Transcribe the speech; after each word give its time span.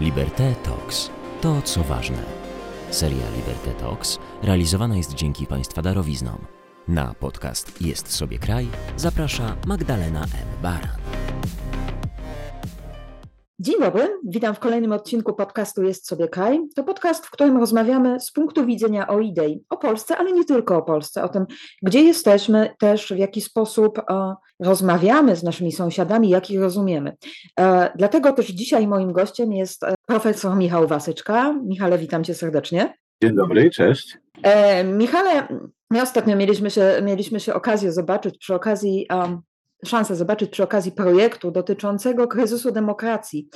Liberté 0.00 0.54
Talks. 0.54 1.10
To, 1.40 1.62
co 1.62 1.84
ważne. 1.84 2.22
Seria 2.90 3.30
Liberté 3.36 3.70
Talks 3.80 4.18
realizowana 4.42 4.96
jest 4.96 5.14
dzięki 5.14 5.46
Państwa 5.46 5.82
darowiznom. 5.82 6.38
Na 6.88 7.14
podcast 7.14 7.82
Jest 7.82 8.12
sobie 8.12 8.38
kraj 8.38 8.68
zaprasza 8.96 9.56
Magdalena 9.66 10.22
M. 10.22 10.62
Baran. 10.62 11.05
Dzień 13.60 13.74
dobry, 13.80 14.08
witam 14.24 14.54
w 14.54 14.58
kolejnym 14.58 14.92
odcinku 14.92 15.34
podcastu 15.34 15.82
Jest 15.82 16.08
sobie 16.08 16.28
kraj. 16.28 16.60
To 16.74 16.84
podcast, 16.84 17.26
w 17.26 17.30
którym 17.30 17.56
rozmawiamy 17.56 18.20
z 18.20 18.32
punktu 18.32 18.66
widzenia 18.66 19.08
o 19.08 19.20
idei, 19.20 19.64
o 19.70 19.76
Polsce, 19.76 20.16
ale 20.16 20.32
nie 20.32 20.44
tylko 20.44 20.76
o 20.76 20.82
Polsce, 20.82 21.22
o 21.22 21.28
tym, 21.28 21.46
gdzie 21.82 22.02
jesteśmy, 22.02 22.74
też 22.78 23.12
w 23.12 23.18
jaki 23.18 23.40
sposób 23.40 23.98
e, 23.98 24.34
rozmawiamy 24.60 25.36
z 25.36 25.42
naszymi 25.42 25.72
sąsiadami, 25.72 26.28
jak 26.28 26.50
ich 26.50 26.60
rozumiemy. 26.60 27.16
E, 27.60 27.92
dlatego 27.94 28.32
też 28.32 28.46
dzisiaj 28.46 28.86
moim 28.86 29.12
gościem 29.12 29.52
jest 29.52 29.84
e, 29.84 29.94
profesor 30.06 30.56
Michał 30.56 30.86
Wasyczka. 30.86 31.52
Michale, 31.64 31.98
witam 31.98 32.24
cię 32.24 32.34
serdecznie. 32.34 32.94
Dzień 33.22 33.36
dobry, 33.36 33.70
cześć. 33.70 34.18
E, 34.42 34.84
Michale, 34.84 35.48
my 35.90 36.02
ostatnio 36.02 36.36
mieliśmy 36.36 36.70
się, 36.70 37.00
mieliśmy 37.02 37.40
się 37.40 37.54
okazję 37.54 37.92
zobaczyć 37.92 38.38
przy 38.38 38.54
okazji 38.54 39.06
um, 39.10 39.40
szansę 39.84 40.16
zobaczyć 40.16 40.50
przy 40.50 40.62
okazji 40.62 40.92
projektu 40.92 41.50
dotyczącego 41.50 42.28
kryzysu 42.28 42.70
demokracji. 42.70 43.48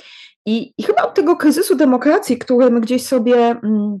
I, 0.45 0.73
i 0.77 0.83
chyba 0.83 1.03
od 1.03 1.13
tego 1.13 1.35
kryzysu 1.35 1.75
demokracji, 1.75 2.37
który 2.37 2.69
my 2.69 2.81
gdzieś 2.81 3.05
sobie, 3.05 3.35
mm, 3.35 3.99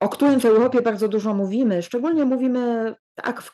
o 0.00 0.08
którym 0.08 0.40
w 0.40 0.44
Europie 0.44 0.82
bardzo 0.82 1.08
dużo 1.08 1.34
mówimy, 1.34 1.82
szczególnie 1.82 2.24
mówimy 2.24 2.94
tak 3.14 3.42
w, 3.42 3.52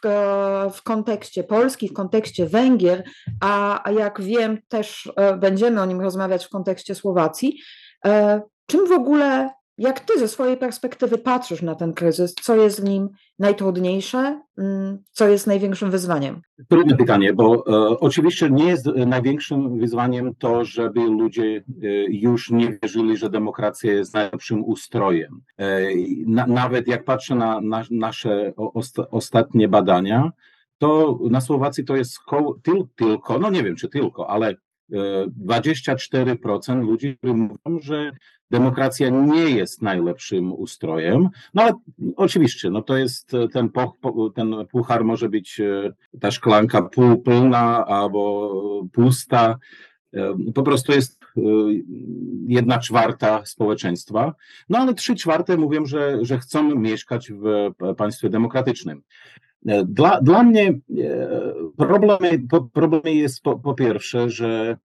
w 0.73 0.83
kontekście 0.83 1.45
Polski, 1.45 1.89
w 1.89 1.93
kontekście 1.93 2.47
Węgier, 2.47 3.05
a, 3.41 3.81
a 3.89 3.91
jak 3.91 4.21
wiem, 4.21 4.59
też 4.69 5.13
e, 5.17 5.37
będziemy 5.37 5.83
o 5.83 5.87
nim 5.87 6.01
rozmawiać 6.01 6.47
w 6.47 6.51
kontekście 6.51 6.95
Słowacji. 6.95 7.61
E, 8.07 8.43
czym 8.67 8.87
w 8.87 8.93
ogóle 8.93 9.51
jak 9.79 10.01
ty 10.01 10.19
ze 10.19 10.29
swojej 10.29 10.57
perspektywy 10.57 11.19
patrzysz 11.19 11.63
na 11.63 11.75
ten 11.75 11.93
kryzys? 11.93 12.35
Co 12.35 12.57
jest 12.57 12.81
w 12.81 12.85
nim 12.85 13.09
najtrudniejsze? 13.39 14.41
Mm, 14.59 14.99
co 15.11 15.29
jest 15.29 15.47
największym 15.47 15.91
wyzwaniem? 15.91 16.41
Trudne 16.69 16.97
pytanie, 16.97 17.33
bo 17.33 17.55
e, 17.55 17.99
oczywiście 18.01 18.51
nie 18.51 18.65
jest 18.65 18.87
największym 18.87 19.79
wyzwaniem 19.79 20.35
to, 20.39 20.65
żeby 20.65 21.01
ludzie 21.01 21.43
e, 21.43 21.63
już 22.09 22.51
nie 22.51 22.79
wierzyli, 22.83 23.17
że 23.17 23.31
demokracja 23.31 23.93
jest 23.93 24.15
najlepszym 24.15 24.65
ustrojem. 24.65 25.41
E, 25.59 25.81
na, 26.27 26.47
nawet 26.47 26.89
jak 26.89 27.05
patrzę 27.05 27.35
na, 27.35 27.61
na 27.61 27.83
nasze 27.91 28.53
osta, 28.57 29.11
ostatnie 29.11 29.69
badania, 29.69 30.33
to 30.79 31.19
na 31.31 31.41
Słowacji 31.41 31.85
to 31.85 31.97
jest 31.97 32.19
tyl, 32.63 32.87
tylko, 32.97 33.39
no 33.39 33.51
nie 33.51 33.63
wiem 33.63 33.77
czy 33.77 33.89
tylko, 33.89 34.31
ale 34.31 34.55
24% 34.91 36.81
ludzi, 36.81 37.17
którzy 37.17 37.35
mówią, 37.35 37.81
że 37.81 38.13
demokracja 38.51 39.09
nie 39.09 39.51
jest 39.51 39.83
najlepszym 39.83 40.53
ustrojem. 40.53 41.29
No 41.55 41.63
ale 41.63 41.73
oczywiście, 42.17 42.71
no 42.71 42.83
to 42.83 42.97
jest 42.97 43.33
ten, 43.53 43.69
po, 43.69 43.97
ten 44.35 44.55
puchar 44.71 45.05
może 45.05 45.29
być 45.29 45.61
e, 45.61 45.93
ta 46.21 46.31
szklanka 46.31 46.83
półpełna 46.83 47.87
albo 47.87 48.53
pusta. 48.93 49.59
E, 50.15 50.35
po 50.55 50.63
prostu 50.63 50.93
jest 50.93 51.25
e, 51.25 51.41
jedna 52.47 52.79
czwarta 52.79 53.47
społeczeństwa, 53.47 54.35
no 54.69 54.79
ale 54.79 54.95
trzy 54.95 55.15
czwarte 55.15 55.57
mówią, 55.57 55.87
że, 55.87 56.19
że 56.23 56.39
chcą 56.39 56.75
mieszkać 56.75 57.33
w 57.33 57.71
państwie 57.97 58.31
demokratycznym. 58.31 59.03
Dla, 59.85 60.21
dla 60.21 60.43
mnie 60.43 60.79
problem, 61.77 62.49
problem 62.73 63.03
jest 63.05 63.43
po, 63.43 63.59
po 63.59 63.75
pierwsze, 63.75 64.31
że 64.31 64.77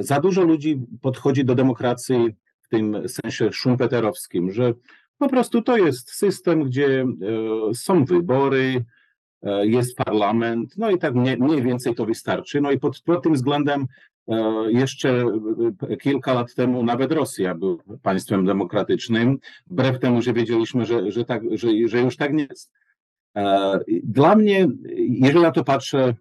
za 0.00 0.20
dużo 0.20 0.42
ludzi 0.42 0.80
podchodzi 1.00 1.44
do 1.44 1.54
demokracji 1.54 2.34
tym 2.72 3.08
sensie 3.08 3.52
szumpeterowskim, 3.52 4.52
że 4.52 4.74
po 5.18 5.28
prostu 5.28 5.62
to 5.62 5.76
jest 5.76 6.10
system, 6.10 6.64
gdzie 6.64 7.00
e, 7.00 7.74
są 7.74 8.04
wybory, 8.04 8.84
e, 9.42 9.66
jest 9.66 9.96
parlament, 9.96 10.74
no 10.76 10.90
i 10.90 10.98
tak 10.98 11.14
mniej, 11.14 11.36
mniej 11.36 11.62
więcej 11.62 11.94
to 11.94 12.06
wystarczy. 12.06 12.60
No 12.60 12.70
i 12.70 12.78
pod, 12.78 13.00
pod 13.00 13.22
tym 13.22 13.34
względem 13.34 13.86
e, 14.28 14.34
jeszcze 14.68 15.24
kilka 16.00 16.34
lat 16.34 16.54
temu 16.54 16.82
nawet 16.82 17.12
Rosja 17.12 17.54
była 17.54 17.76
państwem 18.02 18.44
demokratycznym, 18.44 19.38
wbrew 19.66 19.98
temu, 19.98 20.22
że 20.22 20.32
wiedzieliśmy, 20.32 20.84
że, 20.84 21.10
że, 21.10 21.24
tak, 21.24 21.42
że, 21.50 21.68
że 21.86 22.00
już 22.00 22.16
tak 22.16 22.32
nie 22.32 22.46
jest. 22.50 22.72
Dla 24.02 24.36
mnie, 24.36 24.68
jeżeli 24.98 25.40
na 25.40 25.50
to 25.50 25.64
patrzę 25.64 26.14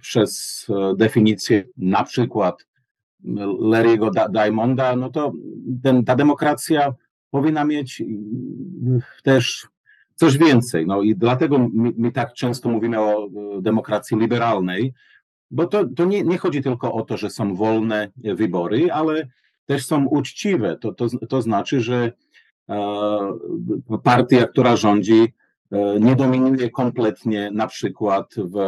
przez 0.00 0.66
definicję 0.96 1.64
na 1.76 2.04
przykład 2.04 2.66
Larry'ego 3.60 4.30
Diamonda, 4.30 4.96
no 4.96 5.10
to 5.10 5.32
ten, 5.82 6.04
ta 6.04 6.16
demokracja 6.16 6.94
powinna 7.30 7.64
mieć 7.64 8.02
też 9.22 9.68
coś 10.14 10.38
więcej. 10.38 10.86
No 10.86 11.02
i 11.02 11.16
dlatego 11.16 11.58
my, 11.58 11.92
my 11.96 12.12
tak 12.12 12.32
często 12.32 12.68
mówimy 12.68 13.00
o 13.00 13.28
demokracji 13.60 14.18
liberalnej, 14.18 14.94
bo 15.50 15.66
to, 15.66 15.84
to 15.96 16.04
nie, 16.04 16.22
nie 16.22 16.38
chodzi 16.38 16.62
tylko 16.62 16.92
o 16.92 17.02
to, 17.02 17.16
że 17.16 17.30
są 17.30 17.54
wolne 17.54 18.08
wybory, 18.16 18.92
ale 18.92 19.28
też 19.66 19.86
są 19.86 20.06
uczciwe. 20.06 20.76
To, 20.76 20.92
to, 20.92 21.06
to 21.28 21.42
znaczy, 21.42 21.80
że 21.80 22.12
e, 22.68 22.78
partia, 24.02 24.46
która 24.46 24.76
rządzi, 24.76 25.22
e, 25.22 25.28
nie 26.00 26.16
dominuje 26.16 26.70
kompletnie 26.70 27.50
na 27.50 27.66
przykład 27.66 28.34
w 28.34 28.58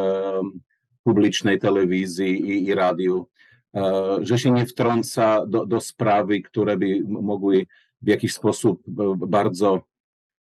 publicznej 1.05 1.59
telewizji 1.59 2.51
i, 2.51 2.67
i 2.67 2.75
radiu 2.75 3.27
E, 3.75 4.17
że 4.21 4.39
się 4.39 4.51
nie 4.51 4.67
wtrąca 4.67 5.47
do, 5.47 5.67
do 5.67 5.81
sprawy, 5.81 6.41
które 6.41 6.77
by 6.77 7.01
mogły 7.09 7.67
w 8.03 8.09
jakiś 8.09 8.35
sposób 8.35 8.83
bardzo 9.17 9.83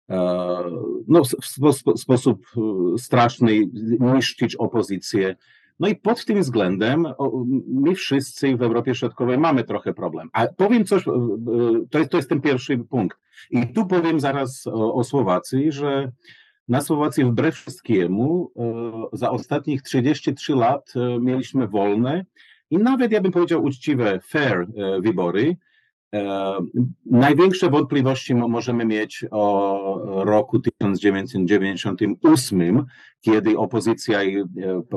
e, 0.09 0.17
no, 1.07 1.23
w 1.23 1.99
sposób 1.99 2.45
e, 2.57 2.97
straszny 2.97 3.69
niszczyć 3.99 4.55
opozycję. 4.55 5.35
No 5.79 5.87
i 5.87 5.95
pod 5.95 6.25
tym 6.25 6.41
względem 6.41 7.07
my 7.67 7.95
wszyscy 7.95 8.57
w 8.57 8.61
Europie 8.61 8.95
Środkowej 8.95 9.37
mamy 9.37 9.63
trochę 9.63 9.93
problem. 9.93 10.29
A 10.33 10.47
powiem 10.47 10.85
coś, 10.85 11.03
to 11.91 11.99
jest, 11.99 12.11
to 12.11 12.17
jest 12.17 12.29
ten 12.29 12.41
pierwszy 12.41 12.77
punkt. 12.77 13.19
I 13.51 13.73
tu 13.73 13.87
powiem 13.87 14.19
zaraz 14.19 14.67
o, 14.67 14.93
o 14.93 15.03
Słowacji, 15.03 15.71
że 15.71 16.11
na 16.69 16.81
Słowacji 16.81 17.25
wbrew 17.25 17.55
wszystkiemu 17.55 18.51
za 19.13 19.31
ostatnich 19.31 19.81
33 19.81 20.55
lat 20.55 20.93
mieliśmy 21.19 21.67
wolne 21.67 22.25
i 22.71 22.77
nawet, 22.77 23.11
ja 23.11 23.21
bym 23.21 23.31
powiedział, 23.31 23.63
uczciwe, 23.63 24.19
fair 24.19 24.61
e, 24.61 24.67
wybory. 25.01 25.57
E, 26.13 26.53
największe 27.05 27.69
wątpliwości 27.69 28.35
możemy 28.35 28.85
mieć 28.85 29.25
o 29.31 30.23
roku 30.25 30.59
1998, 30.59 32.85
kiedy 33.21 33.57
opozycja 33.57 34.23
i 34.23 34.37
e, 34.37 34.45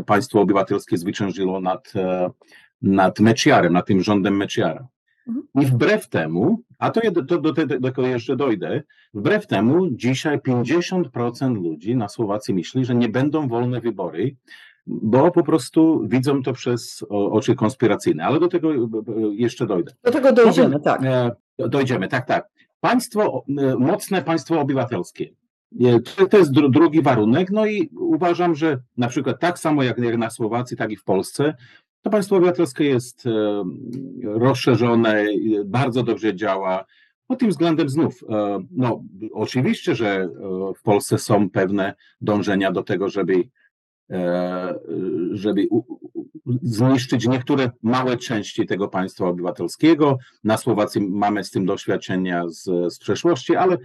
państwo 0.06 0.40
obywatelskie 0.40 0.96
zwyciężyło 0.96 1.60
nad, 1.60 1.92
nad 2.82 3.20
Mečiarem, 3.20 3.72
nad 3.72 3.86
tym 3.86 4.02
rządem 4.02 4.36
Mečiara. 4.36 4.88
Mhm. 5.28 5.46
I 5.54 5.66
wbrew 5.66 6.08
temu, 6.08 6.62
a 6.78 6.90
to, 6.90 7.00
to 7.28 7.38
do 7.40 7.52
tego 7.52 8.06
jeszcze 8.06 8.36
dojdę, 8.36 8.82
wbrew 9.14 9.46
temu 9.46 9.90
dzisiaj 9.90 10.38
50% 10.38 11.62
ludzi 11.62 11.96
na 11.96 12.08
Słowacji 12.08 12.54
myśli, 12.54 12.84
że 12.84 12.94
nie 12.94 13.08
będą 13.08 13.48
wolne 13.48 13.80
wybory, 13.80 14.36
bo 14.86 15.30
po 15.30 15.42
prostu 15.42 16.02
widzą 16.08 16.42
to 16.42 16.52
przez 16.52 17.04
oczy 17.08 17.54
konspiracyjne, 17.54 18.24
ale 18.24 18.40
do 18.40 18.48
tego 18.48 18.74
e, 18.74 18.74
e, 18.74 18.84
jeszcze 19.34 19.66
dojdę. 19.66 19.92
Do 20.04 20.10
tego 20.10 20.32
dojdziemy, 20.32 20.80
tak. 20.80 21.02
E, 21.04 21.30
dojdziemy, 21.58 22.08
tak, 22.08 22.26
tak. 22.26 22.48
Państwo, 22.80 23.44
mocne 23.78 24.22
państwo 24.22 24.60
obywatelskie. 24.60 25.28
To 26.30 26.38
jest 26.38 26.52
drugi 26.52 27.02
warunek, 27.02 27.50
no 27.50 27.66
i 27.66 27.90
uważam, 27.98 28.54
że 28.54 28.78
na 28.96 29.08
przykład 29.08 29.40
tak 29.40 29.58
samo 29.58 29.82
jak 29.82 29.98
na 30.18 30.30
Słowacji, 30.30 30.76
tak 30.76 30.90
i 30.90 30.96
w 30.96 31.04
Polsce, 31.04 31.54
to 32.02 32.10
państwo 32.10 32.36
obywatelskie 32.36 32.84
jest 32.84 33.24
rozszerzone, 34.24 35.26
bardzo 35.64 36.02
dobrze 36.02 36.36
działa. 36.36 36.84
Pod 37.26 37.38
tym 37.38 37.50
względem 37.50 37.88
znów, 37.88 38.24
no 38.70 39.02
oczywiście, 39.32 39.94
że 39.94 40.28
w 40.76 40.82
Polsce 40.82 41.18
są 41.18 41.50
pewne 41.50 41.94
dążenia 42.20 42.72
do 42.72 42.82
tego, 42.82 43.08
żeby 43.08 43.44
E, 44.12 44.74
żeby 45.32 45.68
zniszczyć 46.62 47.28
niektóre 47.28 47.70
małe 47.82 48.16
części 48.16 48.66
tego 48.66 48.88
państwa 48.88 49.26
obywatelskiego. 49.26 50.18
Na 50.44 50.56
Słowacji 50.56 51.00
mamy 51.00 51.44
z 51.44 51.50
tym 51.50 51.66
doświadczenia 51.66 52.48
z, 52.48 52.94
z 52.94 52.98
przeszłości, 52.98 53.56
ale, 53.56 53.76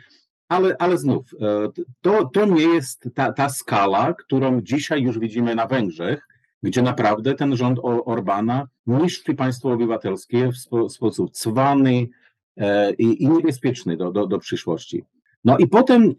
ale, 0.49 0.75
ale 0.79 0.97
znów, 0.97 1.33
e, 1.41 1.69
to, 2.01 2.25
to 2.25 2.45
nie 2.45 2.61
jest 2.61 3.09
ta, 3.15 3.33
ta 3.33 3.49
skala, 3.49 4.13
którą 4.13 4.61
dzisiaj 4.61 5.01
już 5.01 5.19
widzimy 5.19 5.55
na 5.55 5.67
Węgrzech, 5.67 6.27
gdzie 6.63 6.81
naprawdę 6.81 7.35
ten 7.35 7.55
rząd 7.55 7.79
Orbana 7.83 8.67
niszczy 8.87 9.33
państwo 9.33 9.71
obywatelskie 9.71 10.51
w 10.51 10.57
spo, 10.57 10.89
sposób 10.89 11.31
cwany 11.31 12.07
e, 12.57 12.93
i, 12.93 13.23
i 13.23 13.29
niebezpieczny 13.29 13.97
do, 13.97 14.11
do, 14.11 14.27
do 14.27 14.39
przyszłości. 14.39 15.03
No 15.45 15.57
i 15.57 15.67
potem 15.67 16.13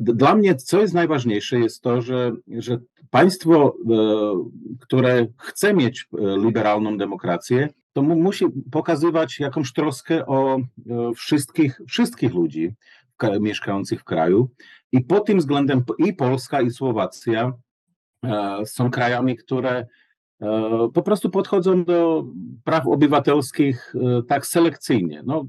dla 0.00 0.34
mnie, 0.34 0.54
co 0.54 0.80
jest 0.80 0.94
najważniejsze, 0.94 1.58
jest 1.58 1.82
to, 1.82 2.02
że, 2.02 2.32
że 2.48 2.78
państwo, 3.10 3.76
które 4.80 5.26
chce 5.38 5.74
mieć 5.74 6.08
liberalną 6.44 6.98
demokrację, 6.98 7.68
to 7.92 8.02
musi 8.02 8.44
pokazywać 8.70 9.40
jakąś 9.40 9.72
troskę 9.72 10.26
o 10.26 10.58
wszystkich, 11.16 11.80
wszystkich 11.88 12.34
ludzi 12.34 12.74
mieszkających 13.40 14.00
w 14.00 14.04
kraju. 14.04 14.50
I 14.92 15.00
pod 15.00 15.26
tym 15.26 15.38
względem 15.38 15.82
i 15.98 16.12
Polska, 16.12 16.60
i 16.60 16.70
Słowacja 16.70 17.42
e, 17.42 17.52
są 18.64 18.90
krajami, 18.90 19.36
które 19.36 19.86
e, 20.40 20.88
po 20.94 21.02
prostu 21.02 21.30
podchodzą 21.30 21.84
do 21.84 22.24
praw 22.64 22.86
obywatelskich 22.86 23.94
e, 23.94 24.22
tak 24.22 24.46
selekcyjnie. 24.46 25.22
No, 25.26 25.44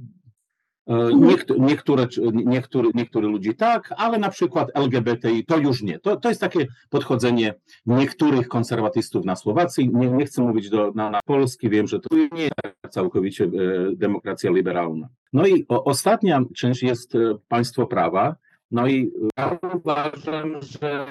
Mhm. 0.90 1.22
Niektóre, 1.22 2.08
niektóre, 2.40 2.90
niektóre 2.96 3.28
ludzi 3.28 3.56
tak, 3.56 3.94
ale 3.98 4.18
na 4.18 4.30
przykład 4.30 4.72
LGBTI 4.76 5.46
to 5.46 5.58
już 5.58 5.82
nie. 5.82 6.00
To, 6.00 6.18
to 6.18 6.30
jest 6.30 6.42
takie 6.42 6.68
podchodzenie 6.90 7.54
niektórych 7.86 8.48
konserwatystów 8.48 9.26
na 9.26 9.36
Słowacji. 9.36 9.90
Nie, 9.94 10.10
nie 10.10 10.26
chcę 10.26 10.42
mówić 10.42 10.70
do, 10.70 10.92
na, 10.96 11.10
na 11.10 11.20
Polski, 11.26 11.70
wiem, 11.70 11.88
że 11.88 12.00
to 12.00 12.16
nie 12.16 12.44
jest 12.44 12.54
całkowicie 12.90 13.46
e, 13.46 13.50
demokracja 13.96 14.52
liberalna. 14.52 15.08
No 15.34 15.48
i 15.48 15.66
ostatnia 15.70 16.42
część 16.56 16.84
jest 16.84 17.16
e, 17.16 17.20
państwo 17.48 17.88
prawa. 17.88 18.36
No 18.72 18.88
i 18.88 19.12
ja 19.38 19.58
uważam, 19.74 20.62
że 20.62 21.06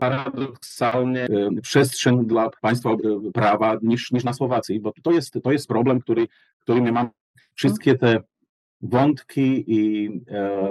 paradoksalnie 0.00 1.22
e, 1.22 1.60
przestrzeń 1.62 2.26
dla 2.26 2.50
państwa 2.60 2.90
prawa 3.34 3.78
niż, 3.82 4.12
niż 4.12 4.24
na 4.24 4.32
Słowacji, 4.32 4.80
bo 4.80 4.92
to 5.02 5.10
jest, 5.10 5.34
to 5.42 5.52
jest 5.52 5.68
problem, 5.68 6.00
który, 6.00 6.28
który 6.60 6.82
my 6.82 6.92
mamy. 6.92 7.10
Wszystkie 7.54 7.94
te 7.94 8.22
wątki 8.84 9.64
i, 9.66 10.10
e, 10.28 10.70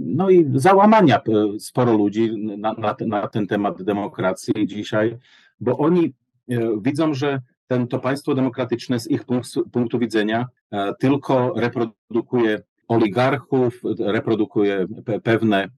no 0.00 0.30
i 0.30 0.50
załamania 0.54 1.16
e, 1.16 1.20
sporo 1.58 1.92
ludzi 1.92 2.30
na, 2.58 2.72
na, 2.72 2.96
na 3.06 3.28
ten 3.28 3.46
temat 3.46 3.82
demokracji 3.82 4.66
dzisiaj, 4.66 5.18
bo 5.60 5.78
oni 5.78 6.14
e, 6.48 6.58
widzą, 6.82 7.14
że 7.14 7.40
ten, 7.66 7.88
to 7.88 7.98
państwo 7.98 8.34
demokratyczne 8.34 9.00
z 9.00 9.10
ich 9.10 9.24
punktu, 9.24 9.68
punktu 9.70 9.98
widzenia 9.98 10.46
tylko 10.98 11.54
reprodukuje 11.56 12.62
oligarchów, 12.90 13.80
reprodukuje 13.98 14.86
pewne, 15.22 15.68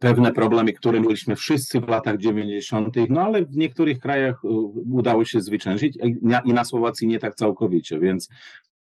pewne 0.00 0.32
problemy, 0.32 0.72
które 0.72 1.00
mieliśmy 1.00 1.36
wszyscy 1.36 1.80
w 1.80 1.88
latach 1.88 2.18
90., 2.18 2.96
no 3.08 3.20
ale 3.20 3.44
w 3.44 3.56
niektórych 3.56 3.98
krajach 3.98 4.44
udało 4.92 5.24
się 5.24 5.40
zwyciężyć 5.40 5.98
i 6.44 6.52
na 6.52 6.64
Słowacji 6.64 7.08
nie 7.08 7.18
tak 7.18 7.34
całkowicie, 7.34 7.98
więc 7.98 8.28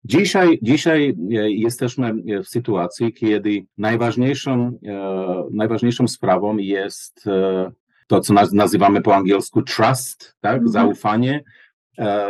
Dzisiaj, 0.05 0.59
dzisiaj 0.63 1.09
e, 1.31 1.51
jesteśmy 1.51 2.15
w 2.43 2.49
sytuacji, 2.49 3.13
kiedy 3.13 3.67
najważniejszą, 3.79 4.79
e, 4.87 5.45
najważniejszą 5.51 6.09
sprawą 6.09 6.57
jest 6.57 7.27
e, 7.27 7.73
to, 8.07 8.21
co 8.21 8.35
nazywamy 8.53 9.03
po 9.03 9.15
angielsku 9.15 9.63
trust, 9.63 10.37
tak? 10.41 10.53
Mhm. 10.53 10.69
zaufanie 10.69 11.45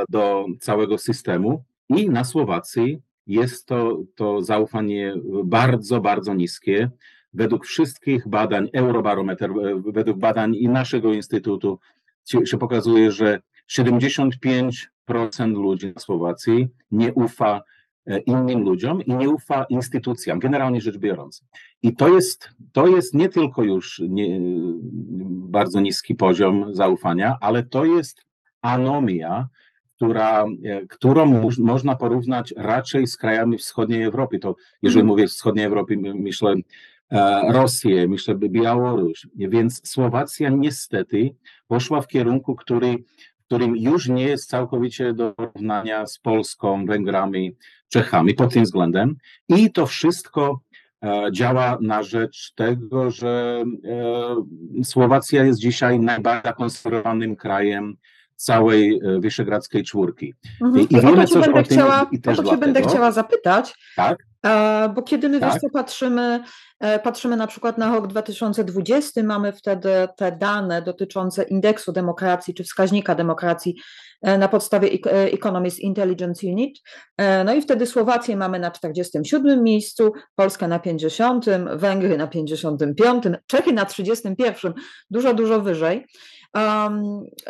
do 0.08 0.46
całego 0.60 0.98
systemu. 0.98 1.64
I 1.88 2.10
na 2.10 2.25
Słowacji 2.25 2.98
jest 3.26 3.66
to, 3.66 4.02
to 4.14 4.42
zaufanie 4.42 5.14
bardzo, 5.44 6.00
bardzo 6.00 6.34
niskie. 6.34 6.90
Według 7.34 7.66
wszystkich 7.66 8.28
badań, 8.28 8.69
Eurobarometer, 8.72 9.50
według 9.84 10.19
badań 10.19 10.54
i 10.54 10.69
naszego 10.69 11.12
instytutu 11.12 11.78
się 12.44 12.58
pokazuje, 12.58 13.12
że 13.12 13.40
75 13.66 14.90
procent 15.04 15.56
ludzi 15.56 15.92
na 15.94 16.00
Słowacji 16.00 16.69
nie 16.90 17.12
ufa 17.12 17.62
e, 18.06 18.19
innym 18.19 18.62
ludziom 18.62 19.02
i 19.02 19.14
nie 19.14 19.28
ufa 19.28 19.64
instytucjom, 19.64 20.38
generalnie 20.38 20.80
rzecz 20.80 20.98
biorąc. 20.98 21.44
I 21.82 21.96
to 21.96 22.08
jest, 22.08 22.50
to 22.72 22.86
jest 22.86 23.14
nie 23.14 23.28
tylko 23.28 23.62
już 23.62 24.02
nie, 24.08 24.40
bardzo 25.48 25.80
niski 25.80 26.14
poziom 26.14 26.75
zaufania, 26.75 27.36
ale 27.40 27.62
to 27.62 27.84
jest 27.84 28.25
anomia, 28.62 29.48
która, 30.02 30.44
e, 30.64 30.87
którą 30.87 31.50
można 31.58 31.96
porównać 31.96 32.54
raczej 32.56 33.06
z 33.06 33.16
krajami 33.16 33.58
wschodniej 33.58 34.02
Europy. 34.02 34.38
To, 34.38 34.56
jeżeli 34.82 35.00
mm. 35.00 35.06
mówię 35.06 35.26
wschodniej 35.26 35.64
Europy, 35.64 35.96
myślę 36.14 36.54
e, 37.10 37.52
Rosję, 37.52 38.08
myślę 38.08 38.34
Białoruś. 38.34 39.26
Więc 39.37 39.88
Słowacja 39.88 40.49
niestety 40.49 41.34
poszła 41.66 42.00
w 42.00 42.06
kierunku, 42.06 42.54
który 42.54 42.96
którym 43.46 43.76
już 43.76 44.08
nie 44.08 44.22
jest 44.22 44.50
całkowicie 44.50 45.14
do 45.14 45.32
porównania 45.32 46.06
z 46.06 46.19
Polską, 46.19 46.87
Węgrami, 46.87 47.56
Czechami 47.88 48.34
pod 48.34 48.52
tym 48.52 48.64
względem. 48.64 49.16
I 49.49 49.72
to 49.72 49.87
wszystko 49.87 50.60
e, 51.04 51.28
działa 51.32 51.78
na 51.81 52.02
rzecz 52.02 52.52
tego, 52.54 53.10
że 53.10 53.64
Słowacja 54.84 55.44
jest 55.44 55.60
dzisiaj 55.60 56.00
najbardziej 56.00 56.52
konserwowanym 56.52 57.37
krajem 57.37 57.96
całej 58.37 59.00
e, 59.05 59.20
Wyszehradzkiej 59.20 59.84
czwórki. 59.84 60.34
Mhm. 60.62 60.88
I, 60.88 60.94
I 60.94 61.00
wiemy 61.00 61.26
coś 61.26 61.49
o 61.49 61.52
tym 61.52 61.64
chciała, 61.64 62.06
i 62.12 62.20
też 62.20 62.38
o 62.38 62.43
to 62.43 62.50
cię 62.50 62.56
będę 62.56 62.82
chciała 62.82 63.12
zapytać, 63.12 63.75
tak? 63.96 64.17
bo 64.94 65.02
kiedy 65.02 65.29
my 65.29 65.40
tak? 65.40 65.61
patrzymy 65.73 66.43
E, 66.82 66.99
patrzymy 66.99 67.37
na 67.37 67.46
przykład 67.46 67.79
na 67.79 67.94
rok 67.94 68.06
2020, 68.06 69.23
mamy 69.23 69.52
wtedy 69.52 69.90
te 70.17 70.32
dane 70.32 70.82
dotyczące 70.82 71.43
indeksu 71.43 71.93
demokracji 71.93 72.55
czy 72.55 72.64
wskaźnika 72.64 73.14
demokracji 73.14 73.76
e, 74.23 74.38
na 74.38 74.49
podstawie 74.49 74.88
Economist 75.12 75.78
Intelligence 75.78 76.46
Unit. 76.46 76.78
No 77.44 77.55
i 77.55 77.62
wtedy 77.62 77.87
Słowację 77.87 78.37
mamy 78.37 78.58
na 78.58 78.70
47 78.70 79.62
miejscu, 79.62 80.12
Polskę 80.37 80.69
na 80.69 80.78
50, 80.78 81.46
Węgry 81.73 82.17
na 82.17 82.26
55, 82.26 83.25
Czechy 83.46 83.73
na 83.73 83.85
31, 83.85 84.75
dużo, 85.11 85.35
dużo 85.35 85.61
wyżej 85.61 86.06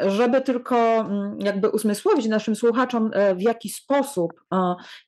żeby 0.06 0.40
tylko 0.40 0.76
mm, 0.76 1.40
jakby 1.40 1.68
usmysłowić 1.68 2.26
naszym 2.26 2.56
słuchaczom, 2.56 3.10
e, 3.14 3.34
w 3.34 3.42
jaki 3.42 3.68
sposób, 3.68 4.32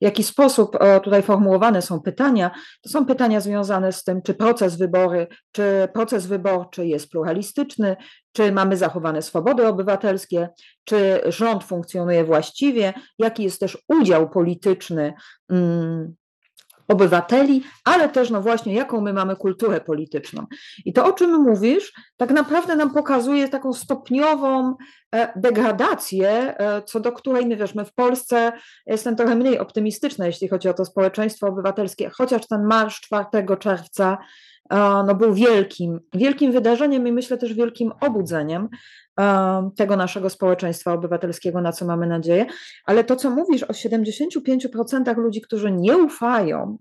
w 0.00 0.05
jaki 0.05 0.25
sposób 0.25 0.76
e, 0.81 1.00
tutaj 1.00 1.23
formułowane 1.23 1.82
są 1.82 2.00
pytania, 2.00 2.50
to 2.82 2.91
są 2.91 3.06
pytania 3.06 3.41
związane 3.41 3.93
z 3.93 4.05
tym, 4.05 4.23
czy 4.23 4.35
proces 4.35 4.76
wybory, 4.76 5.26
czy 5.52 5.88
proces 5.94 6.26
wyborczy 6.26 6.87
jest 6.87 7.11
pluralistyczny, 7.11 7.96
czy 8.32 8.52
mamy 8.52 8.76
zachowane 8.76 9.23
swobody 9.23 9.67
obywatelskie, 9.67 10.49
czy 10.85 11.20
rząd 11.26 11.64
funkcjonuje 11.64 12.25
właściwie, 12.25 12.94
jaki 13.19 13.43
jest 13.43 13.61
też 13.61 13.79
udział 13.88 14.31
polityczny 14.31 15.14
mm, 15.50 16.14
obywateli, 16.88 17.62
ale 17.84 18.08
też 18.08 18.31
no 18.31 18.42
właśnie, 18.42 18.75
jaką 18.75 19.00
my 19.00 19.12
mamy 19.12 19.36
kulturę 19.36 19.81
polityczną. 19.81 20.46
I 20.84 20.92
to, 20.92 21.06
o 21.06 21.12
czym 21.12 21.42
mówisz, 21.42 21.92
tak 22.16 22.31
naprawdę 22.31 22.76
nam 22.76 22.94
pokazuje 22.94 23.48
taką 23.48 23.72
stopniową 23.72 24.75
e, 25.14 25.32
degradację, 25.36 26.58
e, 26.58 26.82
co 26.82 27.00
do 27.00 27.12
której 27.12 27.46
my 27.46 27.56
wiesz, 27.56 27.75
my 27.75 27.84
w 27.84 27.94
Polsce 27.94 28.52
jestem 28.86 29.16
trochę 29.16 29.36
mniej 29.36 29.58
optymistyczna, 29.58 30.26
jeśli 30.26 30.48
chodzi 30.48 30.69
o 30.69 30.75
to 30.75 30.84
społeczeństwo 30.84 31.46
obywatelskie, 31.46 32.10
chociaż 32.10 32.46
ten 32.46 32.64
marsz 32.64 33.00
4 33.00 33.56
czerwca 33.58 34.19
no, 35.06 35.15
był 35.15 35.35
wielkim, 35.35 36.01
wielkim 36.15 36.53
wydarzeniem 36.53 37.09
i 37.09 37.13
myślę 37.13 37.39
też 37.39 37.55
wielkim 37.55 37.93
obudzeniem 38.01 38.69
tego 39.77 39.97
naszego 39.97 40.31
społeczeństwa 40.31 40.93
obywatelskiego, 40.93 41.61
na 41.61 41.73
co 41.73 41.85
mamy 41.85 42.06
nadzieję. 42.06 42.47
Ale 42.85 43.05
to, 43.05 43.17
co 43.17 43.31
mówisz 43.31 43.63
o 43.63 43.73
75% 43.73 45.17
ludzi, 45.17 45.41
którzy 45.41 45.73
nie 45.73 45.99
ufają 45.99 46.79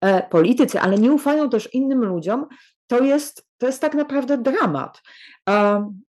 e, 0.00 0.22
polityce, 0.22 0.80
ale 0.80 0.98
nie 0.98 1.12
ufają 1.12 1.50
też 1.50 1.74
innym 1.74 2.04
ludziom, 2.04 2.46
to 2.86 3.00
jest, 3.04 3.45
to 3.58 3.66
jest 3.66 3.80
tak 3.80 3.94
naprawdę 3.94 4.38
dramat. 4.38 5.02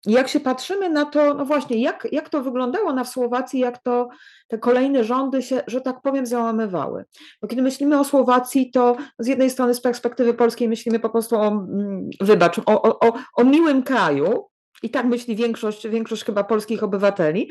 Jak 0.05 0.27
się 0.27 0.39
patrzymy 0.39 0.89
na 0.89 1.05
to, 1.05 1.33
no 1.33 1.45
właśnie, 1.45 1.81
jak, 1.81 2.07
jak 2.11 2.29
to 2.29 2.43
wyglądało 2.43 2.93
na 2.93 3.05
Słowacji, 3.05 3.59
jak 3.59 3.83
to 3.83 4.07
te 4.47 4.57
kolejne 4.57 5.03
rządy 5.03 5.41
się, 5.41 5.63
że 5.67 5.81
tak 5.81 6.01
powiem, 6.01 6.25
załamywały. 6.25 7.05
Bo 7.41 7.47
kiedy 7.47 7.61
myślimy 7.61 7.99
o 7.99 8.03
Słowacji, 8.03 8.71
to 8.71 8.97
z 9.19 9.27
jednej 9.27 9.49
strony 9.49 9.73
z 9.73 9.81
perspektywy 9.81 10.33
polskiej 10.33 10.69
myślimy 10.69 10.99
po 10.99 11.09
prostu 11.09 11.35
o, 11.35 11.47
mm, 11.47 12.09
wybacz, 12.21 12.59
o, 12.65 12.99
o, 12.99 13.13
o 13.35 13.43
miłym 13.43 13.83
kraju, 13.83 14.45
i 14.83 14.89
tak 14.89 15.05
myśli 15.05 15.35
większość, 15.35 15.87
większość 15.87 16.23
chyba 16.23 16.43
polskich 16.43 16.83
obywateli. 16.83 17.49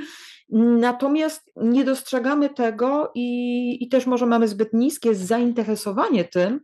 Natomiast 0.79 1.53
nie 1.57 1.85
dostrzegamy 1.85 2.51
tego 2.51 3.13
i, 3.15 3.85
i 3.85 3.89
też 3.89 4.07
może 4.07 4.27
mamy 4.27 4.49
zbyt 4.49 4.73
niskie 4.73 5.15
zainteresowanie 5.15 6.25
tym, 6.25 6.61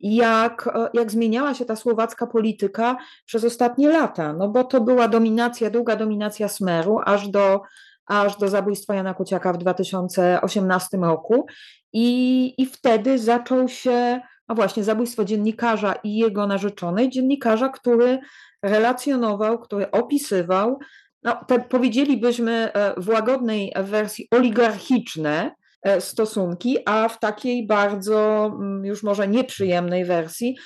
jak, 0.00 0.68
jak 0.94 1.10
zmieniała 1.10 1.54
się 1.54 1.64
ta 1.64 1.76
słowacka 1.76 2.26
polityka 2.26 2.96
przez 3.26 3.44
ostatnie 3.44 3.88
lata. 3.88 4.32
No 4.32 4.48
bo 4.48 4.64
to 4.64 4.80
była 4.80 5.08
dominacja, 5.08 5.70
długa 5.70 5.96
dominacja 5.96 6.48
Smeru, 6.48 7.00
aż 7.04 7.28
do, 7.28 7.62
aż 8.06 8.36
do 8.36 8.48
zabójstwa 8.48 8.94
Jana 8.94 9.14
Kuciaka 9.14 9.52
w 9.52 9.58
2018 9.58 10.96
roku. 10.96 11.46
I, 11.92 12.54
I 12.58 12.66
wtedy 12.66 13.18
zaczął 13.18 13.68
się, 13.68 14.20
a 14.46 14.54
właśnie, 14.54 14.84
zabójstwo 14.84 15.24
dziennikarza 15.24 15.94
i 16.04 16.16
jego 16.16 16.46
narzeczonej, 16.46 17.10
dziennikarza, 17.10 17.68
który 17.68 18.18
relacjonował, 18.62 19.58
który 19.58 19.90
opisywał, 19.90 20.78
no, 21.22 21.44
te 21.46 21.60
powiedzielibyśmy 21.60 22.72
e, 22.72 22.94
w 23.00 23.08
łagodnej 23.08 23.72
wersji 23.76 24.28
oligarchiczne 24.30 25.54
stosunki, 26.00 26.78
a 26.86 27.08
w 27.08 27.20
takiej 27.20 27.66
bardzo 27.66 28.46
mm, 28.46 28.84
już 28.84 29.02
może 29.02 29.28
nieprzyjemnej 29.28 30.04
wersji 30.04 30.56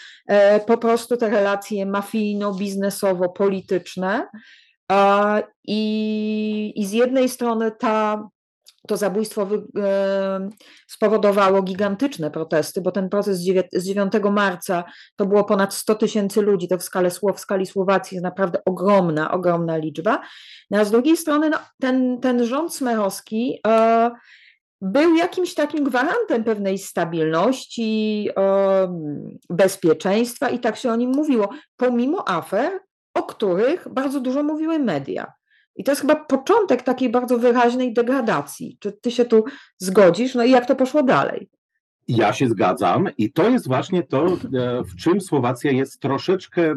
po 0.67 0.79
prostu 0.79 1.17
te 1.17 1.31
relacje 1.31 1.87
mafijno-biznesowo-polityczne. 1.87 4.23
I, 5.67 6.73
I 6.77 6.87
z 6.87 6.93
jednej 6.93 7.29
strony 7.29 7.73
ta 7.79 8.29
to 8.89 8.97
zabójstwo 8.97 9.49
e, 9.79 10.49
spowodowało 10.89 11.63
gigantyczne 11.63 12.31
protesty, 12.31 12.81
bo 12.81 12.93
ten 12.93 13.09
proces 13.09 13.39
z 13.73 13.85
9 13.85 14.13
marca 14.31 14.85
to 15.17 15.27
było 15.27 15.45
ponad 15.45 15.75
100 15.75 15.95
tysięcy 15.95 16.43
ludzi, 16.43 16.69
to 16.69 16.79
w, 16.79 16.83
skali, 16.83 17.11
w 17.35 17.41
skali 17.41 17.67
Słowacji 17.67 18.15
jest 18.15 18.25
naprawdę 18.25 18.59
ogromna, 18.65 19.31
ogromna 19.31 19.77
liczba. 19.77 20.21
No, 20.71 20.79
a 20.79 20.85
z 20.85 20.91
drugiej 20.91 21.17
strony 21.17 21.51
no, 21.51 21.59
ten, 21.81 22.21
ten 22.21 22.45
rząd 22.45 22.75
smerowski 22.75 23.59
e, 23.67 24.11
był 24.81 25.15
jakimś 25.15 25.55
takim 25.55 25.85
gwarantem 25.85 26.45
pewnej 26.45 26.79
stabilności, 26.79 28.29
bezpieczeństwa 29.51 30.49
i 30.49 30.59
tak 30.59 30.77
się 30.77 30.93
o 30.93 30.97
nim 30.97 31.11
mówiło, 31.11 31.49
pomimo 31.77 32.29
afer, 32.29 32.81
o 33.15 33.23
których 33.23 33.89
bardzo 33.89 34.21
dużo 34.21 34.43
mówiły 34.43 34.79
media. 34.79 35.33
I 35.77 35.85
to 35.85 35.93
jest 35.93 36.01
chyba 36.01 36.17
początek 36.17 36.83
takiej 36.83 37.09
bardzo 37.09 37.39
wyraźnej 37.39 37.93
degradacji. 37.93 38.77
Czy 38.81 38.93
ty 38.93 39.11
się 39.11 39.25
tu 39.25 39.45
zgodzisz? 39.79 40.35
No 40.35 40.45
i 40.45 40.51
jak 40.51 40.67
to 40.67 40.77
poszło 40.77 41.03
dalej? 41.03 41.51
Ja 42.11 42.33
się 42.33 42.49
zgadzam 42.49 43.09
i 43.19 43.33
to 43.33 43.49
jest 43.49 43.69
właśnie 43.69 44.03
to, 44.03 44.27
e, 44.27 44.85
w 44.85 44.97
czym 44.97 45.21
Słowacja 45.21 45.73
jest 45.73 46.01
troszeczkę 46.01 46.63
e, 46.63 46.75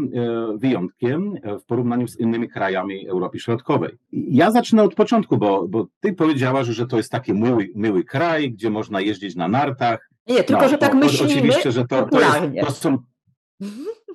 wyjątkiem 0.57 1.35
e, 1.43 1.59
w 1.59 1.65
porównaniu 1.65 2.07
z 2.07 2.19
innymi 2.19 2.49
krajami 2.49 3.07
Europy 3.07 3.39
Środkowej. 3.39 3.97
Ja 4.11 4.51
zacznę 4.51 4.83
od 4.83 4.95
początku, 4.95 5.37
bo, 5.37 5.67
bo 5.67 5.87
ty 5.99 6.13
powiedziałaś, 6.13 6.67
że 6.67 6.87
to 6.87 6.97
jest 6.97 7.11
taki 7.11 7.33
miły, 7.33 7.69
miły 7.75 8.03
kraj, 8.03 8.51
gdzie 8.51 8.69
można 8.69 9.01
jeździć 9.01 9.35
na 9.35 9.47
nartach. 9.47 10.09
Nie, 10.27 10.43
tylko 10.43 10.61
no, 10.61 10.69
że 10.69 10.77
tak 10.77 10.93
myślimy 10.93 11.33
Oczywiście, 11.33 11.71
że 11.71 11.87
to, 11.87 12.05
to, 12.05 12.19
jest, 12.19 12.67
to 12.67 12.71
są 12.71 12.97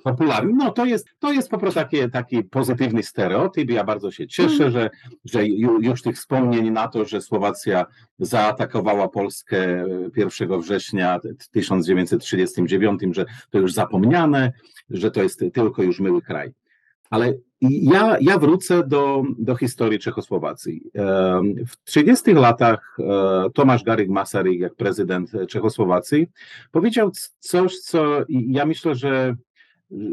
popularny. 0.03 0.53
No 0.55 0.71
to 0.71 0.85
jest, 0.85 1.07
to 1.19 1.31
jest 1.31 1.49
po 1.49 1.57
prostu 1.57 1.79
taki, 1.79 2.09
taki 2.09 2.43
pozytywny 2.43 3.03
stereotyp. 3.03 3.69
Ja 3.69 3.83
bardzo 3.83 4.11
się 4.11 4.27
cieszę, 4.27 4.63
mm. 4.65 4.71
że, 4.71 4.89
że 5.25 5.47
już 5.81 6.01
tych 6.01 6.15
wspomnień 6.15 6.71
na 6.71 6.87
to, 6.87 7.05
że 7.05 7.21
Słowacja 7.21 7.85
zaatakowała 8.19 9.09
Polskę 9.09 9.85
1 10.15 10.61
września 10.61 11.19
1939, 11.51 13.01
że 13.11 13.25
to 13.49 13.59
już 13.59 13.73
zapomniane, 13.73 14.51
że 14.89 15.11
to 15.11 15.23
jest 15.23 15.43
tylko 15.53 15.83
już 15.83 15.99
miły 15.99 16.21
kraj. 16.21 16.51
Ale 17.09 17.33
ja, 17.61 18.17
ja 18.21 18.37
wrócę 18.37 18.87
do, 18.87 19.23
do 19.37 19.55
historii 19.55 19.99
Czechosłowacji. 19.99 20.81
W 21.67 21.83
30 21.83 22.33
latach 22.33 22.97
e, 22.99 23.49
Tomasz 23.53 23.83
Garyk 23.83 24.09
Masaryk, 24.09 24.59
jak 24.59 24.75
prezydent 24.75 25.31
Czechosłowacji, 25.49 26.27
powiedział 26.71 27.11
coś, 27.39 27.79
co 27.79 28.23
ja 28.29 28.65
myślę, 28.65 28.95
że 28.95 29.35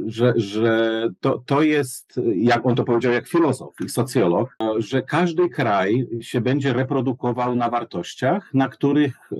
że, 0.06 0.32
że 0.36 1.08
to, 1.20 1.42
to 1.46 1.62
jest, 1.62 2.20
jak 2.36 2.66
on 2.66 2.74
to 2.74 2.84
powiedział, 2.84 3.12
jak 3.12 3.28
filozof 3.28 3.74
i 3.84 3.88
socjolog, 3.88 4.56
że 4.78 5.02
każdy 5.02 5.48
kraj 5.48 6.06
się 6.20 6.40
będzie 6.40 6.72
reprodukował 6.72 7.56
na 7.56 7.70
wartościach, 7.70 8.54
na 8.54 8.68
których 8.68 9.30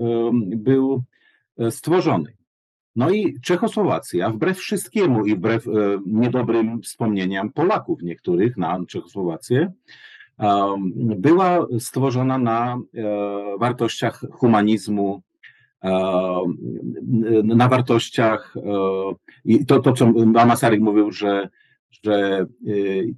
był 0.47 1.03
e, 1.59 1.71
stworzony. 1.71 2.37
No 2.97 3.11
i 3.11 3.41
Czechosłowacja, 3.41 4.31
wbrew 4.31 4.59
wszystkiemu 4.59 5.27
i 5.27 5.35
wbrew 5.35 5.69
e, 5.69 5.71
niedobrym 6.07 6.83
wspomnieniom 6.83 7.53
Polaków 7.53 8.03
niektórych 8.03 8.57
na 8.57 8.79
Czechosłowację, 8.89 9.73
była 11.17 11.67
stworzona 11.79 12.39
na 12.39 12.75
e, 12.75 12.79
wartościach 13.59 14.25
humanizmu, 14.33 15.23
na 17.45 17.69
wartościach. 17.69 18.55
I 19.45 19.67
to, 19.67 19.81
to 19.81 19.93
co 19.93 20.07
Masaryk 20.47 20.81
mówił, 20.81 21.13
że, 21.13 21.49
że 22.05 22.47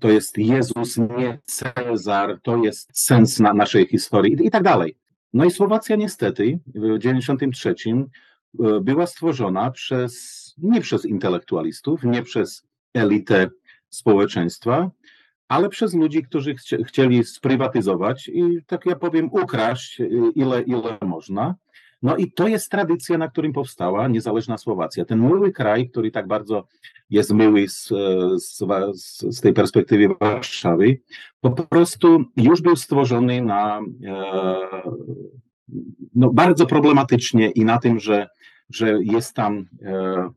to 0.00 0.10
jest 0.10 0.38
Jezus, 0.38 0.96
nie 0.96 1.38
Cezar, 1.44 2.38
to 2.42 2.56
jest 2.56 2.90
sens 2.92 3.40
na 3.40 3.54
naszej 3.54 3.86
historii 3.86 4.36
i, 4.42 4.46
i 4.46 4.50
tak 4.50 4.62
dalej. 4.62 4.96
No 5.32 5.44
i 5.44 5.50
Słowacja 5.50 5.96
niestety 5.96 6.58
w 6.74 6.98
93 6.98 7.74
y, 7.86 8.04
była 8.80 9.06
stworzona 9.06 9.70
przez, 9.70 10.54
nie 10.58 10.80
przez 10.80 11.04
intelektualistów, 11.04 12.04
nie 12.04 12.22
przez 12.22 12.66
elitę 12.94 13.50
społeczeństwa, 13.90 14.90
ale 15.48 15.68
przez 15.68 15.94
ludzi, 15.94 16.22
którzy 16.22 16.54
chci 16.54 16.84
chcieli 16.84 17.24
sprywatyzować 17.24 18.28
i, 18.28 18.58
tak 18.66 18.86
ja 18.86 18.96
powiem, 18.96 19.28
ukraść 19.32 20.00
y, 20.00 20.08
ile, 20.34 20.62
ile 20.62 20.98
można. 21.06 21.54
No 22.02 22.16
i 22.16 22.32
to 22.32 22.48
jest 22.48 22.70
tradycja, 22.70 23.18
na 23.18 23.28
którym 23.28 23.52
powstała 23.52 24.08
niezależna 24.08 24.58
Słowacja. 24.58 25.04
Ten 25.04 25.20
miły 25.20 25.52
kraj, 25.52 25.90
który 25.90 26.10
tak 26.10 26.26
bardzo 26.26 26.66
jest 27.10 27.32
miły 27.32 27.68
z, 27.68 27.88
z, 28.36 28.58
z 29.20 29.40
tej 29.40 29.52
perspektywy 29.52 30.08
Warszawy, 30.20 31.00
po 31.40 31.50
prostu 31.50 32.24
już 32.36 32.60
był 32.60 32.76
stworzony 32.76 33.42
na 33.42 33.78
e, 33.78 33.82
no, 36.14 36.30
bardzo 36.30 36.66
problematycznie 36.66 37.50
i 37.50 37.64
na 37.64 37.78
tym, 37.78 38.00
że, 38.00 38.28
że 38.70 38.98
jest 39.02 39.34
tam 39.34 39.64
e, 39.82 40.30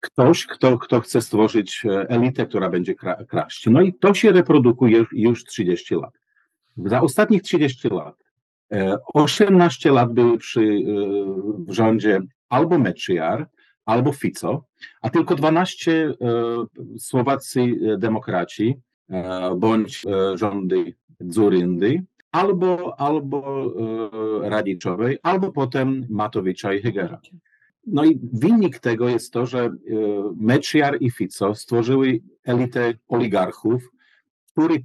ktoś, 0.00 0.46
kto, 0.46 0.78
kto 0.78 1.00
chce 1.00 1.22
stworzyć 1.22 1.82
e, 1.84 2.08
elitę, 2.08 2.46
która 2.46 2.70
będzie 2.70 2.94
kra 2.94 3.24
kraść. 3.24 3.66
No 3.70 3.80
i 3.80 3.94
to 3.94 4.14
się 4.14 4.32
reprodukuje 4.32 5.04
już 5.12 5.44
30 5.44 5.94
lat. 5.94 6.18
Za 6.76 7.00
ostatnich 7.00 7.42
30 7.42 7.88
lat 7.88 8.22
18 9.14 9.88
e, 9.88 9.92
lat 9.92 10.12
były 10.12 10.38
przy, 10.38 10.60
e, 10.60 10.74
w 11.68 11.72
rządzie 11.72 12.20
albo 12.48 12.78
Mečiar, 12.78 13.48
albo 13.84 14.12
Fico, 14.12 14.64
a 15.02 15.10
tylko 15.10 15.34
12 15.34 15.92
e, 15.92 16.14
Słowacy 16.98 17.60
demokraci, 17.98 18.74
bądź 19.56 20.02
rządy 20.34 20.94
Dzuryndy, 21.22 22.02
albo, 22.32 23.00
albo 23.00 23.72
Radiczowej, 24.42 25.18
albo 25.22 25.52
potem 25.52 26.06
Matowicza 26.10 26.74
i 26.74 26.82
Hegera. 26.82 27.20
No 27.86 28.04
i 28.04 28.20
wynik 28.32 28.78
tego 28.78 29.08
jest 29.08 29.32
to, 29.32 29.46
że 29.46 29.70
Mečiar 30.36 30.96
i 31.00 31.10
Fico 31.10 31.54
stworzyły 31.54 32.20
elitę 32.44 32.94
oligarchów, 33.08 33.90
którzy 34.52 34.84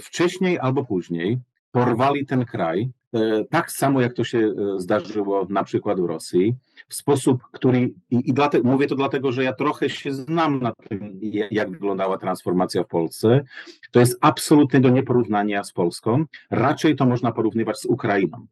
wcześniej 0.00 0.58
albo 0.58 0.84
później 0.84 1.38
porwali 1.84 2.26
ten 2.26 2.44
kraj 2.44 2.90
E, 3.16 3.44
tak 3.44 3.72
samo 3.72 4.00
jak 4.00 4.14
to 4.14 4.24
się 4.24 4.38
e, 4.38 4.80
zdarzyło 4.80 5.46
na 5.50 5.64
przykład 5.64 6.00
w 6.00 6.04
Rosji, 6.04 6.54
w 6.88 6.94
sposób, 6.94 7.42
który, 7.52 7.80
i, 8.10 8.30
i 8.30 8.32
dlatego, 8.32 8.68
mówię 8.68 8.86
to 8.86 8.94
dlatego, 8.94 9.32
że 9.32 9.44
ja 9.44 9.52
trochę 9.52 9.90
się 9.90 10.12
znam 10.12 10.60
na 10.60 10.72
tym, 10.88 11.20
jak 11.50 11.70
wyglądała 11.70 12.18
transformacja 12.18 12.82
w 12.82 12.86
Polsce, 12.86 13.44
to 13.90 14.00
jest 14.00 14.18
absolutnie 14.20 14.80
do 14.80 14.88
nieporównania 14.88 15.64
z 15.64 15.72
Polską, 15.72 16.24
raczej 16.50 16.96
to 16.96 17.06
można 17.06 17.32
porównywać 17.32 17.78
z 17.78 17.84
Ukrainą, 17.84 18.46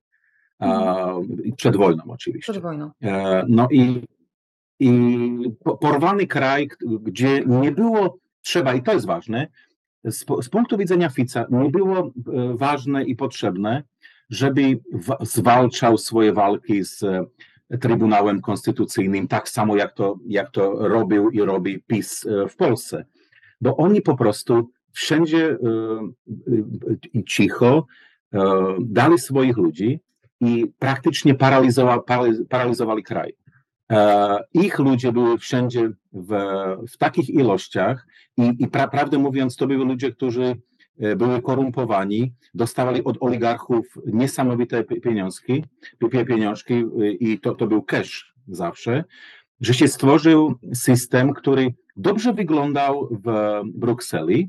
mhm. 0.61 1.26
przed 1.57 1.76
wojną 1.76 2.02
oczywiście. 2.07 2.52
Przed 2.52 2.62
wojną. 2.62 2.90
E, 3.02 3.45
no 3.49 3.69
i, 3.71 4.02
i 4.81 4.90
porwany 5.81 6.26
kraj, 6.26 6.69
gdzie 7.00 7.43
nie 7.47 7.73
było 7.73 8.19
trzeba, 8.43 8.75
i 8.75 8.83
to 8.83 8.93
jest 8.93 9.07
ważne, 9.07 9.47
z, 10.04 10.25
z 10.42 10.49
punktu 10.49 10.76
widzenia 10.76 11.08
Fica 11.08 11.46
nie 11.50 11.70
było 11.70 12.11
ważne 12.54 13.04
i 13.04 13.16
potrzebne, 13.16 13.82
żeby 14.30 14.80
zwalczał 15.20 15.99
swoje 15.99 16.32
walki 16.32 16.84
z 16.84 17.02
e, 17.02 17.26
Trybunałem 17.80 18.40
Konstytucyjnym, 18.40 19.28
tak 19.28 19.49
samo 19.49 19.76
jak 19.76 19.94
to, 19.94 20.18
jak 20.26 20.50
to 20.50 20.88
robił 20.88 21.30
i 21.30 21.40
robi 21.40 21.82
PiS 21.87 22.26
e, 22.26 22.49
w 22.49 22.56
Polsce. 22.56 23.04
Bo 23.61 23.76
oni 23.76 24.02
po 24.02 24.16
prostu 24.16 24.70
wszędzie 24.92 25.50
e, 25.50 25.56
i 27.12 27.25
cicho 27.25 27.87
dali 28.80 29.18
swoich 29.18 29.56
ludzi 29.56 30.00
i 30.40 30.66
praktycznie 30.78 31.34
paralizowali, 31.34 32.00
paralizowali 32.49 33.02
kraj. 33.02 33.34
Ich 34.55 34.79
ludzie 34.79 35.12
byli 35.12 35.38
wszędzie 35.38 35.91
w, 36.12 36.29
w 36.93 36.97
takich 36.97 37.31
ilościach 37.31 38.07
i, 38.37 38.53
i 38.59 38.69
pra, 38.69 38.88
prawdę 38.88 39.19
mówiąc, 39.19 39.57
to 39.57 39.67
byli 39.67 39.85
ludzie, 39.85 40.12
którzy 40.12 40.57
E, 40.99 41.17
były 41.17 41.43
korumpowani, 41.43 42.33
dostawali 42.55 43.05
od 43.05 43.17
oligarchów 43.21 43.99
niesamowite 44.07 44.85
pieniążki, 44.85 45.64
pieniążki 46.29 46.75
e, 46.75 47.11
i 47.12 47.41
to, 47.41 47.55
to 47.55 47.67
był 47.67 47.83
cash 47.83 48.35
zawsze, 48.49 49.05
że 49.61 49.75
się 49.75 49.88
stworzył 49.88 50.55
system, 50.75 51.33
który 51.33 51.75
dobrze 51.97 52.33
wyglądał 52.33 53.09
w 53.25 53.61
Brukseli 53.64 54.49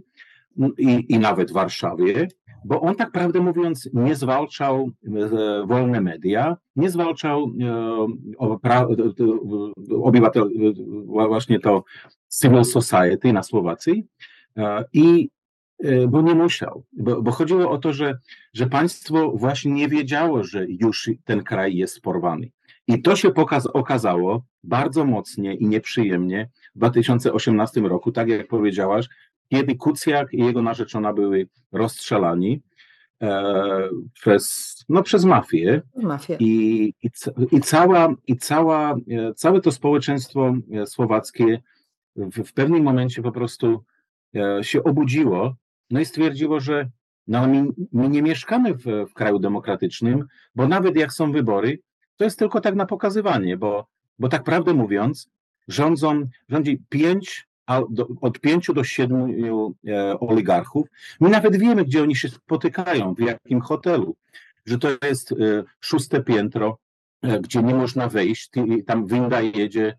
i, 0.77 1.06
i 1.10 1.20
nawet 1.20 1.51
w 1.51 1.54
Warszawie, 1.54 2.27
bo 2.65 2.81
on 2.81 2.95
tak 2.95 3.12
prawdę 3.12 3.39
mówiąc 3.39 3.89
nie 3.93 4.15
zwalczał 4.15 4.91
e, 5.05 5.65
wolne 5.65 6.01
media, 6.01 6.57
nie 6.75 6.89
zwalczał 6.89 7.51
obywatel, 10.00 10.50
właśnie 11.05 11.60
to 11.60 11.84
civil 12.41 12.65
society 12.65 13.34
na 13.34 13.43
Słowacji 13.43 14.07
i 14.93 15.29
bo 16.07 16.22
nie 16.22 16.36
musiał, 16.36 16.84
bo, 16.93 17.22
bo, 17.22 17.31
chodziło 17.31 17.72
o 17.72 17.77
to, 17.77 17.93
że, 17.93 18.19
że 18.53 18.67
państwo 18.67 19.31
właśnie 19.31 19.72
nie 19.72 19.88
wiedziało, 19.88 20.43
że 20.43 20.65
już 20.69 21.10
ten 21.24 21.43
kraj 21.43 21.75
jest 21.75 22.01
porwany. 22.01 22.51
I 22.88 23.01
to 23.01 23.15
się 23.15 23.29
pokaz- 23.29 23.69
okazało 23.74 24.45
bardzo 24.63 25.05
mocnie 25.05 25.55
i 25.55 25.67
nieprzyjemnie 25.67 26.50
w 26.75 26.77
2018 26.77 27.81
roku, 27.81 28.12
tak 28.12 28.27
jak 28.27 28.48
powiedziałaś, 28.48 29.07
kiedy 29.49 29.75
Kucjak 29.75 30.33
i 30.33 30.37
jego 30.37 30.61
narzeczona 30.61 31.13
były 31.13 31.47
rozstrzelani 31.71 32.61
e, 33.21 33.89
przez, 34.13 34.75
no, 34.89 35.03
przez 35.03 35.25
mafię. 35.25 35.81
mafię. 35.95 36.37
I, 36.39 36.93
i, 37.03 37.09
i, 37.51 37.61
cała, 37.61 38.13
i 38.27 38.37
cała, 38.37 38.91
e, 38.93 39.33
całe 39.33 39.61
to 39.61 39.71
społeczeństwo 39.71 40.53
e, 40.71 40.85
słowackie 40.85 41.61
w, 42.15 42.43
w 42.43 42.53
pewnym 42.53 42.83
momencie 42.83 43.21
po 43.21 43.31
prostu 43.31 43.83
e, 44.35 44.63
się 44.63 44.83
obudziło 44.83 45.55
no 45.89 45.99
i 45.99 46.05
stwierdziło, 46.05 46.59
że 46.59 46.89
no, 47.27 47.47
my, 47.47 47.65
my 47.93 48.09
nie 48.09 48.21
mieszkamy 48.21 48.73
w, 48.73 48.83
w 49.09 49.13
kraju 49.13 49.39
demokratycznym, 49.39 50.27
bo 50.55 50.67
nawet 50.67 50.95
jak 50.95 51.13
są 51.13 51.31
wybory, 51.31 51.79
to 52.17 52.23
jest 52.23 52.39
tylko 52.39 52.61
tak 52.61 52.75
na 52.75 52.85
pokazywanie, 52.85 53.57
bo, 53.57 53.87
bo 54.19 54.29
tak 54.29 54.43
prawdę 54.43 54.73
mówiąc, 54.73 55.29
rządzą, 55.67 56.27
rządzi 56.49 56.81
pięć, 56.89 57.47
od 58.22 58.39
pięciu 58.39 58.74
do 58.74 58.84
siedmiu 58.84 59.75
e, 59.88 60.19
oligarchów. 60.19 60.88
My 61.19 61.29
nawet 61.29 61.57
wiemy, 61.57 61.86
gdzie 61.86 62.03
oni 62.03 62.15
się 62.15 62.29
spotykają, 62.29 63.13
w 63.13 63.19
jakim 63.19 63.62
hotelu, 63.62 64.15
że 64.65 64.79
to 64.79 64.89
jest 65.07 65.31
e, 65.31 65.36
szóste 65.79 66.24
piętro, 66.24 66.77
e, 67.22 67.39
gdzie 67.39 67.63
nie 67.63 67.75
można 67.75 68.07
wejść, 68.07 68.50
tam 68.86 69.07
winda 69.07 69.41
jedzie 69.41 69.98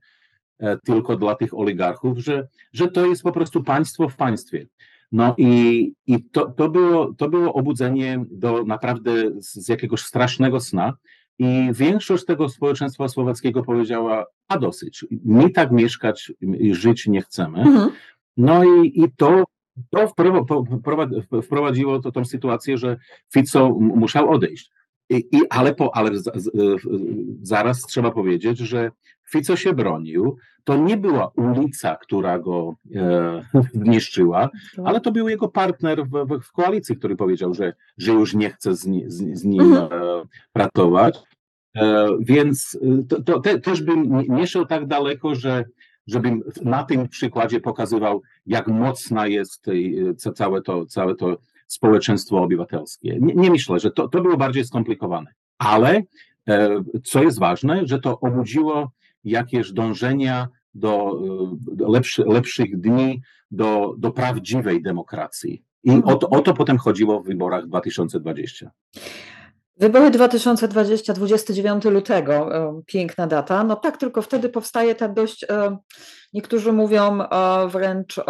tylko 0.85 1.16
dla 1.16 1.35
tych 1.35 1.58
oligarchów, 1.58 2.18
że, 2.18 2.49
że 2.73 2.88
to 2.88 3.06
jest 3.06 3.23
po 3.23 3.32
prostu 3.32 3.62
państwo 3.62 4.08
w 4.08 4.16
państwie. 4.16 4.66
No 5.12 5.35
i, 5.38 5.92
i 6.06 6.23
to, 6.23 6.50
to, 6.50 6.68
było, 6.68 7.14
to 7.14 7.28
było 7.28 7.52
obudzenie 7.52 8.25
do 8.30 8.64
naprawdę 8.64 9.12
z 9.38 9.68
jakiegoś 9.68 10.00
strasznego 10.00 10.61
sna. 10.61 10.92
I 11.38 11.69
większość 11.73 12.25
tego 12.25 12.49
społeczeństwa 12.49 13.09
słowackiego 13.09 13.62
powiedziała, 13.62 14.26
a 14.49 14.59
dosyć, 14.59 15.05
my 15.25 15.50
tak 15.50 15.73
mieszkać 15.73 16.33
i 16.40 16.75
żyć 16.75 17.07
nie 17.07 17.23
chcemy. 17.23 17.59
Mhm. 17.59 17.90
No 18.37 18.64
i, 18.64 19.02
i 19.02 19.05
to, 19.16 19.45
to 19.90 20.12
wprowadziło 21.43 22.00
to 22.00 22.12
tą 22.12 22.25
sytuację, 22.25 22.78
że 22.78 22.97
Fico 23.33 23.71
musiał 23.78 24.31
odejść. 24.31 24.71
I, 25.11 25.28
i 25.33 25.40
ale 25.50 25.75
po, 25.75 25.97
ale 25.97 26.19
z, 26.19 26.31
z, 26.35 26.50
zaraz 27.43 27.83
trzeba 27.83 28.11
powiedzieć, 28.11 28.59
że 28.59 28.90
Fico 29.31 29.57
się 29.57 29.73
bronił. 29.73 30.37
To 30.64 30.76
nie 30.76 30.97
była 30.97 31.31
ulica, 31.37 31.97
która 31.97 32.38
go 32.38 32.75
e, 32.95 33.43
zniszczyła, 33.85 34.50
ale 34.85 35.00
to 35.00 35.12
był 35.12 35.28
jego 35.28 35.49
partner 35.49 36.07
w, 36.07 36.11
w, 36.11 36.40
w, 36.43 36.52
koalicji, 36.52 36.97
który 36.97 37.16
powiedział, 37.16 37.55
że, 37.55 37.75
że 37.99 38.12
już 38.12 38.35
nie 38.35 38.50
chce 38.50 38.76
z, 38.76 38.81
z, 39.07 39.38
z 39.38 39.45
nim 39.45 39.61
mhm. 39.61 40.02
e, 40.02 40.23
pracować. 40.52 41.19
E, 41.76 42.09
więc 42.21 42.78
e, 42.83 43.02
to, 43.09 43.23
to 43.23 43.40
te, 43.40 43.61
też 43.61 43.83
bym 43.83 44.25
nie 44.28 44.47
szedł 44.47 44.66
tak 44.66 44.87
daleko, 44.87 45.35
że 45.35 45.64
żebym 46.06 46.42
na 46.62 46.85
tym 46.85 47.09
przykładzie 47.09 47.61
pokazywał, 47.61 48.23
jak 48.47 48.68
mocna 48.68 49.26
jest 49.26 49.66
e, 49.68 50.33
całe 50.33 50.62
to, 50.62 50.87
całe 50.87 51.14
to 51.14 51.38
społeczeństwo 51.66 52.42
obywatelskie. 52.42 53.18
Nie, 53.21 53.35
nie 53.35 53.50
myślę, 53.50 53.80
że 53.80 53.90
to, 53.90 54.09
to 54.09 54.23
było 54.23 54.37
bardziej 54.37 54.64
skomplikowane. 54.64 55.30
Ale 55.59 56.02
e, 56.49 56.83
co 57.04 57.23
jest 57.23 57.38
ważne, 57.38 57.87
że 57.87 57.99
to 57.99 58.21
obudziło 58.21 58.90
jakieś 59.25 59.73
dążenia 59.73 60.49
do, 60.75 61.21
do 61.61 61.90
lepszy, 61.90 62.25
lepszych 62.26 62.80
dni, 62.80 63.23
do, 63.50 63.95
do 63.99 64.11
prawdziwej 64.11 64.83
demokracji. 64.83 65.62
I 65.85 66.02
o 66.04 66.16
to, 66.16 66.28
o 66.28 66.40
to 66.40 66.54
potem 66.54 66.78
chodziło 66.78 67.23
w 67.23 67.26
wyborach 67.26 67.66
2020. 67.66 68.71
Wybory 69.76 70.11
2020, 70.11 71.12
29 71.12 71.85
lutego, 71.85 72.56
e, 72.56 72.80
piękna 72.87 73.26
data. 73.26 73.64
No 73.64 73.76
tak, 73.76 73.97
tylko 73.97 74.23
wtedy 74.23 74.49
powstaje 74.49 74.95
ta 74.95 75.09
dość, 75.09 75.45
e, 75.45 75.76
niektórzy 76.33 76.73
mówią 76.73 77.18
wręcz 77.68 78.21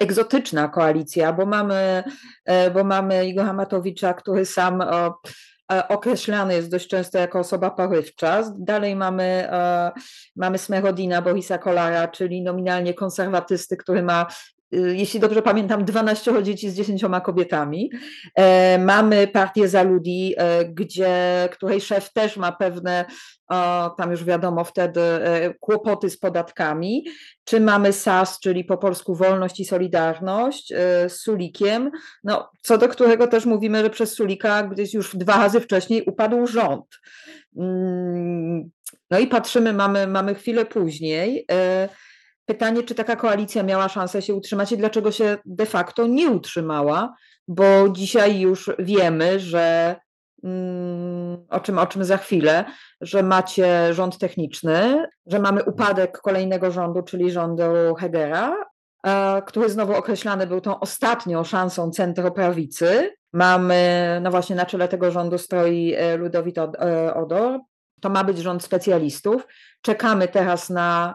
egzotyczna 0.00 0.68
koalicja, 0.68 1.32
bo 1.32 1.46
mamy, 1.46 2.02
bo 2.74 2.84
mamy 2.84 3.26
Igora 3.26 3.52
Matowicza, 3.52 4.14
który 4.14 4.46
sam 4.46 4.82
określany 5.88 6.54
jest 6.54 6.70
dość 6.70 6.88
często 6.88 7.18
jako 7.18 7.38
osoba 7.38 7.70
porywcza. 7.70 8.42
Dalej 8.58 8.96
mamy, 8.96 9.48
e, 9.52 9.92
mamy 10.36 10.58
Smerodina 10.58 11.22
Borisa 11.22 11.58
Kolara, 11.58 12.08
czyli 12.08 12.42
nominalnie 12.42 12.94
konserwatysty, 12.94 13.76
który 13.76 14.02
ma 14.02 14.26
jeśli 14.72 15.20
dobrze 15.20 15.42
pamiętam, 15.42 15.84
12 15.84 16.42
dzieci 16.42 16.70
z 16.70 16.74
10 16.74 17.02
kobietami. 17.22 17.90
E, 18.34 18.78
mamy 18.78 19.26
partię 19.26 19.68
Zaludi, 19.68 20.34
e, 20.36 20.64
gdzie, 20.64 21.48
której 21.52 21.80
szef 21.80 22.12
też 22.12 22.36
ma 22.36 22.52
pewne 22.52 23.04
tam 23.98 24.10
już 24.10 24.24
wiadomo 24.24 24.64
wtedy 24.64 25.00
e, 25.00 25.54
kłopoty 25.60 26.10
z 26.10 26.18
podatkami, 26.18 27.04
czy 27.44 27.60
mamy 27.60 27.92
SAS, 27.92 28.40
czyli 28.40 28.64
po 28.64 28.78
polsku 28.78 29.14
Wolność 29.14 29.60
i 29.60 29.64
Solidarność 29.64 30.68
z 31.08 31.12
Sulikiem, 31.12 31.90
no, 32.24 32.50
co 32.62 32.78
do 32.78 32.88
którego 32.88 33.26
też 33.26 33.46
mówimy, 33.46 33.82
że 33.82 33.90
przez 33.90 34.14
Sulika 34.14 34.62
gdzieś 34.62 34.94
już 34.94 35.16
dwa 35.16 35.36
razy 35.36 35.60
wcześniej 35.60 36.02
upadł 36.06 36.46
rząd. 36.46 36.84
Mm, 37.56 38.70
no 39.10 39.18
i 39.18 39.26
patrzymy, 39.26 39.72
mamy, 39.72 40.06
mamy 40.06 40.34
chwilę 40.34 40.66
później. 40.66 41.46
Pytanie, 42.48 42.82
czy 42.82 42.94
taka 42.94 43.16
koalicja 43.16 43.62
miała 43.62 43.88
szansę 43.88 44.22
się 44.22 44.34
utrzymać 44.34 44.72
i 44.72 44.76
dlaczego 44.76 45.12
się 45.12 45.38
de 45.44 45.66
facto 45.66 46.06
nie 46.06 46.30
utrzymała, 46.30 47.14
bo 47.48 47.88
dzisiaj 47.88 48.40
już 48.40 48.70
wiemy, 48.78 49.40
że 49.40 49.96
Mm, 50.44 51.46
o 51.50 51.60
czym, 51.60 51.78
o 51.78 51.86
czym 51.86 52.04
za 52.04 52.16
chwilę, 52.16 52.64
że 53.00 53.22
macie 53.22 53.94
rząd 53.94 54.18
techniczny, 54.18 55.08
że 55.26 55.38
mamy 55.38 55.64
upadek 55.64 56.18
kolejnego 56.20 56.70
rządu, 56.70 57.02
czyli 57.02 57.30
rządu 57.30 57.62
Hegera, 57.98 58.64
który 59.46 59.70
znowu 59.70 59.94
określany 59.94 60.46
był 60.46 60.60
tą 60.60 60.80
ostatnią 60.80 61.44
szansą 61.44 61.90
centroprawicy. 61.90 63.14
Mamy, 63.32 64.20
no 64.22 64.30
właśnie 64.30 64.56
na 64.56 64.66
czele 64.66 64.88
tego 64.88 65.10
rządu 65.10 65.38
stoi 65.38 65.94
e, 65.94 66.16
Ludowit 66.16 66.58
e, 66.58 67.14
Odor. 67.14 67.60
To 68.00 68.10
ma 68.10 68.24
być 68.24 68.38
rząd 68.38 68.64
specjalistów. 68.64 69.46
Czekamy 69.82 70.28
teraz 70.28 70.70
na 70.70 71.14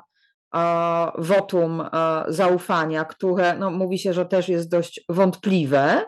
wotum 1.18 1.84
zaufania, 2.28 3.06
które 3.06 3.58
no, 3.58 3.72
mówi 3.72 4.00
się, 4.00 4.14
że 4.14 4.26
też 4.26 4.50
jest 4.50 4.70
dość 4.70 5.06
wątpliwe 5.10 6.06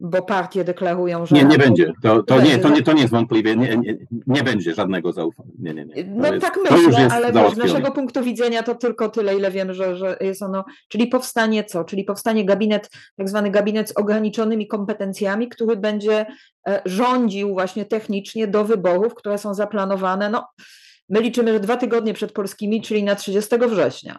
bo 0.00 0.22
partie 0.22 0.64
deklarują, 0.64 1.26
że. 1.26 1.36
Nie, 1.36 1.44
nie 1.44 1.58
będzie. 1.58 1.92
To, 2.02 2.22
to, 2.22 2.40
nie, 2.40 2.58
to, 2.58 2.68
nie, 2.68 2.82
to 2.82 2.92
nie 2.92 3.00
jest 3.00 3.12
wątpliwie. 3.12 3.56
Nie, 3.56 3.76
nie, 3.76 3.96
nie 4.26 4.42
będzie 4.42 4.74
żadnego 4.74 5.12
zaufania. 5.12 5.50
Nie, 5.58 5.74
nie, 5.74 5.84
nie. 5.84 6.04
no 6.04 6.32
jest, 6.32 6.46
tak 6.46 6.58
myślę, 6.70 7.08
ale 7.12 7.54
z 7.54 7.56
naszego 7.56 7.90
punktu 7.90 8.22
widzenia 8.22 8.62
to 8.62 8.74
tylko 8.74 9.08
tyle, 9.08 9.36
ile 9.36 9.50
wiemy, 9.50 9.74
że, 9.74 9.96
że 9.96 10.16
jest 10.20 10.42
ono. 10.42 10.64
Czyli 10.88 11.06
powstanie 11.06 11.64
co? 11.64 11.84
Czyli 11.84 12.04
powstanie 12.04 12.44
gabinet, 12.44 12.90
tak 13.16 13.28
zwany 13.28 13.50
gabinet 13.50 13.88
z 13.88 13.96
ograniczonymi 13.96 14.66
kompetencjami, 14.66 15.48
który 15.48 15.76
będzie 15.76 16.26
e, 16.68 16.82
rządził 16.84 17.52
właśnie 17.52 17.84
technicznie 17.84 18.48
do 18.48 18.64
wyborów, 18.64 19.14
które 19.14 19.38
są 19.38 19.54
zaplanowane. 19.54 20.30
No, 20.30 20.46
my 21.10 21.20
liczymy, 21.20 21.52
że 21.52 21.60
dwa 21.60 21.76
tygodnie 21.76 22.14
przed 22.14 22.32
polskimi, 22.32 22.82
czyli 22.82 23.04
na 23.04 23.14
30 23.14 23.56
września. 23.68 24.18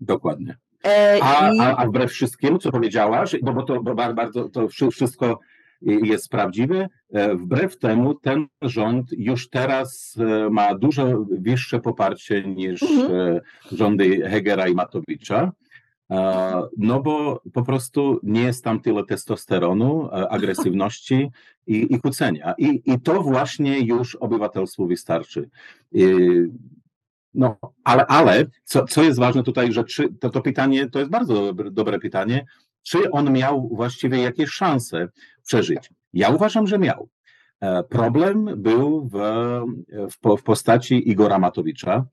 Dokładnie. 0.00 0.56
E, 0.84 1.18
a, 1.22 1.50
a, 1.60 1.76
a 1.76 1.86
wbrew 1.86 2.10
wszystkiemu, 2.10 2.58
co 2.58 2.72
powiedziałaś, 2.72 3.36
no 3.42 3.52
bo 3.52 3.62
to 3.62 3.82
bo 3.82 3.94
bardzo 3.94 4.48
to 4.48 4.68
wszystko 4.90 5.40
jest 5.82 6.28
prawdziwe, 6.28 6.88
e, 7.12 7.34
wbrew 7.34 7.78
temu 7.78 8.14
ten 8.14 8.46
rząd 8.62 9.06
już 9.12 9.50
teraz 9.50 10.16
e, 10.18 10.50
ma 10.50 10.74
dużo 10.74 11.24
wyższe 11.30 11.80
poparcie 11.80 12.42
niż 12.42 12.82
mhm. 12.82 13.40
rządy 13.72 14.30
Hegera 14.30 14.68
i 14.68 14.74
Matowicza. 14.74 15.52
No 16.76 17.00
bo 17.02 17.42
po 17.52 17.62
prostu 17.62 18.20
nie 18.22 18.42
jest 18.42 18.64
tam 18.64 18.80
tyle 18.80 19.04
testosteronu, 19.04 20.08
agresywności 20.12 21.30
i, 21.66 21.94
i 21.94 22.00
kłócenia. 22.00 22.54
I, 22.58 22.82
I 22.84 23.00
to 23.00 23.22
właśnie 23.22 23.80
już 23.80 24.14
obywatelstwu 24.14 24.86
wystarczy. 24.86 25.50
No, 27.34 27.56
ale, 27.84 28.06
ale 28.06 28.46
co, 28.64 28.84
co 28.84 29.02
jest 29.02 29.18
ważne 29.18 29.42
tutaj, 29.42 29.72
że 29.72 29.84
czy, 29.84 30.14
to, 30.20 30.30
to 30.30 30.40
pytanie 30.40 30.90
to 30.90 30.98
jest 30.98 31.10
bardzo 31.10 31.34
dobre, 31.34 31.70
dobre 31.70 31.98
pytanie, 31.98 32.46
czy 32.82 33.10
on 33.10 33.32
miał 33.32 33.68
właściwie 33.68 34.22
jakieś 34.22 34.50
szanse 34.50 35.08
przeżyć? 35.46 35.90
Ja 36.12 36.28
uważam, 36.28 36.66
że 36.66 36.78
miał. 36.78 37.08
E, 37.60 37.82
problem 37.82 38.50
był 38.56 39.08
w, 39.12 39.16
w, 40.10 40.36
w 40.38 40.42
postaci 40.42 41.10
Igora 41.10 41.38
Matowicza, 41.38 42.04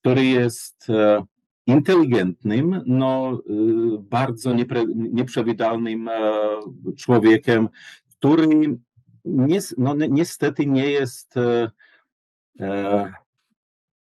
który 0.00 0.24
jest 0.24 0.90
e, 0.90 1.24
inteligentnym, 1.70 2.82
no, 2.86 3.32
e, 3.32 3.52
bardzo 3.98 4.54
niepre, 4.54 4.84
nieprzewidywalnym 4.94 6.10
człowiekiem, 6.96 7.68
który 8.18 8.78
no, 9.78 9.94
niestety 10.08 10.66
nie 10.66 10.90
jest 10.90 11.34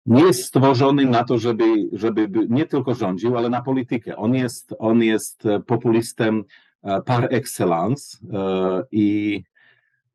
nie 0.06 0.24
jest 0.24 0.44
stworzony 0.44 1.06
na 1.06 1.24
to, 1.24 1.38
żeby, 1.38 1.66
żeby 1.94 2.30
nie 2.50 2.66
tylko 2.66 2.96
rządził, 2.96 3.38
ale 3.38 3.50
na 3.50 3.62
politykę. 3.62 4.16
On 4.16 4.36
jest, 4.36 4.76
on 4.80 5.04
jest 5.04 5.44
populistem 5.68 6.44
par 7.06 7.28
excellence 7.32 8.18
i 8.92 9.44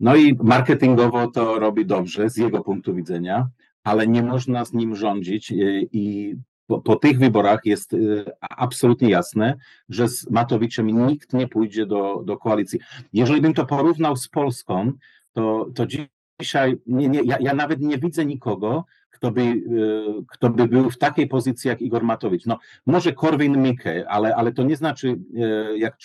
no 0.00 0.16
i 0.16 0.36
marketingowo 0.42 1.26
to 1.30 1.58
robi 1.58 1.86
dobrze 1.86 2.30
z 2.30 2.36
jego 2.36 2.64
punktu 2.64 2.94
widzenia, 2.94 3.48
ale 3.84 4.06
nie 4.06 4.22
można 4.22 4.64
z 4.64 4.72
nim 4.72 4.96
rządzić 4.96 5.52
i 5.92 6.36
po, 6.70 6.80
po, 6.80 6.96
tych 6.96 7.18
wyborach 7.18 7.60
jest 7.64 7.92
y, 7.92 8.24
absolutnie 8.40 9.10
jasne, 9.10 9.56
że 9.88 10.08
z 10.08 10.30
Matowiczem 10.30 11.06
nikt 11.06 11.32
nie 11.32 11.48
pójdzie 11.48 11.86
do, 11.86 12.22
do 12.24 12.36
koalicji. 12.36 12.78
Jeżeli 13.12 13.40
bym 13.40 13.54
to 13.54 13.66
porównał 13.66 14.16
z 14.16 14.28
Polską, 14.28 14.92
to, 15.32 15.66
to 15.74 15.86
dzisiaj 15.86 16.76
nie, 16.86 17.08
nie, 17.08 17.20
ja, 17.24 17.36
ja 17.40 17.54
nawet 17.54 17.80
nie 17.80 17.98
widzę 17.98 18.26
nikogo, 18.26 18.84
kto 19.10 19.30
by, 19.30 19.40
y, 19.42 20.24
kto 20.28 20.50
by 20.50 20.68
był 20.68 20.90
w 20.90 20.98
takiej 20.98 21.26
pozycji 21.26 21.68
jak 21.68 21.82
Igor 21.82 22.02
Matowicz. 22.02 22.46
No, 22.46 22.58
może 22.86 23.12
Korwin-Mikke, 23.12 24.04
ale, 24.08 24.36
ale 24.36 24.52
to 24.52 24.62
nie 24.62 24.76
znaczy 24.76 25.08
y, 25.08 25.78
jak 25.78 25.96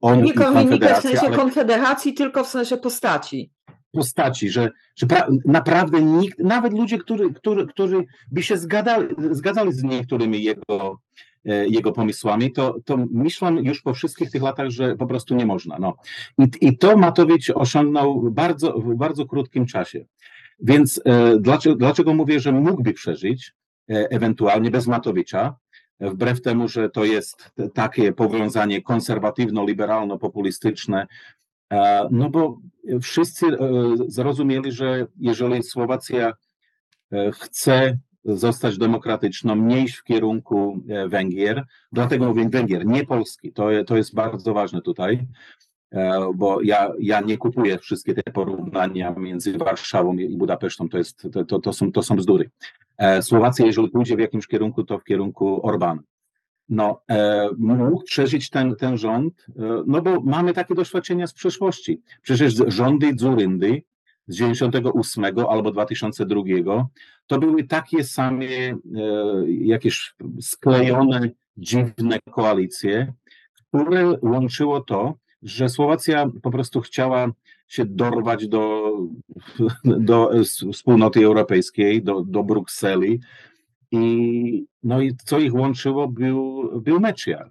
on 0.00 0.22
nie 0.22 0.34
Korwin-Mikke 0.34 0.98
w 0.98 1.02
sensie 1.02 1.26
ale... 1.26 1.36
konfederacji, 1.36 2.14
tylko 2.14 2.44
w 2.44 2.48
sensie 2.48 2.76
postaci 2.76 3.50
postaci, 3.92 4.50
że, 4.50 4.70
że 4.96 5.06
naprawdę 5.44 6.02
nikt, 6.02 6.38
nawet 6.38 6.72
ludzie, 6.72 6.98
którzy, 6.98 7.34
którzy, 7.34 7.66
którzy 7.66 8.04
by 8.30 8.42
się 8.42 8.56
zgadzali, 8.56 9.08
zgadzali 9.30 9.72
z 9.72 9.82
niektórymi 9.82 10.42
jego, 10.42 11.00
e, 11.44 11.68
jego 11.68 11.92
pomysłami, 11.92 12.52
to, 12.52 12.76
to 12.84 12.98
myślę 13.10 13.52
już 13.62 13.82
po 13.82 13.94
wszystkich 13.94 14.30
tych 14.30 14.42
latach, 14.42 14.70
że 14.70 14.96
po 14.96 15.06
prostu 15.06 15.34
nie 15.34 15.46
można. 15.46 15.78
No. 15.78 15.96
I, 16.38 16.48
i 16.60 16.78
to 16.78 16.96
Matowicz 16.96 17.50
osiągnął 17.54 18.30
bardzo, 18.30 18.78
w 18.78 18.94
bardzo 18.94 19.26
krótkim 19.26 19.66
czasie. 19.66 20.04
Więc 20.60 21.00
e, 21.04 21.38
dlaczego, 21.38 21.76
dlaczego 21.76 22.14
mówię, 22.14 22.40
że 22.40 22.52
mógłby 22.52 22.92
przeżyć 22.92 23.52
e, 23.90 24.10
ewentualnie 24.10 24.70
bez 24.70 24.86
Matowicza, 24.86 25.56
wbrew 26.00 26.42
temu, 26.42 26.68
że 26.68 26.90
to 26.90 27.04
jest 27.04 27.52
takie 27.74 28.12
powiązanie 28.12 28.82
konserwatywno-liberalno-populistyczne, 28.82 31.06
no 32.10 32.30
bo 32.30 32.58
wszyscy 33.02 33.46
e, 33.46 33.58
zrozumieli, 34.06 34.72
że 34.72 35.06
jeżeli 35.18 35.62
Słowacja 35.62 36.32
e, 37.12 37.32
chce 37.32 37.98
zostać 38.24 38.78
demokratyczną, 38.78 39.56
nie 39.56 39.84
iść 39.84 39.96
w 39.96 40.04
kierunku 40.04 40.80
Węgier, 41.08 41.64
dlatego 41.92 42.28
mówię 42.28 42.48
Węgier, 42.48 42.86
nie 42.86 43.06
Polski, 43.06 43.52
to, 43.52 43.68
to 43.86 43.96
jest 43.96 44.14
bardzo 44.14 44.54
ważne 44.54 44.82
tutaj, 44.82 45.26
bo 46.34 46.60
ja, 46.60 46.92
ja 47.00 47.20
nie 47.20 47.38
kupuję 47.38 47.78
wszystkie 47.78 48.14
te 48.14 48.32
porównania 48.32 49.10
między 49.10 49.58
Warszawą 49.58 50.16
i 50.16 50.36
Budapesztą, 50.36 50.88
to, 50.88 50.98
jest, 50.98 51.28
to, 51.32 51.44
to, 51.44 51.58
to, 51.58 51.72
są, 51.72 51.92
to 51.92 52.02
są 52.02 52.16
bzdury. 52.16 52.50
Słowacja, 53.20 53.66
jeżeli 53.66 53.88
pójdzie 53.88 54.16
w 54.16 54.20
jakimś 54.20 54.46
kierunku, 54.46 54.84
to 54.84 54.98
w 54.98 55.04
kierunku 55.04 55.66
Orbana 55.66 56.02
no, 56.72 57.02
e, 57.10 57.48
mógł 57.58 58.02
przeżyć 58.02 58.50
ten, 58.50 58.76
ten 58.76 58.98
rząd, 58.98 59.46
e, 59.58 59.82
no 59.86 60.02
bo 60.02 60.20
mamy 60.20 60.52
takie 60.52 60.74
doświadczenia 60.74 61.26
z 61.26 61.32
przeszłości. 61.32 62.00
Przecież 62.22 62.54
rządy 62.66 63.14
Dzuryndy 63.14 63.82
z 64.26 64.36
98 64.36 65.24
albo 65.48 65.70
2002 65.70 66.42
to 67.26 67.38
były 67.38 67.64
takie 67.64 68.04
same 68.04 68.44
e, 68.44 68.76
jakieś 69.48 70.14
sklejone, 70.40 71.30
dziwne 71.56 72.18
koalicje, 72.30 73.12
które 73.68 74.18
łączyło 74.22 74.80
to, 74.80 75.14
że 75.42 75.68
Słowacja 75.68 76.30
po 76.42 76.50
prostu 76.50 76.80
chciała 76.80 77.32
się 77.68 77.84
dorwać 77.84 78.48
do, 78.48 78.92
do 79.84 80.30
wspólnoty 80.72 81.24
europejskiej, 81.24 82.02
do, 82.02 82.20
do 82.20 82.42
Brukseli, 82.42 83.20
i, 83.92 84.66
no 84.82 85.00
i 85.00 85.16
co 85.24 85.38
ich 85.38 85.54
łączyło, 85.54 86.08
był, 86.08 86.70
był 86.80 87.00
Mečiar. 87.00 87.50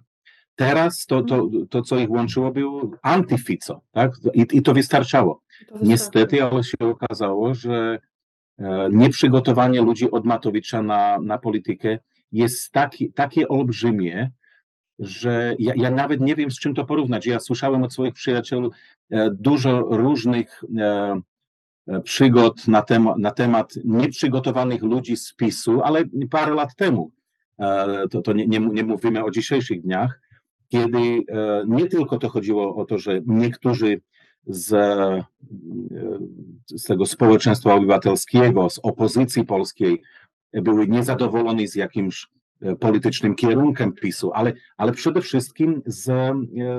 Teraz 0.54 1.06
to, 1.06 1.22
to, 1.22 1.48
to, 1.70 1.82
co 1.82 1.98
ich 1.98 2.10
łączyło, 2.10 2.52
był 2.52 2.94
antyfico, 3.02 3.80
tak? 3.92 4.12
I, 4.34 4.46
i 4.52 4.62
to 4.62 4.74
wystarczało. 4.74 5.42
To 5.68 5.78
Niestety, 5.82 6.44
ale 6.44 6.64
się 6.64 6.76
okazało, 6.80 7.54
że 7.54 7.98
e, 8.58 8.88
nieprzygotowanie 8.92 9.82
ludzi 9.82 10.10
od 10.10 10.24
Matowicza 10.24 10.82
na, 10.82 11.18
na 11.20 11.38
politykę 11.38 11.98
jest 12.32 12.72
taki, 12.72 13.12
takie 13.12 13.48
olbrzymie, 13.48 14.30
że 14.98 15.54
ja, 15.58 15.72
ja, 15.76 15.90
nawet 15.90 16.20
nie 16.20 16.34
wiem, 16.36 16.50
z 16.50 16.58
czym 16.58 16.74
to 16.74 16.84
porównać. 16.84 17.26
Ja 17.26 17.40
słyszałem 17.40 17.82
od 17.82 17.92
swoich 17.92 18.14
przyjaciół 18.14 18.70
e, 19.10 19.30
dużo 19.30 19.80
różnych 19.80 20.64
E, 20.78 21.20
przygód 22.04 22.68
na, 22.68 22.82
temat, 22.82 23.18
na 23.18 23.30
temat 23.30 23.74
nieprzygotowanych 23.84 24.82
ludzi 24.82 25.16
z 25.16 25.34
PiSu, 25.34 25.82
ale 25.82 26.04
parę 26.30 26.54
lat 26.54 26.76
temu, 26.76 27.10
e, 27.58 28.08
to, 28.10 28.22
to 28.22 28.32
nie, 28.32 28.46
nie, 28.46 28.60
nie 28.60 28.84
mówimy 28.84 29.24
o 29.24 29.30
dzisiejszych 29.30 29.82
dniach, 29.82 30.20
kiedy 30.68 30.98
e, 30.98 31.64
nie 31.66 31.86
tylko 31.86 32.18
to 32.18 32.28
chodziło 32.28 32.76
o 32.76 32.84
to, 32.84 32.98
że 32.98 33.20
niektórzy 33.26 34.00
z, 34.46 34.68
z 36.66 36.84
tego 36.84 37.06
społeczeństwa 37.06 37.74
obywatelskiego, 37.74 38.70
z 38.70 38.80
opozycji 38.82 39.44
polskiej 39.44 40.02
były 40.52 40.88
niezadowoleni 40.88 41.68
z 41.68 41.74
jakimś 41.74 42.26
politycznym 42.80 43.34
kierunkiem 43.34 43.92
PiSu, 43.92 44.30
ale, 44.34 44.52
ale 44.76 44.92
przede 44.92 45.20
wszystkim 45.20 45.82
z 45.86 46.32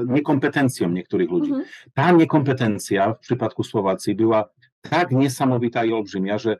niekompetencją 0.07 0.89
niektórych 0.89 1.29
ludzi. 1.29 1.49
Mhm. 1.49 1.69
Ta 1.93 2.11
niekompetencja 2.11 3.13
w 3.13 3.19
przypadku 3.19 3.63
Słowacji 3.63 4.15
była 4.15 4.49
tak 4.89 5.11
niesamowita 5.11 5.85
i 5.85 5.93
olbrzymia, 5.93 6.37
że 6.37 6.57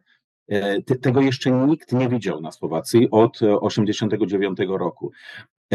e, 0.48 0.82
te, 0.82 0.96
tego 0.96 1.22
jeszcze 1.22 1.52
nikt 1.52 1.92
nie 1.92 2.10
widział 2.10 2.42
na 2.42 2.52
Słowacji 2.52 3.08
od 3.12 3.34
1989 3.34 4.58
roku. 4.68 5.12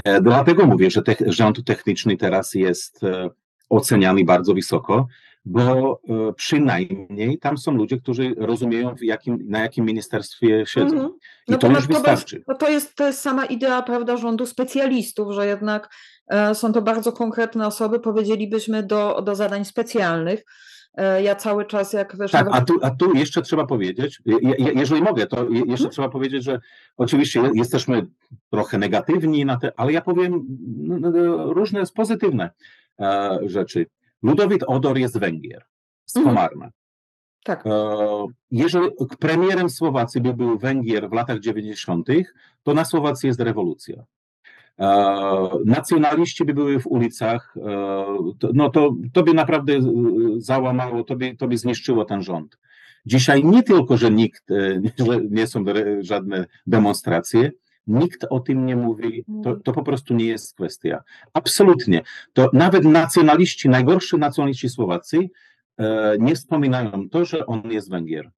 E, 0.04 0.20
dlatego 0.20 0.66
mówię, 0.66 0.90
że 0.90 1.02
te, 1.02 1.16
rząd 1.26 1.64
techniczny 1.64 2.16
teraz 2.16 2.54
jest 2.54 3.04
e, 3.04 3.30
oceniany 3.68 4.24
bardzo 4.24 4.54
wysoko, 4.54 5.06
bo 5.44 6.00
przynajmniej 6.36 7.38
tam 7.38 7.58
są 7.58 7.72
ludzie, 7.72 8.00
którzy 8.00 8.34
rozumieją, 8.36 8.94
jakim, 9.02 9.38
na 9.48 9.60
jakim 9.60 9.84
ministerstwie 9.84 10.66
siedzą. 10.66 10.96
Mm 10.96 11.08
-hmm. 11.08 11.12
I 11.48 11.52
no 11.52 11.58
to, 11.58 11.68
to 11.68 11.74
już 11.74 11.86
wystarczy. 11.86 12.42
To, 12.46 12.54
to, 12.54 12.68
jest, 12.68 12.94
to 12.94 13.06
jest 13.06 13.20
sama 13.20 13.44
idea 13.44 13.82
prawda, 13.82 14.16
rządu 14.16 14.46
specjalistów, 14.46 15.32
że 15.32 15.46
jednak 15.46 15.94
e, 16.28 16.54
są 16.54 16.72
to 16.72 16.82
bardzo 16.82 17.12
konkretne 17.12 17.66
osoby, 17.66 18.00
powiedzielibyśmy, 18.00 18.82
do, 18.82 19.22
do 19.22 19.34
zadań 19.34 19.64
specjalnych. 19.64 20.44
E, 20.98 21.22
ja 21.22 21.34
cały 21.34 21.64
czas 21.64 21.92
jak 21.92 22.16
wiesz... 22.16 22.30
Tak, 22.30 22.48
a 22.52 22.60
tu, 22.60 22.78
a 22.82 22.90
tu 22.90 23.14
jeszcze 23.14 23.42
trzeba 23.42 23.66
powiedzieć, 23.66 24.22
jeżeli 24.74 25.02
mogę, 25.02 25.26
to 25.26 25.50
jeszcze 25.50 25.66
hmm? 25.66 25.90
trzeba 25.90 26.08
powiedzieć, 26.08 26.44
że 26.44 26.60
oczywiście 26.96 27.50
jesteśmy 27.54 28.06
trochę 28.50 28.78
negatywni 28.78 29.44
na 29.44 29.56
te, 29.56 29.72
ale 29.76 29.92
ja 29.92 30.00
powiem 30.00 30.46
no, 30.76 30.98
no, 30.98 31.10
no, 31.10 31.52
różne 31.52 31.82
pozytywne 31.94 32.50
e, 33.00 33.38
rzeczy. 33.46 33.86
Ludowit 34.22 34.62
Odor 34.66 34.98
jest 34.98 35.18
Węgier 35.18 35.64
z 36.06 36.16
mhm. 36.16 36.36
Komarna. 36.36 36.60
Hmm. 36.60 36.72
Tak. 37.44 37.66
E, 37.66 38.26
jeżeli 38.50 38.88
premierem 39.18 39.70
Słowacji 39.70 40.20
by 40.20 40.34
był 40.34 40.58
Węgier 40.58 41.10
w 41.10 41.12
latach 41.12 41.38
90., 41.38 42.08
to 42.62 42.74
na 42.74 42.84
Słowacji 42.84 43.26
jest 43.26 43.40
rewolucja. 43.40 44.04
E, 44.78 45.48
nacjonaliści 45.64 46.44
by 46.44 46.54
były 46.54 46.80
w 46.80 46.86
ulicach, 46.86 47.54
e, 47.56 48.04
no 48.54 48.70
to, 48.70 48.94
to 49.12 49.22
by 49.22 49.34
naprawdę 49.34 49.72
e, 49.72 49.82
załamało, 50.36 51.04
to 51.04 51.16
by, 51.16 51.36
to 51.36 51.48
by 51.48 51.58
zniszczyło 51.58 52.04
ten 52.04 52.22
rząd. 52.22 52.58
Dzisiaj 53.06 53.44
nie 53.44 53.62
tylko, 53.62 53.96
że 53.96 54.10
nikt, 54.10 54.44
że 54.98 55.20
nie 55.30 55.46
są 55.46 55.64
żadne 56.00 56.46
demonstracje, 56.66 57.50
nikt 57.86 58.26
o 58.30 58.40
tym 58.40 58.66
nie 58.66 58.76
mówi, 58.76 59.24
to, 59.44 59.56
to 59.56 59.72
po 59.72 59.82
prostu 59.82 60.14
nie 60.14 60.24
jest 60.24 60.54
kwestia. 60.54 61.02
Absolutnie. 61.32 62.02
To 62.32 62.50
nawet 62.52 62.84
nacjonaliści, 62.84 63.68
najgorszy 63.68 64.18
nacjonaliści 64.18 64.68
Słowacji 64.68 65.30
nie 66.18 66.34
wspominają 66.34 67.08
to, 67.08 67.24
że 67.24 67.46
on 67.46 67.62
jest 67.70 67.90
Węgier. 67.90 68.30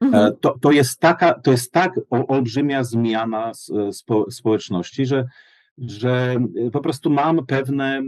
Mhm. 0.00 0.36
To, 0.40 0.58
to, 0.58 0.70
jest 0.70 1.00
taka, 1.00 1.34
to 1.34 1.50
jest 1.50 1.72
tak 1.72 2.00
olbrzymia 2.10 2.84
zmiana 2.84 3.52
spo, 3.92 4.30
społeczności, 4.30 5.06
że 5.06 5.26
że 5.88 6.36
y, 6.66 6.70
po 6.70 6.80
prostu 6.80 7.10
mam 7.10 7.46
pewne. 7.46 8.02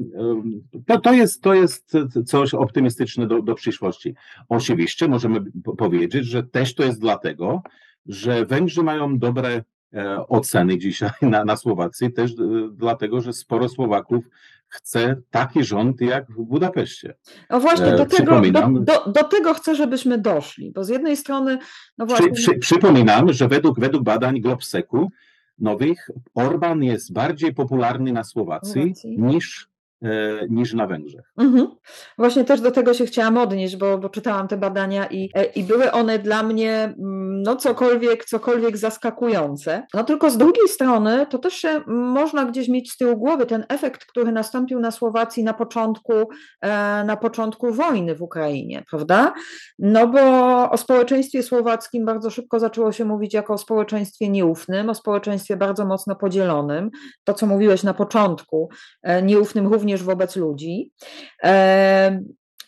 To, 0.87 1.01
to, 1.01 1.13
jest, 1.13 1.43
to 1.43 1.55
jest 1.55 1.93
coś 2.27 2.55
optymistyczne 2.55 3.27
do, 3.27 3.43
do 3.43 3.55
przyszłości. 3.55 4.15
Oczywiście 4.49 5.09
możemy 5.09 5.41
powiedzieć, 5.79 6.27
że 6.27 6.43
też 6.43 6.75
to 6.75 6.85
jest 6.85 7.01
dlatego, 7.01 7.63
że 8.07 8.47
Węgrzy 8.47 8.83
mają 8.83 9.19
dobre 9.19 9.65
e, 9.95 10.29
oceny 10.29 10.79
dzisiaj 10.79 11.11
na, 11.23 11.45
na 11.45 11.57
Słowacji, 11.57 12.13
też 12.13 12.31
e, 12.31 12.35
dlatego, 12.73 13.21
że 13.21 13.33
sporo 13.33 13.69
Słowaków 13.69 14.25
chce 14.69 15.17
taki 15.31 15.65
rząd 15.65 16.01
jak 16.01 16.31
w 16.31 16.43
Budapeszcie. 16.43 17.15
No 17.51 17.61
właśnie, 17.61 17.93
do 17.93 18.03
e, 18.03 18.07
tego, 18.07 18.41
do, 18.41 18.69
do, 18.81 19.13
do, 19.13 19.25
tego 19.25 19.55
chcę, 19.55 19.75
żebyśmy 19.75 20.19
doszli, 20.19 20.73
bo 20.75 20.85
z 20.85 20.89
jednej 20.89 21.17
strony. 21.17 21.59
No 21.99 22.07
właśnie... 22.07 22.31
Przy, 22.31 22.51
przy, 22.51 22.59
przypominam, 22.59 23.33
że 23.33 23.49
według, 23.49 23.81
według 23.81 24.05
badań 24.05 24.41
Globseku 24.41 25.11
nowych, 25.59 26.11
Orban 26.35 26.83
jest 26.83 27.13
bardziej 27.13 27.55
popularny 27.55 28.13
na 28.13 28.25
Słowacji, 28.25 28.95
niż 29.05 29.72
niż 30.51 30.75
na 30.75 30.87
Węgrzech. 30.87 31.33
Mhm. 31.39 31.69
Właśnie 32.19 32.45
też 32.45 32.61
do 32.61 32.71
tego 32.71 32.95
się 32.95 33.07
chciałam 33.07 33.39
odnieść, 33.39 33.77
bo, 33.77 33.99
bo 33.99 34.09
czytałam 34.09 34.49
te 34.49 34.57
badania 34.57 35.07
i, 35.07 35.31
e, 35.35 35.45
i 35.45 35.63
były 35.63 35.93
one 35.93 36.19
dla 36.19 36.43
mnie 36.43 36.85
mm, 36.85 37.43
no 37.43 37.57
cokolwiek, 37.57 38.25
cokolwiek 38.25 38.77
zaskakujące. 38.77 39.87
No 39.95 40.05
tylko 40.05 40.31
z 40.31 40.39
drugiej 40.39 40.69
strony 40.69 41.27
to 41.31 41.39
też 41.39 41.55
się 41.55 41.81
można 41.87 42.45
gdzieś 42.45 42.69
mieć 42.69 42.93
z 42.93 42.97
tyłu 42.97 43.17
głowy 43.17 43.47
ten 43.47 43.65
efekt, 43.69 44.05
który 44.05 44.33
nastąpił 44.33 44.81
na 44.81 44.91
Słowacji 44.91 45.45
na 45.45 45.55
początku, 45.55 46.13
e, 46.61 47.05
na 47.05 47.17
początku 47.17 47.73
wojny 47.73 48.15
w 48.15 48.23
Ukrainie, 48.23 48.85
prawda? 48.91 49.35
No 49.79 50.07
bo 50.07 50.21
o 50.71 50.77
społeczeństwie 50.77 51.43
słowackim 51.43 52.05
bardzo 52.05 52.31
szybko 52.31 52.61
zaczęło 52.61 52.93
się 52.93 53.05
mówić 53.05 53.35
jako 53.35 53.55
o 53.55 53.59
społeczeństwie 53.59 54.29
nieufnym, 54.29 54.91
o 54.91 54.95
społeczeństwie 54.95 55.57
bardzo 55.57 55.85
mocno 55.85 56.17
podzielonym. 56.17 56.91
To, 57.25 57.35
co 57.35 57.47
mówiłeś 57.47 57.83
na 57.83 57.95
początku, 57.95 58.69
e, 59.03 59.23
nieufnym 59.23 59.67
również 59.67 59.92
wobec 60.01 60.37
ludzi. 60.37 60.93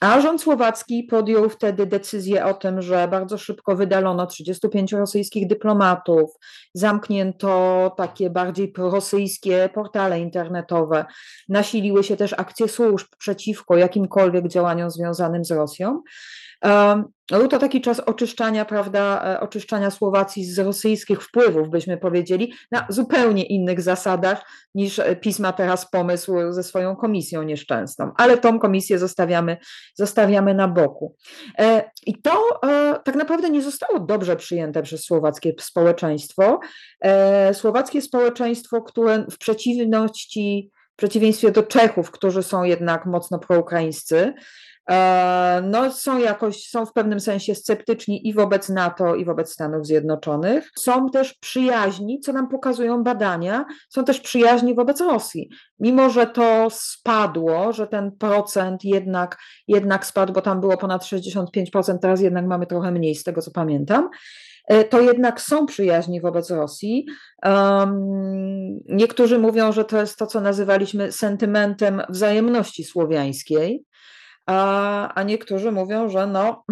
A 0.01 0.21
rząd 0.21 0.43
słowacki 0.43 1.05
podjął 1.05 1.49
wtedy 1.49 1.87
decyzję 1.87 2.45
o 2.45 2.55
tym, 2.55 2.83
że 2.83 3.09
bardzo 3.09 3.39
szybko 3.39 3.77
wydalono 3.77 4.27
35 4.27 4.93
rosyjskich 4.93 5.47
dyplomatów, 5.47 6.31
zamknięto 6.75 7.93
takie 7.97 8.31
bardziej 8.31 8.69
prorosyjskie 8.69 9.69
portale 9.75 10.21
internetowe, 10.21 11.05
nasiliły 11.49 12.05
się 12.05 12.17
też 12.17 12.33
akcje 12.33 12.69
służb 12.69 13.07
przeciwko 13.19 13.77
jakimkolwiek 13.77 14.49
działaniom 14.49 14.91
związanym 14.91 15.45
z 15.45 15.51
Rosją. 15.51 16.03
Był 17.31 17.49
to 17.49 17.59
taki 17.59 17.81
czas 17.81 18.01
oczyszczania, 18.01 18.65
prawda, 18.65 19.25
e, 19.35 19.41
oczyszczania 19.41 19.91
Słowacji 19.91 20.45
z 20.45 20.59
rosyjskich 20.59 21.23
wpływów, 21.23 21.71
byśmy 21.71 21.97
powiedzieli, 21.97 22.53
na 22.71 22.87
zupełnie 22.89 23.43
innych 23.43 23.81
zasadach 23.81 24.43
niż 24.75 24.99
e, 24.99 25.17
pisma 25.17 25.53
teraz 25.53 25.91
pomysł 25.91 26.33
ze 26.51 26.63
swoją 26.63 26.97
komisją 26.97 27.43
nieszczęsną. 27.43 28.13
Ale 28.17 28.39
tą 28.39 28.59
komisję 28.59 28.99
zostawiamy, 28.99 29.57
zostawiamy 29.95 30.55
na 30.55 30.69
boku. 30.69 31.17
E, 31.59 31.91
I 32.07 32.23
to 32.23 32.61
tak 33.05 33.15
naprawdę 33.15 33.51
nie 33.51 33.63
zostało 33.63 34.01
dobrze 34.01 34.37
przyjęte 34.37 34.83
przez 34.83 35.05
słowackie 35.05 35.53
społeczeństwo. 35.61 36.61
Słowackie 37.53 38.03
społeczeństwo, 38.03 38.83
które 38.83 39.25
w 39.31 39.39
przeciwności, 39.39 40.71
w 40.93 40.97
przeciwieństwie 40.97 41.51
do 41.51 41.63
Czechów, 41.63 42.11
którzy 42.11 42.43
są 42.43 42.65
jednak 42.65 43.07
mocno 43.07 43.39
proukraińscy, 43.39 44.35
no, 45.63 45.93
są 45.93 46.19
jakoś, 46.19 46.69
są 46.69 46.87
w 46.87 46.93
pewnym 46.93 47.21
sensie 47.21 47.55
sceptyczni 47.55 48.29
i 48.29 48.35
wobec 48.35 48.69
NATO, 48.69 49.15
i 49.15 49.25
wobec 49.25 49.53
Stanów 49.53 49.87
Zjednoczonych. 49.87 50.71
Są 50.79 51.11
też 51.11 51.35
przyjaźni, 51.35 52.21
co 52.21 52.33
nam 52.33 52.49
pokazują 52.49 53.03
badania, 53.03 53.65
są 53.89 54.05
też 54.05 54.21
przyjaźni 54.21 54.75
wobec 54.75 55.01
Rosji. 55.01 55.51
Mimo, 55.81 56.11
że 56.11 56.27
to 56.27 56.69
spadło, 56.71 57.73
że 57.73 57.87
ten 57.87 58.13
procent 58.13 58.85
jednak, 58.85 59.39
jednak 59.69 60.07
spadł, 60.07 60.33
bo 60.33 60.41
tam 60.41 60.61
było 60.61 60.77
ponad 60.77 61.03
65%, 61.03 61.99
teraz 61.99 62.21
jednak 62.21 62.47
mamy 62.47 62.67
trochę 62.67 62.93
mniej 62.93 63.15
z 63.15 63.25
tego, 63.25 63.43
co 63.43 63.51
pamiętam 63.51 64.11
e, 64.69 64.85
to 64.85 65.01
jednak 65.01 65.41
są 65.41 65.67
przyjaźni 65.67 66.21
wobec 66.21 66.51
Rosji. 66.51 67.07
Um, 67.45 68.01
niektórzy 68.89 69.39
mówią, 69.39 69.73
że 69.73 69.85
to 69.85 70.01
jest 70.01 70.19
to, 70.19 70.27
co 70.27 70.41
nazywaliśmy 70.41 71.13
sentymentem 71.13 72.03
wzajemności 72.09 72.85
słowiańskiej, 72.85 73.85
a, 74.47 75.15
a 75.15 75.23
niektórzy 75.23 75.73
mówią, 75.73 76.09
że 76.09 76.27
no, 76.27 76.65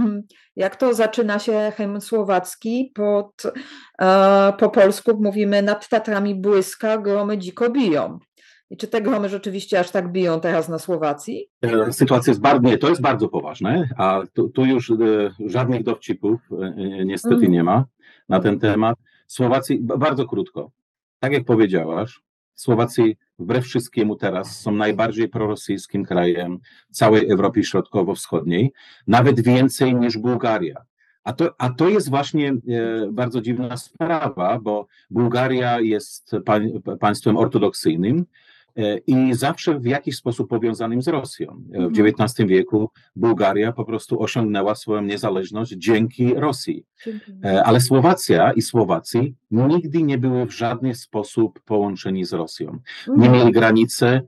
jak 0.56 0.76
to 0.76 0.94
zaczyna 0.94 1.38
się 1.38 1.72
hymn 1.76 2.00
słowacki, 2.00 2.92
pod, 2.94 3.42
e, 4.00 4.52
po 4.58 4.70
polsku 4.70 5.18
mówimy 5.20 5.62
nad 5.62 5.88
Tatrami 5.88 6.34
błyska, 6.34 6.98
gromy 6.98 7.38
dziko 7.38 7.70
biją. 7.70 8.18
I 8.70 8.76
czy 8.76 8.88
te 8.88 9.02
gromy 9.02 9.28
rzeczywiście 9.28 9.80
aż 9.80 9.90
tak 9.90 10.12
biją 10.12 10.40
teraz 10.40 10.68
na 10.68 10.78
Słowacji? 10.78 11.48
E, 11.62 11.92
sytuacja 11.92 12.30
jest 12.30 12.40
bardzo, 12.40 12.68
nie, 12.68 12.78
to 12.78 12.88
jest 12.88 13.00
bardzo 13.00 13.28
poważne, 13.28 13.88
a 13.96 14.22
tu, 14.32 14.48
tu 14.48 14.64
już 14.64 14.90
e, 14.90 14.94
żadnych 15.46 15.82
dowcipów 15.82 16.40
niestety 17.04 17.34
mm. 17.34 17.52
nie 17.52 17.64
ma 17.64 17.84
na 18.28 18.40
ten 18.40 18.58
temat. 18.58 18.98
Słowacji, 19.26 19.80
bardzo 19.82 20.26
krótko, 20.26 20.70
tak 21.20 21.32
jak 21.32 21.44
powiedziałaś, 21.44 22.20
Słowacji 22.54 23.16
wbrew 23.38 23.64
wszystkiemu 23.64 24.16
teraz 24.16 24.60
są 24.60 24.72
najbardziej 24.72 25.28
prorosyjskim 25.28 26.04
krajem 26.04 26.58
całej 26.90 27.30
Europy 27.30 27.64
Środkowo-Wschodniej, 27.64 28.72
nawet 29.06 29.40
więcej 29.40 29.94
niż 29.94 30.18
Bułgaria. 30.18 30.84
A 31.24 31.32
to, 31.32 31.54
a 31.58 31.70
to 31.70 31.88
jest 31.88 32.10
właśnie 32.10 32.48
e, 32.48 32.54
bardzo 33.12 33.40
dziwna 33.40 33.76
sprawa, 33.76 34.58
bo 34.58 34.86
Bułgaria 35.10 35.80
jest 35.80 36.32
państwem 37.00 37.36
ortodoksyjnym, 37.36 38.26
i 39.06 39.34
zawsze 39.34 39.78
w 39.78 39.86
jakiś 39.86 40.16
sposób 40.16 40.48
powiązanym 40.48 41.02
z 41.02 41.08
Rosją. 41.08 41.62
E, 41.72 41.88
w 41.88 41.92
XIX 41.92 42.20
mhm. 42.20 42.48
wieku 42.48 42.90
Bułgaria 43.16 43.72
po 43.72 43.84
prostu 43.84 44.22
osiągnęła 44.22 44.74
swoją 44.74 45.02
niezależność 45.02 45.72
dzięki 45.72 46.34
Rosji. 46.34 46.84
E, 47.44 47.64
ale 47.64 47.80
Słowacja 47.80 48.52
i 48.52 48.62
Słowacji 48.62 49.34
nigdy 49.50 50.02
nie 50.02 50.18
były 50.18 50.46
w 50.46 50.50
żaden 50.50 50.94
sposób 50.94 51.60
połączeni 51.60 52.24
z 52.24 52.32
Rosją. 52.32 52.78
Nie 53.08 53.14
mhm. 53.14 53.32
mieli 53.32 53.52
granicy, 53.52 54.20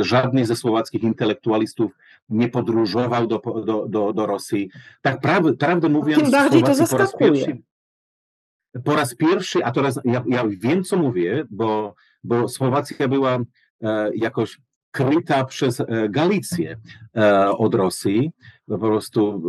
żadny 0.00 0.46
ze 0.46 0.56
słowackich 0.56 1.02
intelektualistów 1.02 1.92
nie 2.28 2.48
podróżował 2.48 3.26
do, 3.26 3.42
do, 3.64 3.86
do, 3.88 4.12
do 4.12 4.26
Rosji. 4.26 4.70
Tak 5.02 5.20
prawdę, 5.20 5.54
prawdę 5.54 5.88
mówiąc, 5.88 6.22
Tym 6.22 6.30
bardziej 6.30 6.62
to 6.62 6.74
zaskakuje. 6.74 6.98
Po 6.98 6.98
raz 6.98 7.16
pierwszy, 7.16 7.62
po 8.84 8.96
raz 8.96 9.14
pierwszy 9.14 9.64
a 9.64 9.70
teraz 9.70 10.00
ja, 10.04 10.24
ja 10.26 10.44
wiem, 10.48 10.84
co 10.84 10.96
mówię, 10.96 11.44
bo 11.50 11.94
bo 12.26 12.48
Słowacja 12.48 13.08
była 13.08 13.38
e, 13.82 14.10
jakoś 14.14 14.58
kryta 14.90 15.44
przez 15.44 15.80
e, 15.80 15.86
Galicję 16.08 16.76
e, 17.16 17.48
od 17.50 17.74
Rosji. 17.74 18.30
Po 18.66 18.78
prostu 18.78 19.42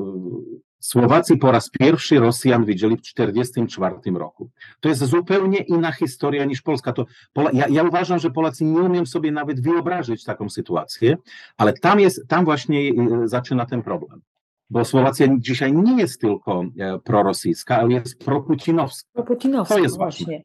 Słowacji 0.80 1.38
po 1.38 1.52
raz 1.52 1.70
pierwszy 1.70 2.20
Rosjan 2.20 2.66
widzieli 2.66 2.98
w 2.98 3.02
1944 3.02 4.18
roku. 4.18 4.50
To 4.80 4.90
jest 4.90 5.04
zupełnie 5.04 5.58
inna 5.58 5.92
historia 5.92 6.46
niż 6.46 6.62
Polska. 6.62 6.94
To 6.94 7.06
ja, 7.54 7.68
ja, 7.68 7.84
uważam, 7.84 8.20
że 8.20 8.32
Polacy 8.32 8.66
nie 8.66 8.82
umieją 8.82 9.06
sobie 9.06 9.32
nawet 9.32 9.62
wyobrazić 9.62 10.24
taką 10.24 10.50
sytuację, 10.50 11.18
ale 11.58 11.74
tam, 11.74 12.00
jest, 12.00 12.28
tam 12.28 12.46
właśnie 12.46 12.92
zaczyna 13.26 13.66
ten 13.66 13.84
problem. 13.84 14.22
Bo 14.70 14.86
Słowacja 14.86 15.28
dzisiaj 15.38 15.74
nie 15.74 15.98
jest 15.98 16.22
tylko 16.22 16.64
prorosyjska, 17.04 17.78
ale 17.78 17.94
jest 17.94 18.20
proputinowska. 18.26 19.10
Proputinowska, 19.14 19.76
to 19.76 19.82
jest 19.82 19.98
właśnie. 19.98 20.44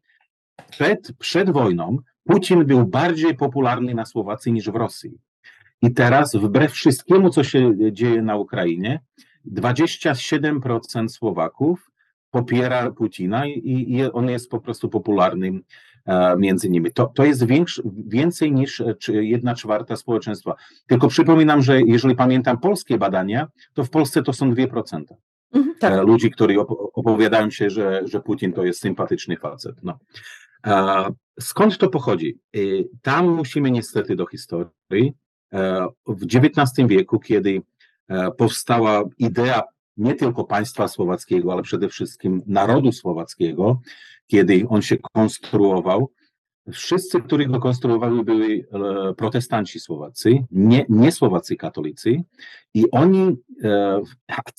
Przed, 0.71 1.13
przed 1.19 1.51
wojną 1.51 1.99
Putin 2.25 2.65
był 2.65 2.87
bardziej 2.87 3.35
popularny 3.35 3.95
na 3.95 4.05
Słowacji 4.05 4.53
niż 4.53 4.71
w 4.71 4.75
Rosji. 4.75 5.19
I 5.83 5.93
teraz, 5.95 6.37
wbrew 6.37 6.73
wszystkiemu, 6.73 7.31
co 7.31 7.45
się 7.45 7.73
dzieje 7.93 8.23
na 8.23 8.37
Ukrainie, 8.37 9.01
27% 9.47 11.09
Słowaków 11.09 11.91
popiera 12.31 12.91
Putina 12.91 13.47
i, 13.47 13.87
i 13.89 14.03
on 14.05 14.29
jest 14.29 14.51
po 14.51 14.61
prostu 14.61 14.89
popularnym 14.89 15.63
e, 16.07 16.37
między 16.37 16.71
nimi. 16.71 16.93
To, 16.93 17.07
to 17.07 17.25
jest 17.25 17.47
większy, 17.47 17.83
więcej 18.07 18.53
niż 18.53 18.83
jedna 19.09 19.55
czwarta 19.55 19.97
społeczeństwa. 19.97 20.55
Tylko 20.87 21.09
przypominam, 21.09 21.63
że 21.63 21.83
jeżeli 21.83 22.17
pamiętam 22.17 22.59
polskie 22.59 22.99
badania, 22.99 23.49
to 23.75 23.85
w 23.85 23.91
Polsce 23.91 24.23
to 24.23 24.33
są 24.33 24.51
2%. 24.55 25.03
Mhm, 25.53 25.75
tak. 25.79 25.93
E, 25.93 26.03
ludzi, 26.03 26.31
którzy 26.31 26.61
opowiadają 26.95 27.51
się, 27.51 27.71
że, 27.71 28.03
że 28.05 28.21
Putin 28.21 28.53
to 28.53 28.65
jest 28.65 28.81
sympatyczny 28.81 29.37
facet. 29.37 29.77
No. 29.83 29.99
Skąd 31.41 31.79
to 31.79 31.89
pochodzi? 31.89 32.39
Y, 32.57 32.89
tam 33.03 33.29
musimy 33.29 33.71
niestety 33.71 34.17
do 34.17 34.27
historii. 34.27 35.13
E, 35.53 35.89
w 36.07 36.25
XIX 36.25 36.89
wieku, 36.89 37.19
kiedy 37.19 37.63
e, 38.09 38.31
powstała 38.31 39.05
idea 39.19 39.63
nie 39.97 40.15
tylko 40.15 40.45
państwa 40.45 40.89
słowackiego, 40.89 41.53
ale 41.53 41.63
przede 41.63 41.89
wszystkim 41.89 42.43
narodu 42.47 42.93
słowackiego, 42.93 43.81
kiedy 44.27 44.67
on 44.69 44.83
się 44.83 44.97
konstruował, 45.13 46.13
wszyscy, 46.73 47.21
których 47.23 47.51
go 47.51 47.61
konstruowali, 47.61 48.25
byli 48.25 48.61
e, 48.61 48.65
protestanci 49.15 49.81
słowacy, 49.81 50.45
nie, 50.51 50.87
nie 50.89 51.13
słowacy 51.13 51.57
katolicy 51.57 52.23
i 52.75 52.91
oni, 52.91 53.37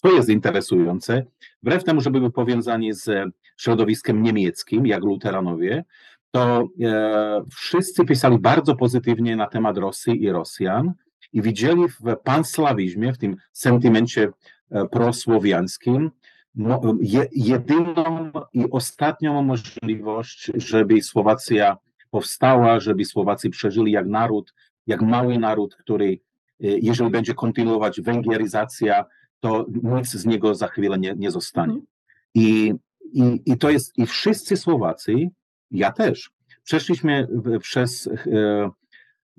to 0.02 0.12
jest 0.12 0.30
interesujące, 0.30 1.26
wbrew 1.64 1.84
temu, 1.84 2.02
że 2.02 2.12
byli 2.12 2.32
powiązani 2.32 2.94
z 2.94 3.34
środowiskiem 3.58 4.24
niemieckim, 4.24 4.88
jak 4.88 5.04
luteranowie, 5.04 5.84
to 6.32 6.68
e, 6.82 7.44
wszyscy 7.52 8.06
pisali 8.06 8.40
bardzo 8.40 8.76
pozytywnie 8.76 9.36
na 9.36 9.48
temat 9.48 9.78
Rosji 9.78 10.24
i 10.24 10.32
Rosjan 10.32 10.94
i 11.34 11.42
widzieli 11.42 11.88
w 11.88 12.16
panslawizmie, 12.24 13.14
w 13.14 13.18
tym 13.18 13.36
sentymencie 13.52 14.30
e, 14.72 14.88
prosłowiańskim, 14.88 16.12
no, 16.56 16.82
je, 17.02 17.28
jedyną 17.32 18.32
i 18.54 18.66
ostatnią 18.72 19.42
możliwość, 19.42 20.52
żeby 20.56 21.02
Słowacja 21.02 21.78
powstała, 22.10 22.80
żeby 22.80 23.06
Słowacy 23.06 23.50
przeżyli 23.50 23.92
jak 23.92 24.08
naród, 24.08 24.54
jak 24.88 25.02
mały 25.02 25.40
naród, 25.40 25.76
który, 25.76 26.06
e, 26.08 26.18
jeżeli 26.60 27.10
będzie 27.10 27.34
kontynuować 27.34 28.02
węgieryzacja, 28.02 29.06
to 29.40 29.66
nic 29.84 30.10
z 30.10 30.26
niego 30.26 30.56
za 30.56 30.68
chwilę 30.68 31.00
nie, 31.00 31.14
nie 31.18 31.32
zostanie. 31.32 31.74
Mhm. 31.74 31.88
I, 32.36 32.74
i, 33.14 33.42
I 33.46 33.58
to 33.58 33.70
jest, 33.70 33.98
i 33.98 34.06
wszyscy 34.06 34.58
Słowacy 34.58 35.30
ja 35.72 35.92
też. 35.92 36.32
Przeszliśmy 36.64 37.28
przez, 37.62 38.08
e, 38.08 38.70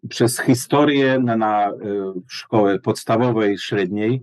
przez 0.08 0.40
historię 0.40 1.18
na, 1.18 1.36
na 1.36 1.68
e, 1.68 1.74
szkołę 2.28 2.78
podstawowej, 2.78 3.58
średniej, 3.58 4.22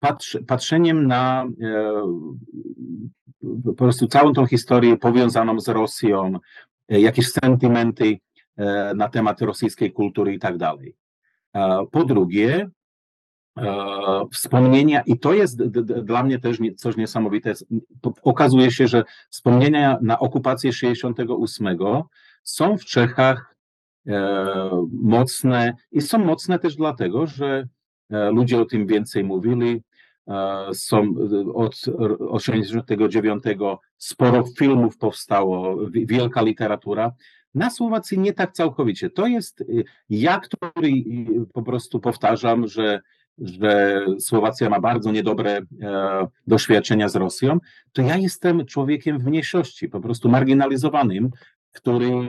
patrz, 0.00 0.38
patrzeniem 0.46 1.06
na 1.06 1.44
e, 1.62 2.02
po 3.64 3.74
prostu 3.74 4.06
całą 4.06 4.32
tą 4.32 4.46
historię 4.46 4.96
powiązaną 4.96 5.60
z 5.60 5.68
Rosją, 5.68 6.38
jakieś 6.88 7.30
sentymenty 7.30 8.18
na 8.94 9.08
temat 9.08 9.42
rosyjskiej 9.42 9.92
kultury 9.92 10.34
i 10.34 10.38
tak 10.38 10.56
dalej. 10.56 10.96
Po 11.92 12.04
drugie, 12.04 12.70
wspomnienia, 14.32 15.02
i 15.06 15.18
to 15.18 15.32
jest 15.32 15.62
dla 15.82 16.22
mnie 16.22 16.38
też 16.38 16.58
coś 16.76 16.96
niesamowite, 16.96 17.52
okazuje 18.22 18.70
się, 18.70 18.86
że 18.88 19.04
wspomnienia 19.30 19.98
na 20.02 20.18
okupację 20.18 20.72
68 20.72 21.78
są 22.42 22.78
w 22.78 22.84
Czechach 22.84 23.56
mocne 24.92 25.74
i 25.92 26.00
są 26.00 26.18
mocne 26.18 26.58
też 26.58 26.76
dlatego, 26.76 27.26
że 27.26 27.68
ludzie 28.10 28.60
o 28.60 28.64
tym 28.64 28.86
więcej 28.86 29.24
mówili, 29.24 29.82
są 30.72 31.14
od 31.54 31.80
89 32.18 33.44
sporo 33.98 34.44
filmów 34.58 34.98
powstało, 34.98 35.76
wielka 35.90 36.42
literatura. 36.42 37.12
Na 37.54 37.70
Słowacji 37.70 38.18
nie 38.18 38.32
tak 38.32 38.52
całkowicie. 38.52 39.10
To 39.10 39.26
jest 39.26 39.60
y, 39.60 39.84
ja, 40.10 40.40
który 40.40 40.90
po 41.52 41.62
prostu 41.62 42.00
powtarzam, 42.00 42.66
że, 42.66 43.00
że 43.38 44.00
Słowacja 44.18 44.70
ma 44.70 44.80
bardzo 44.80 45.12
niedobre 45.12 45.60
e, 45.82 46.26
doświadczenia 46.46 47.08
z 47.08 47.16
Rosją, 47.16 47.58
to 47.92 48.02
ja 48.02 48.16
jestem 48.16 48.66
człowiekiem 48.66 49.18
w 49.18 49.24
mniejszości, 49.24 49.88
po 49.88 50.00
prostu 50.00 50.28
marginalizowanym, 50.28 51.30
który, 51.72 52.10
e, 52.10 52.28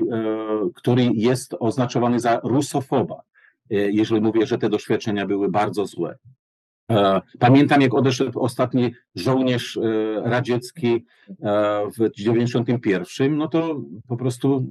który 0.75 1.09
jest 1.13 1.55
oznaczowany 1.59 2.19
za 2.19 2.39
rusofoba, 2.43 3.21
e, 3.71 3.75
jeżeli 3.75 4.21
mówię, 4.21 4.45
że 4.45 4.57
te 4.57 4.69
doświadczenia 4.69 5.25
były 5.25 5.49
bardzo 5.49 5.85
złe. 5.85 6.17
E, 6.91 7.21
pamiętam, 7.39 7.81
jak 7.81 7.93
odeszedł 7.93 8.39
ostatni 8.39 8.93
żołnierz 9.15 9.77
e, 9.77 9.81
radziecki 10.29 11.05
e, 11.43 11.81
w 11.97 12.11
91, 12.15 13.37
no 13.37 13.47
to 13.47 13.81
po 14.07 14.17
prostu 14.17 14.67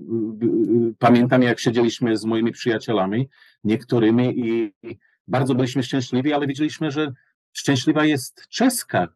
pamiętam, 0.99 1.43
jak 1.43 1.61
siedzieliśmy 1.61 2.17
z 2.17 2.25
moimi 2.25 2.53
przyjacielami, 2.53 3.29
niektórymi 3.65 4.35
i 4.39 4.73
bardzo 5.29 5.55
byliśmy 5.55 5.83
szczęśliwi, 5.83 6.33
ale 6.33 6.47
widzieliśmy, 6.47 6.91
że 6.91 7.13
szczęśliwa 7.53 8.05
jest 8.05 8.49
czeska 8.49 9.09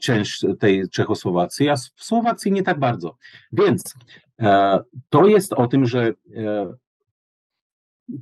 część 0.00 0.46
tej 0.60 0.88
Czechosłowacji, 0.88 1.68
a 1.68 1.76
w 1.76 2.04
Słowacji 2.04 2.52
nie 2.52 2.62
tak 2.62 2.78
bardzo. 2.78 3.16
Więc 3.52 3.94
to 5.08 5.26
jest 5.26 5.52
o 5.52 5.66
tym, 5.66 5.86
że 5.86 6.14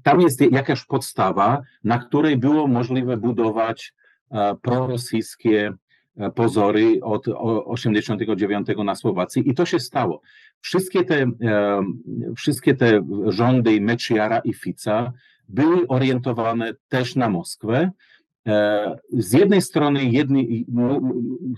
tam 0.03 0.21
jest 0.21 0.41
jakaś 0.41 0.85
podstawa, 0.85 1.63
na 1.85 1.99
której 1.99 2.37
było 2.37 2.67
możliwe 2.67 3.17
budować 3.17 3.95
e, 4.31 4.55
prorosyjskie 4.63 5.73
e, 6.17 6.31
pozory 6.31 7.01
od 7.03 7.29
89 7.65 8.69
na 8.85 8.95
Słowacji 8.95 9.51
i 9.51 9.55
to 9.55 9.67
się 9.67 9.81
stało. 9.81 10.21
Wszystkie 10.61 11.05
te, 11.05 11.23
e, 11.43 11.83
wszystkie 12.37 12.75
te 12.75 13.07
rządy 13.27 13.81
Mečiara 13.81 14.39
i 14.39 14.55
Fica 14.55 15.13
były 15.49 15.89
orientowane 15.89 16.75
też 16.89 17.17
na 17.17 17.29
Moskwę. 17.29 17.91
Z 19.13 19.33
jednej 19.33 19.63
strony 19.63 20.05
jedni, 20.05 20.67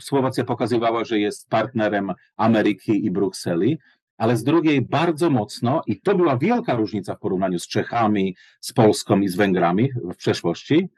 Słowacja 0.01 0.44
pokazywała, 0.44 1.05
że 1.05 1.18
jest 1.18 1.48
partnerem 1.48 2.12
Ameryki 2.37 3.05
i 3.05 3.11
Brukseli, 3.11 3.79
ale 4.18 4.37
z 4.37 4.44
drugiej 4.44 4.83
bardzo 4.83 5.31
mocno, 5.31 5.83
i 5.87 6.01
to 6.01 6.14
była 6.14 6.37
wielka 6.37 6.74
różnica 6.74 7.14
w 7.14 7.18
porównaniu 7.18 7.59
z 7.59 7.68
Czechami, 7.68 8.37
z 8.61 8.72
Polską 8.72 9.20
i 9.20 9.29
z 9.29 9.37
Węgrami 9.37 9.90
w 10.12 10.16
przeszłości, 10.16 10.88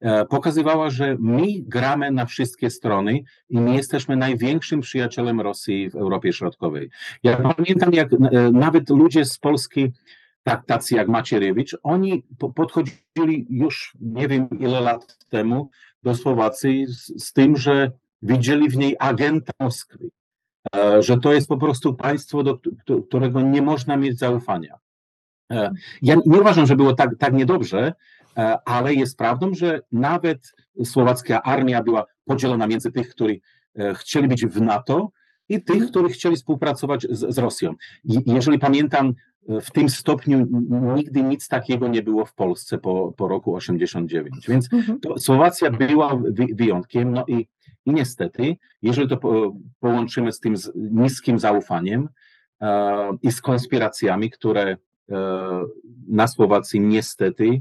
e, 0.00 0.24
pokazywała, 0.24 0.90
że 0.90 1.16
my 1.20 1.46
gramy 1.58 2.10
na 2.10 2.26
wszystkie 2.26 2.70
strony 2.70 3.20
i 3.48 3.60
my 3.60 3.74
jesteśmy 3.74 4.16
największym 4.16 4.80
przyjacielem 4.80 5.40
Rosji 5.40 5.90
w 5.90 5.94
Europie 5.94 6.32
Środkowej. 6.32 6.90
Ja 7.22 7.36
pamiętam, 7.36 7.92
jak 7.92 8.12
e, 8.12 8.50
nawet 8.50 8.90
ludzie 8.90 9.24
z 9.24 9.38
Polski, 9.38 9.92
tak, 10.46 10.66
tacy 10.66 10.94
jak 10.94 11.08
Macierewicz, 11.08 11.76
oni 11.82 12.22
podchodzili 12.54 13.46
już 13.50 13.96
nie 14.00 14.28
wiem 14.28 14.48
ile 14.58 14.80
lat 14.80 15.18
temu 15.28 15.70
do 16.02 16.14
Słowacji 16.14 16.86
z, 16.86 17.24
z 17.24 17.32
tym, 17.32 17.56
że 17.56 17.92
widzieli 18.22 18.68
w 18.68 18.76
niej 18.76 18.96
agenta 18.98 19.52
Moskwy. 19.60 20.10
E, 20.76 21.02
że 21.02 21.18
to 21.18 21.32
jest 21.32 21.48
po 21.48 21.56
prostu 21.56 21.94
państwo, 21.94 22.42
do 22.42 22.58
którego 23.08 23.40
nie 23.40 23.62
można 23.62 23.96
mieć 23.96 24.18
zaufania. 24.18 24.78
E, 25.52 25.70
ja 26.02 26.14
nie 26.26 26.40
uważam, 26.40 26.66
że 26.66 26.76
było 26.76 26.92
tak, 26.92 27.10
tak 27.18 27.34
niedobrze, 27.34 27.92
e, 28.36 28.58
ale 28.64 28.94
jest 28.94 29.18
prawdą, 29.18 29.54
że 29.54 29.80
nawet 29.92 30.54
słowacka 30.84 31.42
armia 31.42 31.82
była 31.82 32.06
podzielona 32.24 32.66
między 32.66 32.92
tych, 32.92 33.08
którzy 33.08 33.40
chcieli 33.94 34.28
być 34.28 34.46
w 34.46 34.60
NATO 34.60 35.10
i 35.48 35.62
tych, 35.62 35.76
mhm. 35.76 35.90
którzy 35.90 36.08
chcieli 36.08 36.36
współpracować 36.36 37.06
z, 37.10 37.34
z 37.34 37.38
Rosją. 37.38 37.74
I 38.04 38.22
jeżeli 38.26 38.58
pamiętam, 38.58 39.14
w 39.48 39.70
tym 39.70 39.88
stopniu 39.88 40.46
nigdy 40.96 41.22
nic 41.22 41.48
takiego 41.48 41.88
nie 41.88 42.02
było 42.02 42.24
w 42.24 42.34
Polsce 42.34 42.78
po, 42.78 43.12
po 43.16 43.28
roku 43.28 43.54
89. 43.54 44.48
Więc 44.48 44.72
mhm. 44.72 44.98
Słowacja 45.18 45.70
była 45.70 46.20
wyjątkiem, 46.54 47.12
no 47.12 47.24
i 47.28 47.46
i 47.86 47.92
niestety, 47.92 48.56
jeżeli 48.82 49.08
to 49.08 49.18
połączymy 49.80 50.32
z 50.32 50.40
tym 50.40 50.54
niskim 50.74 51.38
zaufaniem 51.38 52.08
e, 52.60 53.16
i 53.22 53.32
z 53.32 53.40
konspiracjami, 53.40 54.30
które 54.30 54.62
e, 54.62 54.76
na 56.08 56.28
Słowacji 56.28 56.80
niestety 56.80 57.48
e, 57.48 57.60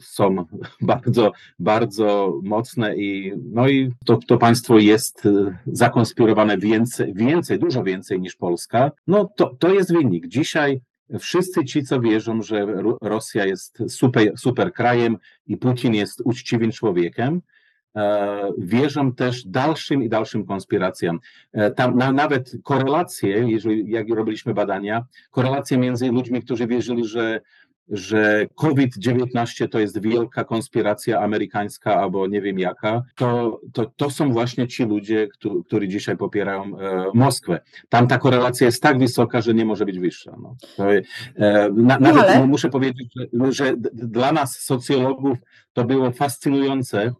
są 0.00 0.36
bardzo, 0.80 1.32
bardzo 1.58 2.40
mocne 2.42 2.96
i, 2.96 3.32
no 3.52 3.68
i 3.68 3.92
to, 4.04 4.18
to 4.26 4.38
państwo 4.38 4.78
jest 4.78 5.28
zakonspirowane 5.66 6.58
więcej, 6.58 7.14
więcej, 7.14 7.58
dużo 7.58 7.82
więcej 7.84 8.20
niż 8.20 8.36
Polska, 8.36 8.90
no 9.06 9.30
to, 9.36 9.54
to 9.58 9.74
jest 9.74 9.92
wynik. 9.92 10.26
Dzisiaj 10.26 10.80
wszyscy 11.20 11.64
ci, 11.64 11.82
co 11.82 12.00
wierzą, 12.00 12.42
że 12.42 12.66
Rosja 13.02 13.46
jest 13.46 13.82
super, 13.88 14.32
super 14.38 14.72
krajem 14.72 15.16
i 15.46 15.56
Putin 15.56 15.94
jest 15.94 16.22
uczciwym 16.24 16.72
człowiekiem, 16.72 17.42
E, 17.96 18.52
wierzę 18.58 19.10
też 19.16 19.44
dalszym 19.46 20.02
i 20.02 20.08
dalszym 20.08 20.46
konspiracjom. 20.46 21.20
E, 21.52 21.70
tam 21.70 21.96
na, 21.96 22.12
nawet 22.12 22.52
korelacje, 22.64 23.50
jeżeli, 23.50 23.90
jak 23.90 24.08
robiliśmy 24.08 24.54
badania, 24.54 25.06
korelacje 25.30 25.78
między 25.78 26.08
ludźmi, 26.08 26.42
którzy 26.42 26.66
wierzyli, 26.66 27.04
że 27.04 27.40
że 27.88 28.46
COVID-19 28.54 29.68
to 29.68 29.78
jest 29.78 30.00
wielka 30.00 30.44
konspiracja 30.44 31.20
amerykańska 31.20 31.96
albo 31.96 32.26
nie 32.26 32.42
wiem 32.42 32.58
jaka, 32.58 33.02
to, 33.16 33.60
to, 33.72 33.92
to 33.96 34.10
są 34.10 34.32
właśnie 34.32 34.68
ci 34.68 34.84
ludzie, 34.84 35.28
którzy, 35.28 35.64
którzy 35.64 35.88
dzisiaj 35.88 36.16
popierają 36.16 36.78
e, 36.78 37.06
Moskwę. 37.14 37.60
Tam 37.88 38.08
ta 38.08 38.18
korelacja 38.18 38.66
jest 38.66 38.82
tak 38.82 38.98
wysoka, 38.98 39.40
że 39.40 39.54
nie 39.54 39.64
może 39.64 39.86
być 39.86 39.98
wyższa. 39.98 40.36
No. 40.42 40.56
To, 40.76 40.92
e, 40.94 41.02
na, 41.36 41.98
no 41.98 41.98
nawet 41.98 42.24
ale... 42.24 42.46
muszę 42.46 42.70
powiedzieć, 42.70 43.14
że, 43.16 43.52
że 43.52 43.74
dla 43.92 44.32
nas 44.32 44.58
socjologów 44.60 45.38
to 45.72 45.84
było 45.84 46.10
fascynujące, 46.10 47.12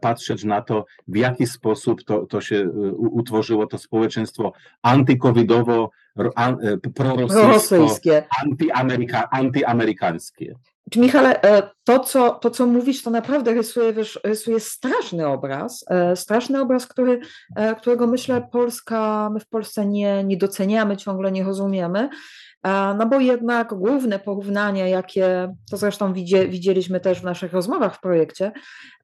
patrzeć 0.00 0.44
na 0.44 0.62
to, 0.62 0.84
w 1.08 1.16
jaki 1.16 1.46
sposób 1.46 2.04
to, 2.04 2.26
to 2.26 2.40
się 2.40 2.56
e, 2.56 2.68
utworzyło 2.94 3.66
to 3.66 3.78
społeczeństwo 3.78 4.52
antykowidowo, 4.82 5.90
e, 6.36 6.76
prorosyjskie, 6.94 8.24
antyameryka, 8.42 9.30
antyamerykańskie. 9.30 10.54
Michale, 10.96 11.40
to 11.84 12.00
co, 12.00 12.30
to 12.30 12.50
co 12.50 12.66
mówisz, 12.66 13.02
to 13.02 13.10
naprawdę 13.10 13.54
rysuje, 13.54 13.92
wiesz, 13.92 14.20
rysuje 14.24 14.60
straszny 14.60 15.26
obraz, 15.26 15.84
straszny 16.14 16.60
obraz, 16.60 16.86
który, 16.86 17.20
którego 17.78 18.06
myślę 18.06 18.48
Polska, 18.52 19.30
my 19.32 19.40
w 19.40 19.48
Polsce 19.48 19.86
nie, 19.86 20.24
nie 20.24 20.36
doceniamy, 20.36 20.96
ciągle 20.96 21.32
nie 21.32 21.44
rozumiemy 21.44 22.08
no 22.98 23.06
bo 23.06 23.20
jednak 23.20 23.74
główne 23.74 24.18
porównania, 24.18 24.86
jakie 24.86 25.54
to 25.70 25.76
zresztą 25.76 26.12
widzieliśmy 26.48 27.00
też 27.00 27.20
w 27.20 27.24
naszych 27.24 27.52
rozmowach 27.52 27.94
w 27.94 28.00
projekcie, 28.00 28.52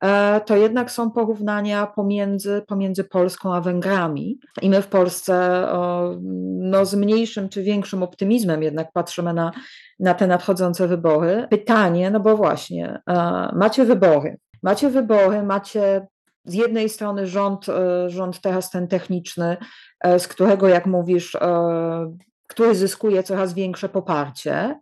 e, 0.03 0.41
to 0.41 0.57
jednak 0.57 0.91
są 0.91 1.11
porównania 1.11 1.87
pomiędzy, 1.87 2.63
pomiędzy 2.69 3.05
Polską 3.05 3.55
a 3.55 3.61
Węgrami. 3.61 4.39
I 4.63 4.71
my 4.71 4.83
w 4.83 4.87
Polsce 4.87 5.67
no, 6.59 6.85
z 6.85 6.95
mniejszym 6.95 7.49
czy 7.49 7.63
większym 7.63 8.03
optymizmem 8.03 8.63
jednak 8.63 8.93
patrzymy 8.93 9.35
na, 9.35 9.53
na 10.01 10.15
te 10.15 10.27
nadchodzące 10.27 10.89
wybory. 10.89 11.47
Pytanie, 11.51 12.11
no 12.11 12.21
bo 12.21 12.37
właśnie, 12.37 13.01
e, 13.09 13.15
macie 13.57 13.85
wybory. 13.85 14.39
Macie 14.63 14.91
wybory, 14.91 15.43
macie 15.43 16.07
z 16.45 16.55
jednej 16.55 16.89
strony 16.89 17.27
rząd, 17.27 17.69
e, 17.69 18.11
rząd 18.11 18.41
teraz 18.41 18.71
ten 18.71 18.89
techniczny, 18.89 19.57
z 20.19 20.29
którego, 20.29 20.69
jak 20.69 20.87
mówisz, 20.87 21.37
który 22.53 22.75
zyskuje 22.75 23.23
coraz 23.23 23.55
większe 23.55 23.89
poparcie. 23.89 24.81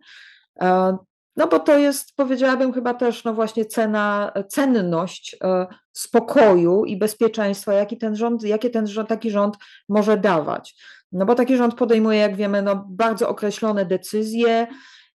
E, 0.60 0.96
no 1.36 1.46
bo 1.46 1.58
to 1.58 1.78
jest, 1.78 2.16
powiedziałabym, 2.16 2.72
chyba 2.72 2.94
też 2.94 3.24
no 3.24 3.34
właśnie 3.34 3.64
cena, 3.64 4.32
cenność 4.48 5.36
e, 5.44 5.66
spokoju 5.92 6.84
i 6.84 6.96
bezpieczeństwa, 6.96 7.72
jaki 7.72 7.98
ten 7.98 8.16
rząd, 8.16 8.42
jakie 8.42 8.70
ten 8.70 8.86
rząd, 8.86 9.08
taki 9.08 9.30
rząd 9.30 9.56
może 9.88 10.16
dawać. 10.16 10.74
No 11.12 11.26
bo 11.26 11.34
taki 11.34 11.56
rząd 11.56 11.74
podejmuje, 11.74 12.18
jak 12.18 12.36
wiemy, 12.36 12.62
no 12.62 12.84
bardzo 12.88 13.28
określone 13.28 13.84
decyzje, 13.84 14.66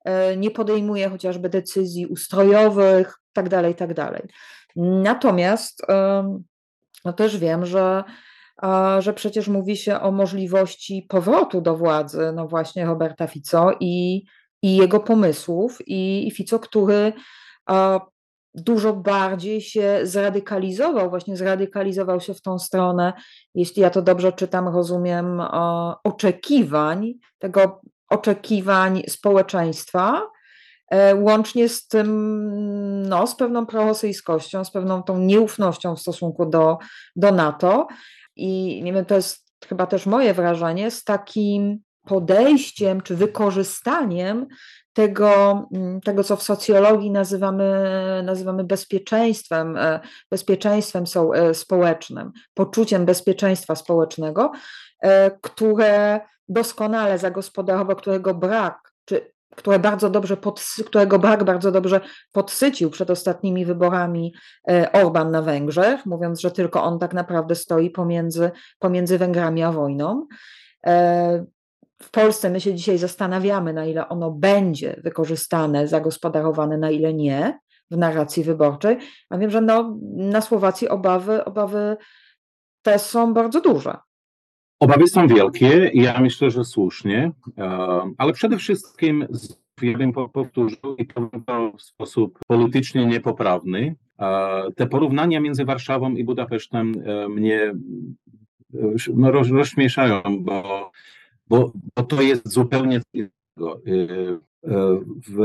e, 0.05 0.37
nie 0.37 0.51
podejmuje 0.51 1.09
chociażby 1.09 1.49
decyzji 1.49 2.05
ustrojowych, 2.05 3.19
tak 3.33 3.49
dalej, 3.49 3.75
tak 3.75 3.93
dalej. 3.93 4.23
Natomiast 4.75 5.81
no 7.05 7.13
też 7.13 7.37
wiem, 7.37 7.65
że 7.65 8.03
że 8.99 9.13
przecież 9.13 9.47
mówi 9.47 9.77
się 9.77 9.99
o 9.99 10.11
możliwości 10.11 11.05
powrotu 11.09 11.61
do 11.61 11.75
władzy, 11.75 12.31
no 12.35 12.47
właśnie 12.47 12.85
Roberta 12.85 13.27
Fico 13.27 13.71
i, 13.79 14.25
i 14.61 14.75
jego 14.75 14.99
pomysłów, 14.99 15.87
i, 15.87 16.27
i 16.27 16.31
Fico, 16.31 16.59
który 16.59 17.13
dużo 18.55 18.93
bardziej 18.93 19.61
się 19.61 19.99
zradykalizował, 20.03 21.09
właśnie 21.09 21.37
zradykalizował 21.37 22.21
się 22.21 22.33
w 22.33 22.41
tą 22.41 22.59
stronę, 22.59 23.13
jeśli 23.55 23.81
ja 23.81 23.89
to 23.89 24.01
dobrze 24.01 24.33
czytam, 24.33 24.67
rozumiem, 24.67 25.41
oczekiwań, 26.03 27.13
tego 27.39 27.81
oczekiwań 28.09 29.03
społeczeństwa, 29.07 30.21
e, 30.91 31.15
łącznie 31.15 31.69
z 31.69 31.87
tym, 31.87 33.01
no, 33.09 33.27
z 33.27 33.35
pewną 33.35 33.65
prorosyjskością, 33.65 34.65
z 34.65 34.71
pewną 34.71 35.03
tą 35.03 35.17
nieufnością 35.17 35.95
w 35.95 36.01
stosunku 36.01 36.45
do, 36.45 36.77
do 37.15 37.31
NATO. 37.31 37.87
I 38.35 38.81
nie 38.83 38.93
wiem, 38.93 39.05
to 39.05 39.15
jest 39.15 39.45
chyba 39.67 39.87
też 39.87 40.05
moje 40.05 40.33
wrażenie, 40.33 40.91
z 40.91 41.03
takim 41.03 41.79
podejściem 42.05 43.01
czy 43.01 43.15
wykorzystaniem 43.15 44.47
tego, 44.93 45.63
mm, 45.73 46.01
tego, 46.01 46.23
co 46.23 46.35
w 46.35 46.43
socjologii 46.43 47.11
nazywamy, 47.11 47.73
nazywamy 48.23 48.63
bezpieczeństwem, 48.63 49.77
e, 49.77 49.99
bezpieczeństwem 50.31 51.03
e, 51.33 51.53
społecznym, 51.53 52.31
poczuciem 52.53 53.05
bezpieczeństwa 53.05 53.75
społecznego, 53.75 54.51
e, 55.01 55.31
które 55.41 56.19
doskonale 56.49 57.17
zagospodarował, 57.17 57.95
którego 57.95 58.33
brak, 58.33 58.91
czy 59.05 59.34
które 59.55 59.79
bardzo 59.79 60.09
dobrze 60.09 60.37
którego 60.85 61.19
brak 61.19 61.43
bardzo 61.43 61.71
dobrze 61.71 62.01
podsycił 62.31 62.89
przed 62.89 63.09
ostatnimi 63.09 63.65
wyborami 63.65 64.33
Orban 64.93 65.31
na 65.31 65.41
Węgrzech, 65.41 66.05
mówiąc, 66.05 66.41
że 66.41 66.51
tylko 66.51 66.83
on 66.83 66.99
tak 66.99 67.13
naprawdę 67.13 67.55
stoi 67.55 67.89
pomiędzy, 67.89 68.51
pomiędzy 68.79 69.17
Węgrami 69.17 69.63
a 69.63 69.71
wojną 69.71 70.27
w 72.01 72.11
Polsce 72.11 72.49
my 72.49 72.61
się 72.61 72.73
dzisiaj 72.73 72.97
zastanawiamy, 72.97 73.73
na 73.73 73.85
ile 73.85 74.09
ono 74.09 74.31
będzie 74.31 74.99
wykorzystane, 75.03 75.87
zagospodarowane, 75.87 76.77
na 76.77 76.91
ile 76.91 77.13
nie 77.13 77.59
w 77.91 77.97
narracji 77.97 78.43
wyborczej. 78.43 78.97
A 79.29 79.37
wiem, 79.37 79.51
że 79.51 79.61
no, 79.61 79.97
na 80.15 80.41
Słowacji 80.41 80.89
obawy, 80.89 81.45
obawy 81.45 81.97
te 82.81 82.99
są 82.99 83.33
bardzo 83.33 83.61
duże. 83.61 83.97
Obawy 84.79 85.07
są 85.07 85.27
wielkie 85.27 85.91
i 85.93 86.01
ja 86.01 86.21
myślę, 86.21 86.51
że 86.51 86.65
słusznie, 86.65 87.31
ale 88.17 88.33
przede 88.33 88.57
wszystkim 88.57 89.27
ja 89.81 89.97
bym 89.97 90.13
powtórzył 90.13 90.95
i 90.97 91.07
to 91.07 91.29
w 91.77 91.81
sposób 91.81 92.39
politycznie 92.47 93.05
niepoprawny. 93.05 93.95
Te 94.75 94.87
porównania 94.87 95.39
między 95.39 95.65
Warszawą 95.65 96.11
i 96.11 96.23
Budapesztem 96.23 96.93
e, 97.05 97.29
mnie 97.29 97.61
e, 97.61 97.75
no, 99.15 99.31
rozśmieszają, 99.31 100.21
bo 100.39 100.91
bo, 101.47 101.71
bo 101.95 102.03
to 102.03 102.21
jest 102.21 102.49
zupełnie 102.49 103.01
innego. 103.13 103.81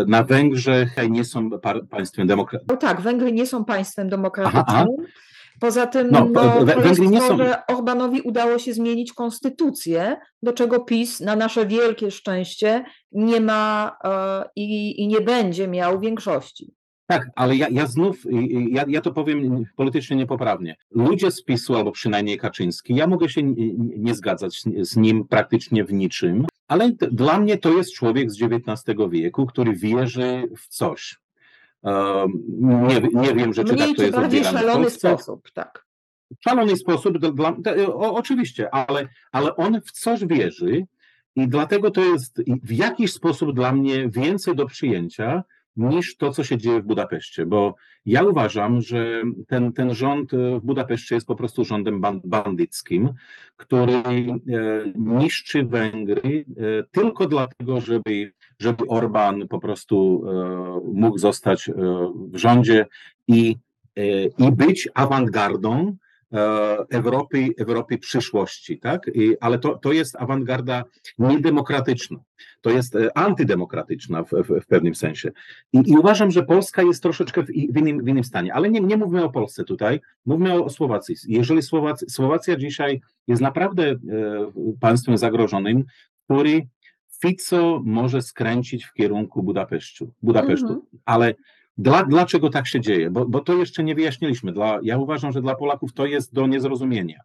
Na 0.07 0.23
Węgrzech 0.23 0.97
nie 1.11 1.25
są 1.25 1.51
państwem 1.91 2.27
demokratycznym. 2.27 2.77
No 2.77 2.89
tak, 2.89 3.01
Węgry 3.01 3.33
nie 3.33 3.47
są 3.47 3.65
państwem 3.65 4.09
demokratycznym. 4.09 4.65
Aha, 4.69 4.87
Poza 5.61 5.87
tym 5.87 6.09
no, 6.11 6.29
no, 6.33 6.65
Węgry 6.65 7.09
nie 7.09 7.21
są... 7.21 7.37
że 7.37 7.67
Orbanowi 7.67 8.21
udało 8.21 8.59
się 8.59 8.73
zmienić 8.75 9.13
konstytucję, 9.13 10.17
do 10.43 10.53
czego 10.53 10.81
PiS 10.81 11.21
na 11.21 11.37
nasze 11.37 11.67
wielkie 11.67 12.11
szczęście 12.11 12.85
nie 13.13 13.41
ma 13.41 13.97
e, 14.05 14.45
i, 14.57 15.01
i 15.03 15.09
nie 15.09 15.21
będzie 15.21 15.69
miał 15.69 16.01
większości. 16.01 16.75
Tak, 17.07 17.31
ale 17.37 17.57
ja, 17.57 17.67
ja 17.71 17.87
znów, 17.87 18.25
ja, 18.71 18.85
ja 18.89 19.01
to 19.01 19.13
powiem 19.13 19.65
politycznie 19.77 20.17
niepoprawnie. 20.17 20.77
Ludzie 20.91 21.31
z 21.31 21.45
PiSu, 21.45 21.77
albo 21.77 21.93
przynajmniej 21.93 22.39
Kaczyński, 22.39 22.95
ja 22.95 23.07
mogę 23.07 23.29
się 23.29 23.43
nie, 23.43 23.75
nie 23.77 24.15
zgadzać 24.15 24.63
z 24.81 24.97
nim 24.97 25.29
praktycznie 25.29 25.85
w 25.85 25.93
niczym, 25.93 26.47
ale 26.69 26.91
dla 26.93 27.41
mnie 27.41 27.59
to 27.59 27.73
jest 27.73 27.95
człowiek 27.95 28.31
z 28.31 28.43
XIX 28.43 28.99
wieku, 29.11 29.47
który 29.47 29.75
wierzy 29.75 30.43
w 30.59 30.69
coś. 30.69 31.20
Nie, 32.59 33.01
nie 33.13 33.35
wiem, 33.35 33.53
że 33.53 33.65
czy 33.65 33.73
Mniej 33.73 33.89
tak 33.89 33.97
to 33.97 34.03
jest 34.03 34.17
bardziej 34.17 34.45
szalony 34.45 34.91
sposób, 34.91 35.51
tak. 35.51 35.87
Szalony 36.41 36.77
sposób, 36.77 37.19
dla, 37.19 37.55
o, 37.87 38.15
oczywiście, 38.15 38.75
ale, 38.75 39.09
ale 39.33 39.57
on 39.57 39.81
w 39.81 39.93
coś 39.93 40.25
wierzy 40.27 40.87
i 41.37 41.49
dlatego 41.49 41.91
to 41.91 42.01
jest 42.01 42.43
w 42.63 42.73
jakiś 42.73 43.13
sposób 43.13 43.55
dla 43.55 43.73
mnie 43.73 44.09
więcej 44.09 44.57
do 44.57 44.67
przyjęcia, 44.67 45.45
niż 45.77 46.17
to, 46.17 46.33
co 46.33 46.45
się 46.45 46.59
dzieje 46.59 46.83
w 46.83 46.87
Budapeszcie, 46.87 47.47
bo 47.47 47.75
ja 48.07 48.23
uważam, 48.23 48.81
że 48.81 49.23
ten, 49.49 49.73
ten 49.73 49.95
rząd 49.95 50.33
w 50.33 50.61
Budapeszcie 50.63 51.15
jest 51.15 51.27
po 51.27 51.37
prostu 51.37 51.65
rządem 51.65 52.03
bandyckim, 52.25 53.13
który 53.57 53.93
e, 53.93 54.43
niszczy 54.97 55.65
Węgry 55.65 56.45
e, 56.49 56.63
tylko 56.91 57.27
dlatego, 57.27 57.81
żeby, 57.81 58.33
żeby 58.59 58.87
Orban 58.89 59.49
po 59.49 59.59
prostu 59.59 60.25
e, 60.27 60.93
mógł 60.93 61.19
zostać 61.19 61.71
w 62.33 62.37
rządzie 62.37 62.87
i, 63.29 63.57
i 64.39 64.53
być 64.53 64.89
awangardą, 64.95 65.97
E, 66.10 66.10
Europy, 66.91 67.49
Europy 67.59 67.99
przyszłości, 67.99 68.79
tak? 68.79 69.11
I, 69.15 69.37
ale 69.41 69.59
to, 69.59 69.79
to 69.79 69.93
jest 69.93 70.17
awangarda 70.17 70.85
niedemokratyczna, 71.19 72.19
to 72.61 72.71
jest 72.71 72.97
e, 72.97 73.19
antydemokratyczna 73.19 74.25
w, 74.25 74.31
w, 74.31 74.61
w 74.63 74.67
pewnym 74.67 74.95
sensie. 74.95 75.31
I, 75.73 75.91
I, 75.91 75.99
uważam, 75.99 76.31
że 76.31 76.43
Polska 76.43 76.83
jest 76.83 77.03
troszeczkę 77.03 77.43
w, 77.43 77.47
w, 77.47 77.77
innym, 77.77 78.05
w 78.05 78.09
innym 78.09 78.25
stanie, 78.25 78.55
ale 78.55 78.71
nie, 78.71 78.81
nie 78.81 78.97
mówmy 78.97 79.25
o 79.25 79.31
Polsce 79.31 79.65
tutaj, 79.65 80.01
mówmy 80.27 80.63
o 80.65 80.71
Słowacji. 80.71 81.17
Jeżeli 81.29 81.63
Słowacja, 81.63 82.09
Słowacja 82.09 82.57
dzisiaj 82.57 83.01
jest 83.29 83.43
naprawdę 83.43 83.91
e, 83.91 83.97
państwem 84.81 85.19
zagrożonym, 85.19 85.85
który 86.25 86.67
Fico 87.23 87.83
może 87.85 88.23
skręcić 88.23 88.85
w 88.85 88.93
kierunku 88.93 89.43
Budapesztu, 89.43 90.13
Budapesztu. 90.23 90.67
Mhm. 90.67 90.87
ale 91.05 91.35
dla, 91.81 92.05
dlaczego 92.05 92.51
tak 92.51 92.67
się 92.67 92.81
dzieje? 92.81 93.11
Bo, 93.11 93.27
bo 93.27 93.41
to 93.41 93.55
jeszcze 93.55 93.85
nie 93.85 93.95
wyjaśniliśmy. 93.95 94.53
Dla, 94.53 94.79
ja 94.83 94.99
uważam, 94.99 95.33
że 95.33 95.41
dla 95.41 95.55
Polaków 95.55 95.93
to 95.93 96.07
jest 96.07 96.35
do 96.35 96.47
niezrozumienia. 96.47 97.21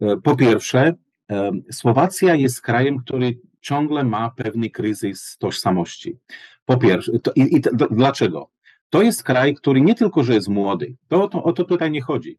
E, 0.00 0.16
po 0.16 0.36
pierwsze, 0.36 0.94
e, 1.30 1.50
Słowacja 1.72 2.34
jest 2.34 2.60
krajem, 2.60 2.98
który 2.98 3.38
ciągle 3.60 4.04
ma 4.04 4.30
pewny 4.30 4.70
kryzys 4.70 5.36
tożsamości. 5.38 6.18
Po 6.64 6.76
pierwsze, 6.76 7.18
to, 7.18 7.32
i, 7.36 7.56
i 7.56 7.60
to, 7.60 7.70
dlaczego? 7.90 8.50
To 8.90 9.02
jest 9.02 9.22
kraj, 9.22 9.54
który 9.54 9.80
nie 9.80 9.94
tylko, 9.94 10.24
że 10.24 10.34
jest 10.34 10.48
młody, 10.48 10.96
to, 11.08 11.28
to 11.28 11.42
o 11.42 11.52
to 11.52 11.64
tutaj 11.64 11.90
nie 11.90 12.02
chodzi, 12.02 12.38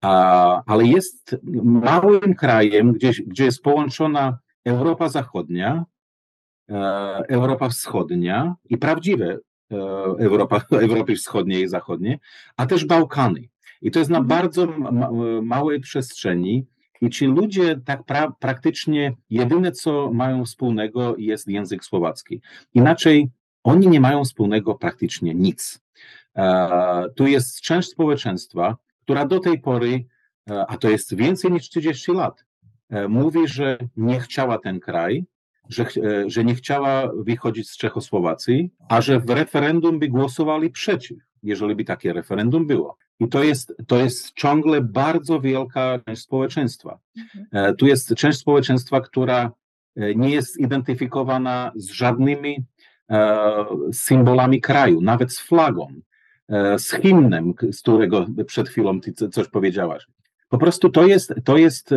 a, 0.00 0.62
ale 0.66 0.84
jest 0.84 1.36
małym 1.64 2.34
krajem, 2.34 2.92
gdzie, 2.92 3.12
gdzie 3.26 3.44
jest 3.44 3.62
połączona 3.62 4.38
Europa 4.64 5.08
Zachodnia, 5.08 5.84
e, 6.70 6.74
Europa 7.28 7.68
Wschodnia 7.68 8.54
i 8.64 8.78
prawdziwe 8.78 9.38
Europa, 10.18 10.60
Europy 10.88 11.16
Wschodniej 11.16 11.62
i 11.62 11.68
Zachodniej, 11.68 12.18
a 12.56 12.66
też 12.66 12.84
Bałkany. 12.84 13.48
I 13.82 13.90
to 13.90 13.98
jest 13.98 14.10
na 14.10 14.18
mhm. 14.18 14.28
bardzo 14.28 14.66
ma 14.66 15.10
małej 15.42 15.80
przestrzeni. 15.80 16.66
I 17.00 17.10
ci 17.10 17.26
ludzie 17.26 17.80
tak 17.84 18.04
pra 18.04 18.32
praktycznie 18.40 19.12
jedyne, 19.30 19.72
co 19.72 20.10
mają 20.12 20.44
wspólnego, 20.44 21.14
jest 21.18 21.48
język 21.48 21.84
słowacki. 21.84 22.40
Inaczej 22.74 23.30
oni 23.64 23.88
nie 23.88 24.00
mają 24.00 24.24
wspólnego 24.24 24.74
praktycznie 24.74 25.34
nic. 25.34 25.80
E, 26.36 27.04
tu 27.16 27.26
jest 27.26 27.60
część 27.60 27.88
społeczeństwa, 27.88 28.76
która 29.02 29.26
do 29.26 29.40
tej 29.40 29.60
pory, 29.60 30.04
e, 30.50 30.66
a 30.66 30.78
to 30.78 30.90
jest 30.90 31.14
więcej 31.14 31.52
niż 31.52 31.68
30 31.68 32.12
lat, 32.12 32.44
e, 32.90 33.08
mówi, 33.08 33.48
że 33.48 33.78
nie 33.96 34.20
chciała 34.20 34.58
ten 34.58 34.80
kraj, 34.80 35.24
że, 35.68 35.82
e, 35.84 36.30
że 36.30 36.44
nie 36.44 36.54
chciała 36.54 37.10
wychodzić 37.16 37.70
z 37.70 37.76
Czechosłowacji, 37.76 38.70
a 38.88 39.00
że 39.00 39.20
w 39.20 39.30
referendum 39.30 39.98
by 39.98 40.08
głosowali 40.08 40.70
przeciw, 40.70 41.18
jeżeli 41.42 41.74
by 41.74 41.84
takie 41.84 42.12
referendum 42.12 42.66
było. 42.66 42.96
I 43.20 43.28
to 43.28 43.42
jest, 43.42 43.74
to 43.86 43.96
jest 43.96 44.34
ciągle 44.34 44.80
bardzo 44.80 45.40
wielka 45.40 45.98
część 46.06 46.22
społeczeństwa. 46.22 46.98
Mhm. 47.18 47.46
E, 47.52 47.74
tu 47.74 47.86
jest 47.86 48.14
część 48.14 48.38
społeczeństwa, 48.38 49.00
która 49.00 49.52
e, 49.96 50.14
nie 50.14 50.30
jest 50.30 50.54
zidentyfikowana 50.54 51.72
z 51.76 51.90
żadnymi 51.90 52.64
symbolami 53.92 54.60
kraju, 54.60 55.00
nawet 55.00 55.32
z 55.32 55.40
flagą, 55.40 55.88
z 56.78 56.90
hymnem, 56.90 57.54
z 57.72 57.82
którego 57.82 58.26
przed 58.46 58.68
chwilą 58.68 59.00
ty 59.00 59.12
coś 59.12 59.48
powiedziałaś. 59.48 60.06
Po 60.48 60.58
prostu 60.58 60.88
to 60.88 61.06
jest, 61.06 61.34
to 61.44 61.56
jest 61.56 61.90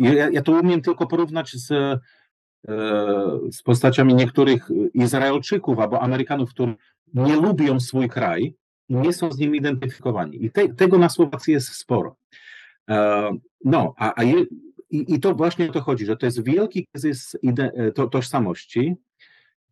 ja, 0.00 0.30
ja 0.30 0.42
to 0.42 0.52
umiem 0.52 0.82
tylko 0.82 1.06
porównać 1.06 1.52
z 1.52 1.98
z 3.50 3.62
postaciami 3.62 4.14
niektórych 4.14 4.68
Izraelczyków 4.94 5.78
albo 5.78 6.02
Amerykanów, 6.02 6.50
którzy 6.50 6.74
nie 7.14 7.36
lubią 7.36 7.80
swój 7.80 8.08
kraj 8.08 8.54
i 8.88 8.94
nie 8.94 9.12
są 9.12 9.32
z 9.32 9.38
nim 9.38 9.56
identyfikowani. 9.56 10.44
I 10.44 10.50
te, 10.50 10.68
tego 10.68 10.98
na 10.98 11.08
Słowacji 11.08 11.52
jest 11.52 11.68
sporo. 11.68 12.16
E, 12.90 13.30
no, 13.64 13.94
a, 13.96 14.20
a 14.20 14.24
je, 14.24 14.44
i, 14.90 15.14
i, 15.14 15.20
to 15.20 15.34
właśnie 15.34 15.70
o 15.70 15.72
to 15.72 15.80
chodzi, 15.80 16.06
że 16.06 16.16
to 16.16 16.26
jest 16.26 16.44
wielki 16.44 16.86
kryzys 16.86 17.36
ide, 17.42 17.72
e, 17.74 17.92
to, 17.92 18.06
tożsamości, 18.08 18.94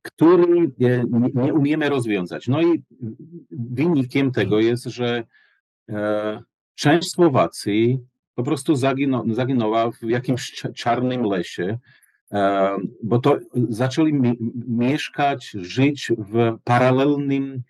który 0.02 0.70
nie, 0.78 1.04
nie, 1.34 1.54
umiemy 1.54 1.88
rozwiązać. 1.88 2.48
No 2.48 2.62
i 2.62 2.82
wynikiem 3.50 4.32
tego 4.32 4.60
jest, 4.60 4.84
że 4.84 5.24
e, 5.88 6.42
część 6.74 7.10
Słowacji 7.10 7.98
po 8.34 8.42
prostu 8.42 8.74
zaginęła 9.26 9.90
w 9.90 10.02
jakimś 10.02 10.52
czarnym 10.74 11.22
lesie, 11.22 11.78
bo 13.02 13.18
to 13.18 13.38
zaczęli 13.54 14.36
mieszkać, 14.68 15.50
żyć 15.50 16.12
w 16.18 16.58
paralelnym, 16.64 17.62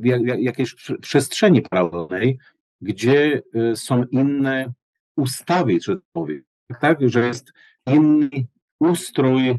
w 0.00 0.04
jakiejś 0.38 0.74
przestrzeni 1.00 1.62
paralelnej, 1.62 2.38
gdzie 2.80 3.42
e, 3.54 3.76
są 3.76 4.04
inne 4.04 4.72
ustawy, 5.16 5.78
tak 5.86 5.98
powiem, 6.12 6.42
tak, 6.80 7.08
że 7.08 7.26
jest 7.26 7.52
inny 7.86 8.30
ustrój 8.80 9.48
e, 9.50 9.58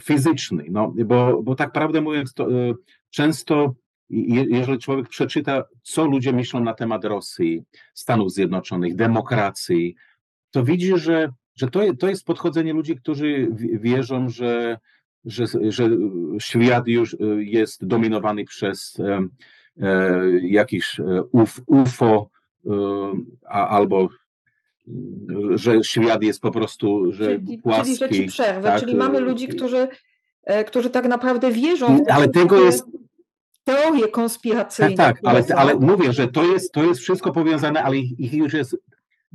fizyczny, 0.00 0.64
no, 0.70 0.94
bo, 1.04 1.42
bo 1.42 1.54
tak 1.54 1.72
prawdę 1.72 2.00
mówiąc, 2.00 2.34
to 2.34 2.50
e, 2.50 2.74
często 3.10 3.74
jeżeli 4.10 4.78
człowiek 4.78 5.08
przeczyta, 5.08 5.64
co 5.82 6.04
ludzie 6.04 6.32
myślą 6.32 6.60
na 6.60 6.74
temat 6.74 7.04
Rosji, 7.04 7.62
Stanów 7.94 8.32
Zjednoczonych, 8.32 8.94
demokracji, 8.94 9.94
to 10.50 10.64
widzi, 10.64 10.92
że, 10.96 11.32
że 11.56 11.70
to, 11.70 11.80
to 11.94 12.08
jest 12.08 12.24
podchodzenie 12.24 12.72
ludzi, 12.72 12.96
którzy 12.96 13.48
wierzą, 13.80 14.28
że, 14.28 14.78
że, 15.24 15.44
że 15.68 15.88
świat 16.38 16.88
już 16.88 17.16
jest 17.38 17.86
dominowany 17.86 18.44
przez 18.44 18.98
E, 19.82 20.20
jakiś 20.42 21.00
e, 21.00 21.22
uf, 21.32 21.60
UFO 21.66 22.30
e, 22.66 22.70
a, 23.48 23.68
albo 23.68 24.08
że 25.50 25.84
świat 25.84 26.22
jest 26.22 26.40
po 26.40 26.50
prostu 26.50 27.12
że 27.12 27.24
czyli, 27.24 27.58
płaski. 27.58 27.98
Czyli, 27.98 28.16
że 28.16 28.22
ci 28.22 28.26
przerwę, 28.26 28.68
tak? 28.68 28.80
czyli 28.80 28.94
mamy 28.94 29.20
ludzi, 29.20 29.48
którzy, 29.48 29.88
którzy 30.66 30.90
tak 30.90 31.08
naprawdę 31.08 31.50
wierzą 31.50 32.04
w 32.04 32.10
ale 32.10 32.28
tego 32.28 32.64
jest 32.64 32.84
teorie 33.64 34.08
konspiracyjne. 34.08 34.94
Tak, 34.94 35.20
tak 35.20 35.24
ale, 35.24 35.44
ale 35.56 35.74
mówię, 35.74 36.12
że 36.12 36.28
to 36.28 36.44
jest, 36.44 36.72
to 36.72 36.84
jest 36.84 37.00
wszystko 37.00 37.32
powiązane, 37.32 37.82
ale 37.82 37.96
ich, 37.96 38.20
ich 38.20 38.32
już 38.32 38.52
jest, 38.52 38.76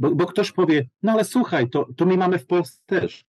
bo, 0.02 0.16
bo, 0.16 0.26
ktoś 0.26 0.52
powie, 0.52 0.88
no 1.04 1.12
ale 1.12 1.24
słuchaj, 1.24 1.70
to, 1.70 1.88
to 1.98 2.06
my 2.06 2.18
mamy 2.18 2.40
w 2.40 2.46
Polsce 2.46 2.82
też. 2.86 3.26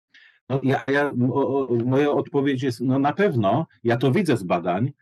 No 0.49 0.61
ja, 0.63 0.85
ja, 0.89 1.13
o, 1.33 1.69
moja 1.85 2.11
odpowiedź 2.11 2.63
jest, 2.63 2.81
no 2.81 2.99
na 2.99 3.13
pewno, 3.13 3.67
ja 3.85 3.97
to 3.97 4.13
widzę 4.13 4.37
z 4.37 4.43
badań, 4.43 4.93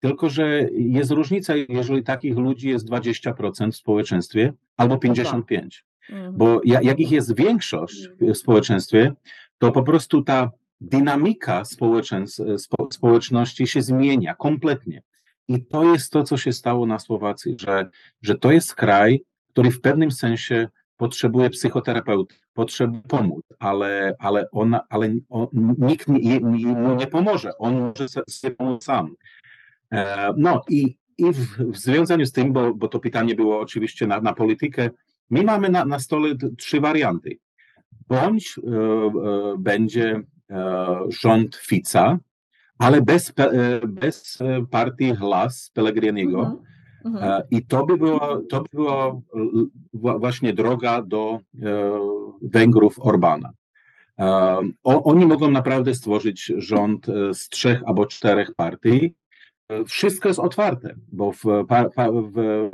tylko, 0.00 0.28
że 0.28 0.68
jest 0.72 1.10
różnica, 1.10 1.54
jeżeli 1.68 2.02
takich 2.02 2.36
ludzi 2.36 2.68
jest 2.68 2.88
20% 2.88 3.72
w 3.72 3.76
społeczeństwie 3.76 4.52
albo 4.76 4.96
55%. 4.96 5.42
Mhm. 6.10 6.36
Bo 6.36 6.60
jak 6.64 7.00
ich 7.00 7.10
jest 7.10 7.36
większość 7.36 8.08
w 8.20 8.36
społeczeństwie, 8.36 9.12
to 9.58 9.72
po 9.72 9.82
prostu 9.82 10.22
ta 10.22 10.50
dynamika 10.80 11.62
społeczności 12.90 13.66
się 13.66 13.82
zmienia 13.82 14.34
kompletnie. 14.34 15.02
I 15.48 15.64
to 15.64 15.84
jest 15.84 16.12
to, 16.12 16.24
co 16.24 16.36
się 16.36 16.52
stało 16.52 16.86
na 16.86 16.98
Słowacji, 16.98 17.56
że, 17.60 17.90
że 18.22 18.38
to 18.38 18.52
jest 18.52 18.74
kraj, 18.74 19.22
który 19.52 19.70
w 19.70 19.80
pewnym 19.80 20.10
sensie 20.10 20.68
potrzebuje 20.98 21.50
psychoterapeuty, 21.50 22.34
potrzebuje 22.54 23.02
pomóc, 23.08 23.44
ale, 23.58 24.16
ale, 24.18 24.50
ona, 24.50 24.80
ale 24.88 25.14
on, 25.28 25.46
nikt 25.78 26.08
mu 26.08 26.18
nie 26.96 27.06
pomoże, 27.06 27.58
on 27.58 27.80
może 27.80 28.08
sobie 28.28 28.54
pomóc 28.54 28.84
sam. 28.84 29.14
E, 29.92 30.32
no 30.36 30.62
i, 30.68 30.96
i 31.18 31.32
w, 31.32 31.58
w 31.58 31.76
związaniu 31.76 32.26
z 32.26 32.32
tym, 32.32 32.52
bo, 32.52 32.74
bo 32.74 32.88
to 32.88 32.98
pytanie 33.00 33.34
było 33.34 33.60
oczywiście 33.60 34.06
na, 34.06 34.20
na 34.20 34.32
politykę, 34.32 34.90
my 35.30 35.42
mamy 35.42 35.68
na, 35.68 35.84
na 35.84 35.98
stole 35.98 36.34
trzy 36.58 36.80
warianty. 36.80 37.38
Bądź 38.08 38.58
e, 38.58 38.70
e, 38.70 39.54
będzie 39.58 40.22
e, 40.50 40.98
rząd 41.08 41.56
Fica, 41.56 42.18
ale 42.78 43.02
bez, 43.02 43.32
e, 43.38 43.80
bez 43.86 44.38
partii 44.70 45.14
Hlas 45.14 45.70
Pellegriniego. 45.74 46.40
Mhm. 46.40 46.68
Mhm. 47.04 47.42
I 47.50 47.66
to 47.66 47.86
by 47.86 47.96
było, 47.96 48.42
to 48.48 48.60
by 48.60 48.68
była 48.72 50.18
właśnie 50.18 50.52
droga 50.52 51.02
do 51.02 51.40
Węgrów 52.42 52.98
Orbana. 52.98 53.52
Oni 54.84 55.26
mogą 55.26 55.50
naprawdę 55.50 55.94
stworzyć 55.94 56.52
rząd 56.56 57.06
z 57.32 57.48
trzech 57.48 57.82
albo 57.86 58.06
czterech 58.06 58.54
partii, 58.54 59.14
wszystko 59.86 60.28
jest 60.28 60.40
otwarte, 60.40 60.94
bo 61.12 61.32
w, 61.32 61.44
w 62.32 62.70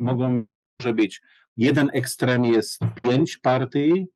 mogą 0.00 0.44
może 0.80 0.94
być 0.94 1.22
jeden 1.56 1.90
ekstrem 1.92 2.44
jest 2.44 2.80
pięć 3.02 3.36
partii 3.36 4.06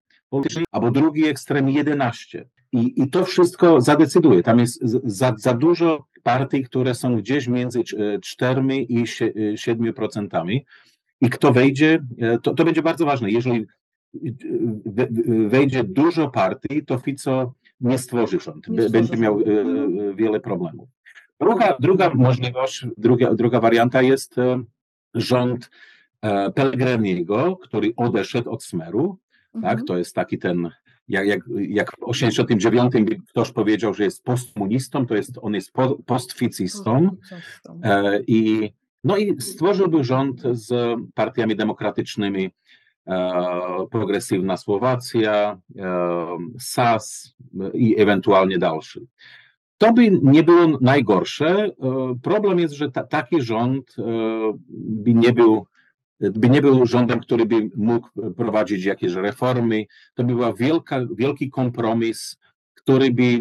albo 0.72 0.90
drugi 0.90 1.26
ekstrem 1.26 1.68
jedenaście. 1.68 2.48
I, 2.72 3.02
I 3.02 3.10
to 3.10 3.24
wszystko 3.24 3.80
zadecyduje. 3.80 4.42
Tam 4.42 4.58
jest 4.58 4.80
za, 5.04 5.34
za 5.38 5.54
dużo 5.54 6.06
partii, 6.22 6.64
które 6.64 6.94
są 6.94 7.16
gdzieś 7.16 7.48
między 7.48 7.82
cztermi 8.22 8.92
i 8.92 9.04
siedmiu 9.56 9.92
procentami. 9.92 10.64
I 11.20 11.30
kto 11.30 11.52
wejdzie, 11.52 12.04
e, 12.18 12.38
to, 12.38 12.54
to 12.54 12.64
będzie 12.64 12.82
bardzo 12.82 13.06
ważne. 13.06 13.30
Jeżeli 13.30 13.66
wejdzie 15.48 15.84
dużo 15.84 16.28
partii, 16.28 16.84
to 16.84 16.98
Fico 16.98 17.54
nie 17.80 17.98
stworzy 17.98 18.40
rząd. 18.40 18.68
Nie 18.68 18.90
będzie 18.90 19.16
miał 19.16 19.40
e, 19.40 19.42
e, 19.42 20.14
wiele 20.14 20.40
problemów. 20.40 20.88
Druga, 21.40 21.76
druga 21.80 22.10
możliwość, 22.14 22.86
druga, 22.96 23.34
druga 23.34 23.60
warianta 23.60 24.02
jest 24.02 24.38
e, 24.38 24.62
rząd 25.14 25.70
e, 26.22 26.50
Pellegriniego, 26.50 27.56
który 27.56 27.92
odeszedł 27.96 28.50
od 28.50 28.64
Smeru. 28.64 29.18
Tak? 29.52 29.54
Mhm. 29.54 29.76
Tak? 29.76 29.86
To 29.86 29.98
jest 29.98 30.14
taki 30.14 30.38
ten, 30.38 30.70
jak, 31.08 31.26
jak, 31.26 31.40
jak 31.68 31.90
w 31.90 32.02
89 32.02 32.92
ktoś 33.28 33.52
powiedział, 33.52 33.94
że 33.94 34.04
jest 34.04 34.24
postkomunistą, 34.24 35.06
to 35.06 35.14
jest, 35.14 35.38
on 35.42 35.54
jest 35.54 35.72
postficistą. 36.06 37.16
E, 37.82 38.20
I, 38.26 38.72
no 39.04 39.16
i 39.16 39.40
stworzyłby 39.40 40.04
rząd 40.04 40.42
z 40.52 40.98
partiami 41.14 41.56
demokratycznymi, 41.56 42.50
progresywna 43.90 44.56
Słowacja, 44.56 45.58
SAS 46.58 47.34
i 47.74 48.00
ewentualnie 48.00 48.58
dalszy. 48.58 49.06
To 49.78 49.92
by 49.92 50.10
nie 50.22 50.42
było 50.42 50.78
najgorsze. 50.80 51.64
E, 51.64 51.72
problem 52.22 52.58
jest, 52.58 52.74
że 52.74 52.90
ta, 52.90 53.04
taki 53.04 53.42
rząd 53.42 53.96
e, 53.98 54.02
by 54.68 55.14
nie 55.14 55.32
był 55.32 55.66
by 56.20 56.50
nie 56.50 56.62
był 56.62 56.86
rządem, 56.86 57.20
który 57.20 57.46
by 57.46 57.70
mógł 57.76 58.08
prowadzić 58.36 58.84
jakieś 58.84 59.12
reformy. 59.12 59.86
To 60.14 60.24
by 60.24 60.34
był 60.34 60.54
wielki 61.16 61.50
kompromis, 61.50 62.36
który 62.74 63.10
by 63.10 63.40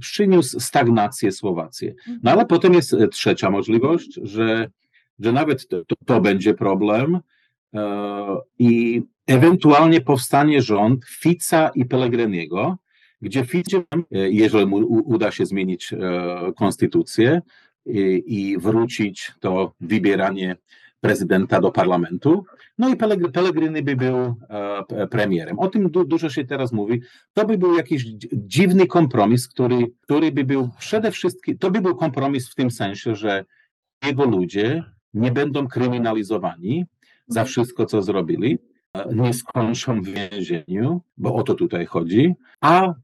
przyniósł 0.00 0.60
stagnację 0.60 1.32
Słowację. 1.32 1.94
No 2.22 2.30
ale 2.30 2.46
potem 2.46 2.74
jest 2.74 2.96
trzecia 3.12 3.50
możliwość, 3.50 4.20
że, 4.22 4.70
że 5.18 5.32
nawet 5.32 5.68
to, 5.68 5.82
to 6.06 6.20
będzie 6.20 6.54
problem 6.54 7.18
e, 7.74 8.36
i 8.58 9.02
ewentualnie 9.26 10.00
powstanie 10.00 10.62
rząd 10.62 11.04
Fica 11.04 11.68
i 11.74 11.84
Pellegriniego, 11.84 12.78
gdzie 13.22 13.44
Fidesz, 13.44 13.82
jeżeli 14.10 14.66
mu 14.66 14.76
uda 14.86 15.30
się 15.30 15.46
zmienić 15.46 15.92
e, 15.92 16.52
konstytucję 16.56 17.42
i, 17.86 18.22
i 18.26 18.58
wrócić 18.58 19.32
to 19.40 19.74
wybieranie 19.80 20.56
prezydenta 21.04 21.60
do 21.60 21.70
parlamentu, 21.70 22.44
no 22.78 22.88
i 22.88 22.96
Pellegrini 23.32 23.82
by 23.82 23.96
był 23.96 24.16
e, 24.16 25.06
premierem. 25.06 25.58
O 25.58 25.68
tym 25.68 25.90
du 25.90 26.04
dużo 26.04 26.30
się 26.30 26.44
teraz 26.44 26.72
mówi. 26.72 27.00
To 27.34 27.46
by 27.46 27.58
był 27.58 27.74
jakiś 27.76 28.04
dziwny 28.32 28.86
kompromis, 28.86 29.48
który, 29.48 29.86
który 30.00 30.32
by 30.32 30.44
był 30.44 30.70
przede 30.78 31.10
wszystkim, 31.10 31.58
to 31.58 31.70
by 31.70 31.80
był 31.80 31.96
kompromis 31.96 32.48
w 32.48 32.54
tym 32.54 32.70
sensie, 32.70 33.14
że 33.14 33.44
jego 34.06 34.24
ludzie 34.24 34.84
nie 35.14 35.32
będą 35.32 35.68
kryminalizowani 35.68 36.84
za 37.28 37.40
mhm. 37.40 37.46
wszystko, 37.46 37.86
co 37.86 38.02
zrobili, 38.02 38.58
nie 39.12 39.32
skończą 39.32 40.02
w 40.02 40.08
więzieniu, 40.08 41.00
bo 41.16 41.34
o 41.34 41.42
to 41.42 41.54
tutaj 41.54 41.86
chodzi, 41.86 42.34
a 42.60 42.94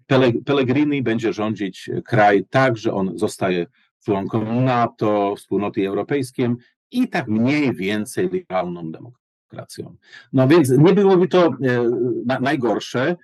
Pellegrini 0.45 1.03
będzie 1.03 1.33
rządzić 1.33 1.91
kraj 2.05 2.45
tak, 2.51 2.77
że 2.77 2.93
on 2.93 3.19
zostaje 3.19 3.67
członkiem 4.05 4.65
NATO, 4.65 5.35
wspólnoty 5.37 5.89
europejskiej 5.89 6.49
i 6.91 7.09
tak 7.09 7.29
mniej 7.29 7.75
więcej 7.75 8.29
liberalną 8.29 8.93
demokracją. 8.93 9.97
No 10.33 10.49
więc 10.49 10.71
nie 10.71 10.93
byłoby 10.93 11.29
to 11.29 11.47
e, 11.47 12.41
najgorsze 12.41 13.03
e, 13.11 13.17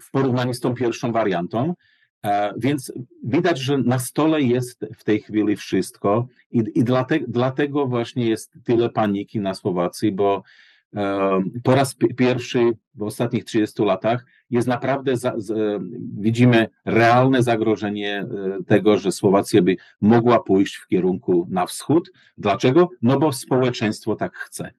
w 0.00 0.10
porównaniu 0.10 0.54
z 0.54 0.60
tą 0.60 0.74
pierwszą 0.74 1.12
wariantą, 1.12 1.74
e, 2.24 2.54
więc 2.56 2.92
widać, 3.24 3.58
że 3.58 3.78
na 3.78 3.98
stole 3.98 4.42
jest 4.42 4.86
w 4.96 5.04
tej 5.04 5.20
chwili 5.20 5.56
wszystko 5.56 6.26
i, 6.50 6.64
i 6.74 6.84
dlatego, 6.84 7.26
dlatego 7.28 7.86
właśnie 7.86 8.28
jest 8.28 8.52
tyle 8.64 8.90
paniki 8.90 9.40
na 9.40 9.54
Słowacji, 9.54 10.12
bo 10.12 10.42
po 11.62 11.74
raz 11.74 11.96
pierwszy 12.16 12.72
w 12.94 13.02
ostatnich 13.02 13.44
30 13.44 13.82
latach 13.82 14.24
jest 14.50 14.68
naprawdę, 14.68 15.16
za, 15.16 15.32
z, 15.36 15.82
widzimy 16.18 16.68
realne 16.84 17.42
zagrożenie 17.42 18.18
e, 18.18 18.26
tego, 18.66 18.98
że 18.98 19.12
Słowacja 19.12 19.62
by 19.62 19.76
mogła 20.00 20.42
pójść 20.42 20.76
w 20.76 20.86
kierunku 20.86 21.46
na 21.50 21.66
wschód. 21.66 22.12
Dlaczego? 22.38 22.88
No 23.02 23.18
bo 23.18 23.32
społeczeństwo 23.32 24.16
tak 24.16 24.36
chce. 24.36 24.70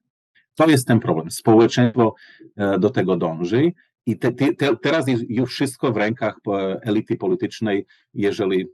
To 0.54 0.68
jest 0.68 0.86
ten 0.86 1.00
problem. 1.00 1.30
Społeczeństwo 1.30 2.14
e, 2.56 2.78
do 2.78 2.90
tego 2.90 3.16
dąży 3.16 3.72
i 4.06 4.18
te, 4.18 4.32
te, 4.32 4.76
teraz 4.76 5.08
jest 5.08 5.30
już 5.30 5.50
wszystko 5.50 5.92
w 5.92 5.96
rękach 5.96 6.36
e, 6.48 6.80
elity 6.82 7.16
politycznej, 7.16 7.86
jeżeli 8.14 8.66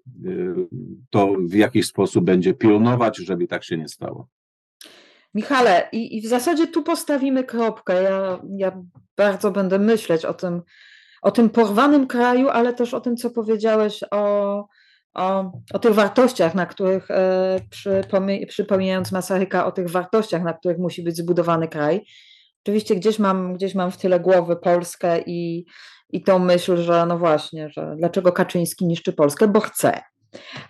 to 1.10 1.34
w 1.40 1.54
jakiś 1.54 1.86
sposób 1.86 2.24
będzie 2.24 2.54
pilnować, 2.54 3.16
żeby 3.16 3.46
tak 3.46 3.64
się 3.64 3.76
nie 3.76 3.88
stało. 3.88 4.28
Michale, 5.34 5.88
i, 5.92 6.16
i 6.16 6.20
w 6.20 6.26
zasadzie 6.26 6.66
tu 6.66 6.82
postawimy 6.82 7.44
kropkę. 7.44 8.02
Ja, 8.02 8.40
ja 8.56 8.82
bardzo 9.16 9.50
będę 9.50 9.78
myśleć 9.78 10.24
o 10.24 10.34
tym, 10.34 10.62
o 11.22 11.30
tym 11.30 11.50
porwanym 11.50 12.06
kraju, 12.06 12.48
ale 12.48 12.72
też 12.72 12.94
o 12.94 13.00
tym, 13.00 13.16
co 13.16 13.30
powiedziałeś 13.30 14.00
o, 14.10 14.66
o, 15.14 15.52
o 15.72 15.78
tych 15.78 15.94
wartościach, 15.94 16.54
na 16.54 16.66
których, 16.66 17.10
e, 17.10 17.60
przypominając 18.48 19.12
Masaryka, 19.12 19.66
o 19.66 19.72
tych 19.72 19.90
wartościach, 19.90 20.42
na 20.42 20.52
których 20.52 20.78
musi 20.78 21.02
być 21.02 21.16
zbudowany 21.16 21.68
kraj. 21.68 22.04
Oczywiście 22.64 22.96
gdzieś 22.96 23.18
mam, 23.18 23.54
gdzieś 23.54 23.74
mam 23.74 23.90
w 23.90 23.96
tyle 23.96 24.20
głowy 24.20 24.56
Polskę 24.56 25.20
i, 25.26 25.66
i 26.10 26.22
tą 26.22 26.38
myśl, 26.38 26.76
że 26.76 27.06
no 27.06 27.18
właśnie, 27.18 27.70
że 27.70 27.94
dlaczego 27.98 28.32
Kaczyński 28.32 28.86
niszczy 28.86 29.12
Polskę, 29.12 29.48
bo 29.48 29.60
chce. 29.60 30.00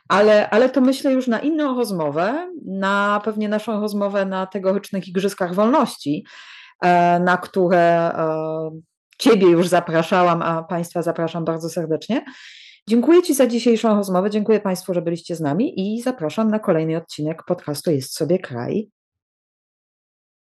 Ale, 0.09 0.51
ale 0.51 0.69
to 0.69 0.81
myślę 0.81 1.13
już 1.13 1.27
na 1.27 1.41
inną 1.41 1.77
rozmowę, 1.77 2.53
na 2.67 3.21
pewnie 3.25 3.49
naszą 3.49 3.81
rozmowę 3.81 4.25
na 4.25 4.47
tegorocznych 4.47 5.09
Igrzyskach 5.09 5.55
Wolności, 5.55 6.25
e, 6.83 7.21
na 7.21 7.37
które 7.37 7.79
e, 7.79 8.71
Ciebie 9.19 9.47
już 9.47 9.69
zapraszałam, 9.69 10.43
a 10.43 10.63
Państwa 10.63 11.03
zapraszam 11.03 11.45
bardzo 11.45 11.69
serdecznie. 11.69 12.25
Dziękuję 12.89 13.23
Ci 13.23 13.35
za 13.35 13.47
dzisiejszą 13.47 13.97
rozmowę, 13.97 14.31
dziękuję 14.31 14.61
Państwu, 14.61 14.95
że 14.95 15.03
byliście 15.03 15.37
z 15.37 15.41
nami 15.41 15.81
i 15.81 16.03
zapraszam 16.03 16.51
na 16.51 16.59
kolejny 16.59 16.97
odcinek 16.97 17.43
podcastu 17.47 17.91
Jest 17.91 18.15
sobie 18.15 18.39
kraj. 18.39 18.89